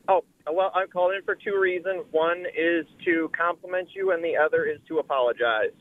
Oh, 0.08 0.24
well, 0.50 0.72
I'm 0.74 0.88
calling 0.88 1.18
in 1.18 1.24
for 1.24 1.34
two 1.34 1.58
reasons. 1.60 2.06
One 2.10 2.44
is 2.56 2.86
to 3.04 3.30
compliment 3.36 3.88
you, 3.94 4.12
and 4.12 4.24
the 4.24 4.36
other 4.36 4.64
is 4.64 4.78
to 4.88 4.98
apologize. 4.98 5.76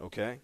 Okay. 0.00 0.38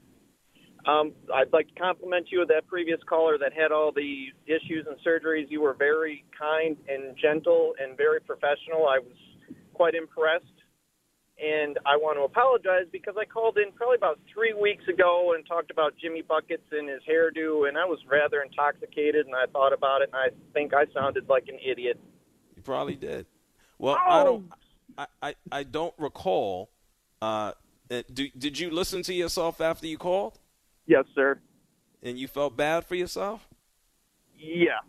Um, 0.86 1.12
I'd 1.32 1.52
like 1.52 1.68
to 1.68 1.74
compliment 1.80 2.26
you 2.32 2.40
with 2.40 2.48
that 2.48 2.66
previous 2.66 2.98
caller 3.08 3.38
that 3.38 3.52
had 3.52 3.70
all 3.70 3.92
the 3.92 4.26
issues 4.46 4.86
and 4.88 4.96
surgeries. 5.06 5.46
You 5.48 5.62
were 5.62 5.74
very 5.74 6.24
kind 6.36 6.76
and 6.88 7.16
gentle 7.22 7.74
and 7.80 7.96
very 7.96 8.20
professional. 8.20 8.88
I 8.88 8.98
was 8.98 9.16
quite 9.72 9.94
impressed. 9.94 10.46
And 11.42 11.78
I 11.84 11.96
want 11.96 12.16
to 12.18 12.22
apologize 12.22 12.86
because 12.92 13.14
I 13.18 13.24
called 13.24 13.58
in 13.58 13.72
probably 13.72 13.96
about 13.96 14.20
three 14.32 14.54
weeks 14.54 14.86
ago 14.86 15.32
and 15.34 15.44
talked 15.44 15.70
about 15.70 15.94
Jimmy 16.00 16.22
Buckets 16.22 16.62
and 16.70 16.88
his 16.88 17.00
hairdo, 17.10 17.68
and 17.68 17.76
I 17.76 17.84
was 17.84 17.98
rather 18.08 18.40
intoxicated, 18.40 19.26
and 19.26 19.34
I 19.34 19.46
thought 19.52 19.72
about 19.72 20.02
it, 20.02 20.10
and 20.12 20.16
I 20.16 20.28
think 20.52 20.72
I 20.74 20.84
sounded 20.94 21.28
like 21.28 21.48
an 21.48 21.58
idiot. 21.64 21.98
You 22.54 22.62
probably 22.62 22.94
did. 22.94 23.26
Well, 23.78 23.98
I 24.06 24.22
don't. 24.22 24.48
I, 24.96 25.06
I, 25.20 25.34
I 25.50 25.62
don't 25.64 25.94
recall. 25.98 26.70
Uh, 27.20 27.52
uh, 27.90 28.02
do, 28.12 28.28
did 28.38 28.58
you 28.58 28.70
listen 28.70 29.02
to 29.02 29.14
yourself 29.14 29.60
after 29.60 29.86
you 29.86 29.98
called? 29.98 30.38
Yes, 30.86 31.04
sir. 31.14 31.40
And 32.02 32.18
you 32.18 32.28
felt 32.28 32.56
bad 32.56 32.84
for 32.84 32.94
yourself? 32.94 33.48
Yes. 34.38 34.82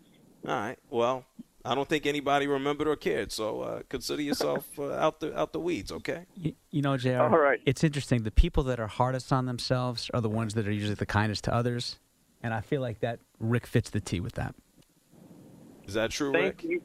All 0.47 0.53
right. 0.53 0.77
Well, 0.89 1.25
I 1.65 1.75
don't 1.75 1.89
think 1.89 2.05
anybody 2.05 2.47
remembered 2.47 2.87
or 2.87 2.95
cared. 2.95 3.31
So 3.31 3.61
uh, 3.61 3.81
consider 3.89 4.21
yourself 4.21 4.67
uh, 4.77 4.93
out 4.93 5.19
the 5.19 5.37
out 5.37 5.51
the 5.51 5.59
weeds. 5.59 5.91
Okay. 5.91 6.25
You, 6.35 6.53
you 6.71 6.81
know, 6.81 6.95
Jr. 6.95 7.17
All 7.21 7.29
right. 7.29 7.59
It's 7.65 7.83
interesting. 7.83 8.23
The 8.23 8.31
people 8.31 8.63
that 8.63 8.79
are 8.79 8.87
hardest 8.87 9.33
on 9.33 9.45
themselves 9.45 10.09
are 10.13 10.21
the 10.21 10.29
ones 10.29 10.53
that 10.53 10.67
are 10.67 10.71
usually 10.71 10.95
the 10.95 11.05
kindest 11.05 11.43
to 11.45 11.53
others, 11.53 11.99
and 12.43 12.53
I 12.53 12.61
feel 12.61 12.81
like 12.81 12.99
that 12.99 13.19
Rick 13.39 13.65
fits 13.65 13.89
the 13.89 13.99
T 13.99 14.19
with 14.19 14.33
that. 14.33 14.53
Is 15.87 15.95
that 15.95 16.11
true, 16.11 16.31
Thank 16.31 16.61
Rick? 16.61 16.63
you. 16.63 16.81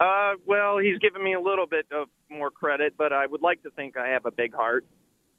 Uh, 0.00 0.32
well, 0.46 0.78
he's 0.78 0.98
given 0.98 1.22
me 1.22 1.34
a 1.34 1.40
little 1.40 1.66
bit 1.66 1.86
of 1.92 2.08
more 2.30 2.50
credit, 2.50 2.94
but 2.96 3.12
I 3.12 3.26
would 3.26 3.42
like 3.42 3.62
to 3.62 3.70
think 3.70 3.96
I 3.96 4.08
have 4.08 4.26
a 4.26 4.30
big 4.30 4.54
heart. 4.54 4.84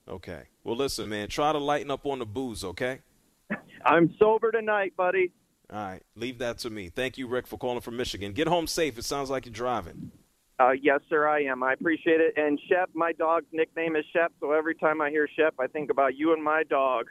Okay. 0.08 0.44
Well, 0.64 0.76
listen, 0.76 1.10
man. 1.10 1.30
Try 1.30 1.52
to 1.52 1.58
lighten 1.58 1.90
up 1.90 2.06
on 2.06 2.20
the 2.20 2.26
booze. 2.26 2.64
Okay. 2.64 3.00
I'm 3.86 4.14
sober 4.20 4.52
tonight, 4.52 4.94
buddy. 4.96 5.32
All 5.72 5.80
right. 5.80 6.02
Leave 6.16 6.38
that 6.40 6.60
to 6.60 6.70
me. 6.70 6.90
Thank 6.90 7.18
you, 7.18 7.28
Rick, 7.28 7.48
for 7.48 7.58
calling 7.58 7.82
from 7.82 7.98
Michigan. 7.98 8.34
Get 8.34 8.48
home 8.48 8.68
safe. 8.68 8.98
It 8.98 9.06
sounds 9.06 9.30
like 9.30 9.46
you're 9.46 9.54
driving. 9.54 10.12
Uh, 10.58 10.72
yes, 10.72 11.02
sir, 11.10 11.28
I 11.28 11.44
am. 11.44 11.64
I 11.64 11.74
appreciate 11.74 12.22
it. 12.22 12.34
And 12.38 12.60
Shep, 12.70 12.90
my 12.94 13.12
dog's 13.12 13.48
nickname 13.52 13.96
is 13.96 14.06
Shep, 14.14 14.32
so 14.40 14.52
every 14.52 14.76
time 14.76 15.02
I 15.02 15.10
hear 15.10 15.28
Shep, 15.36 15.56
I 15.60 15.68
think 15.68 15.90
about 15.90 16.16
you 16.16 16.32
and 16.34 16.42
my 16.42 16.64
dog. 16.64 17.08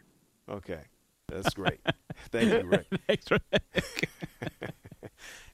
Okay. 0.49 0.81
That's 1.29 1.53
great. 1.55 1.81
Thank 2.31 2.53
you, 2.53 2.69
Rick. 2.69 2.87
Thanks, 3.07 3.31
Rick. 3.31 3.43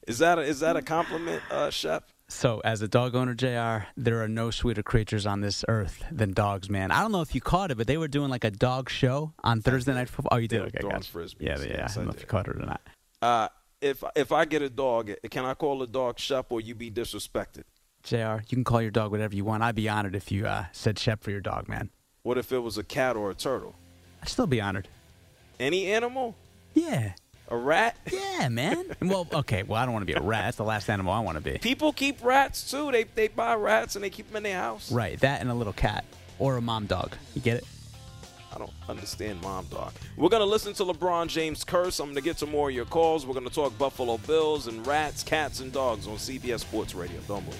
is 0.07 0.19
that 0.19 0.37
a, 0.37 0.41
is 0.41 0.59
that 0.59 0.75
a 0.75 0.81
compliment, 0.81 1.41
uh, 1.49 1.69
Shep? 1.69 2.09
So, 2.31 2.61
as 2.63 2.81
a 2.81 2.87
dog 2.87 3.13
owner, 3.13 3.33
Jr., 3.33 3.87
there 3.97 4.23
are 4.23 4.27
no 4.27 4.51
sweeter 4.51 4.81
creatures 4.81 5.25
on 5.25 5.41
this 5.41 5.65
earth 5.67 6.01
than 6.09 6.31
dogs, 6.31 6.69
man. 6.69 6.89
I 6.89 7.01
don't 7.01 7.11
know 7.11 7.19
if 7.21 7.35
you 7.35 7.41
caught 7.41 7.71
it, 7.71 7.77
but 7.77 7.87
they 7.87 7.97
were 7.97 8.07
doing 8.07 8.29
like 8.29 8.45
a 8.45 8.51
dog 8.51 8.89
show 8.89 9.33
on 9.43 9.61
Thursday 9.61 9.93
Night 9.93 10.07
Football. 10.07 10.37
Oh, 10.37 10.39
you 10.39 10.47
did? 10.47 10.61
Yeah, 10.61 10.67
Okay, 10.67 10.79
Dawn's 10.79 11.07
gotcha. 11.07 11.17
Frisbees. 11.17 11.41
Yeah, 11.41 11.59
yeah. 11.59 11.65
Yes, 11.65 11.97
I 11.97 11.99
don't 11.99 12.03
I 12.03 12.05
know 12.05 12.13
if 12.15 12.21
you 12.21 12.27
caught 12.27 12.47
it 12.47 12.55
or 12.55 12.59
not. 12.59 12.81
Uh, 13.21 13.47
if 13.81 14.01
if 14.15 14.31
I 14.31 14.45
get 14.45 14.61
a 14.61 14.69
dog, 14.69 15.11
can 15.29 15.43
I 15.43 15.53
call 15.55 15.79
the 15.79 15.87
dog 15.87 16.19
Shep 16.19 16.51
or 16.51 16.61
you 16.61 16.73
be 16.73 16.89
disrespected? 16.89 17.63
Jr., 18.03 18.15
you 18.47 18.55
can 18.55 18.63
call 18.63 18.81
your 18.81 18.91
dog 18.91 19.11
whatever 19.11 19.35
you 19.35 19.43
want. 19.43 19.61
I'd 19.61 19.75
be 19.75 19.89
honored 19.89 20.15
if 20.15 20.31
you 20.31 20.47
uh, 20.47 20.65
said 20.71 20.97
Shep 20.97 21.21
for 21.23 21.31
your 21.31 21.41
dog, 21.41 21.67
man. 21.67 21.89
What 22.23 22.37
if 22.37 22.51
it 22.53 22.59
was 22.59 22.77
a 22.77 22.83
cat 22.83 23.17
or 23.17 23.29
a 23.29 23.35
turtle? 23.35 23.75
I'd 24.21 24.29
still 24.29 24.47
be 24.47 24.61
honored. 24.61 24.87
Any 25.59 25.87
animal? 25.87 26.35
Yeah. 26.73 27.13
A 27.51 27.57
rat? 27.57 27.97
Yeah, 28.09 28.47
man. 28.47 28.95
well, 29.01 29.27
okay. 29.33 29.63
Well, 29.63 29.79
I 29.79 29.83
don't 29.83 29.93
want 29.93 30.03
to 30.07 30.13
be 30.13 30.17
a 30.17 30.21
rat. 30.21 30.45
That's 30.45 30.57
the 30.57 30.63
last 30.63 30.89
animal 30.89 31.11
I 31.11 31.19
want 31.19 31.35
to 31.35 31.43
be. 31.43 31.57
People 31.57 31.91
keep 31.91 32.23
rats 32.23 32.71
too. 32.71 32.91
They 32.91 33.03
they 33.03 33.27
buy 33.27 33.55
rats 33.55 33.95
and 33.95 34.03
they 34.03 34.09
keep 34.09 34.27
them 34.29 34.37
in 34.37 34.43
their 34.43 34.57
house. 34.57 34.89
Right. 34.89 35.19
That 35.19 35.41
and 35.41 35.51
a 35.51 35.53
little 35.53 35.73
cat 35.73 36.05
or 36.39 36.55
a 36.55 36.61
mom 36.61 36.85
dog. 36.85 37.13
You 37.35 37.41
get 37.41 37.57
it? 37.57 37.65
I 38.53 38.57
don't 38.57 38.71
understand 38.87 39.41
mom 39.41 39.65
dog. 39.65 39.91
We're 40.15 40.29
gonna 40.29 40.45
listen 40.45 40.73
to 40.75 40.83
LeBron 40.85 41.27
James 41.27 41.65
curse. 41.65 41.99
I'm 41.99 42.07
gonna 42.07 42.21
get 42.21 42.39
some 42.39 42.51
more 42.51 42.69
of 42.69 42.75
your 42.75 42.85
calls. 42.85 43.25
We're 43.25 43.33
gonna 43.33 43.49
talk 43.49 43.77
Buffalo 43.77 44.17
Bills 44.19 44.67
and 44.67 44.87
rats, 44.87 45.21
cats, 45.21 45.59
and 45.59 45.73
dogs 45.73 46.07
on 46.07 46.15
CBS 46.15 46.61
Sports 46.61 46.95
Radio. 46.95 47.19
Don't 47.27 47.45
move. 47.45 47.59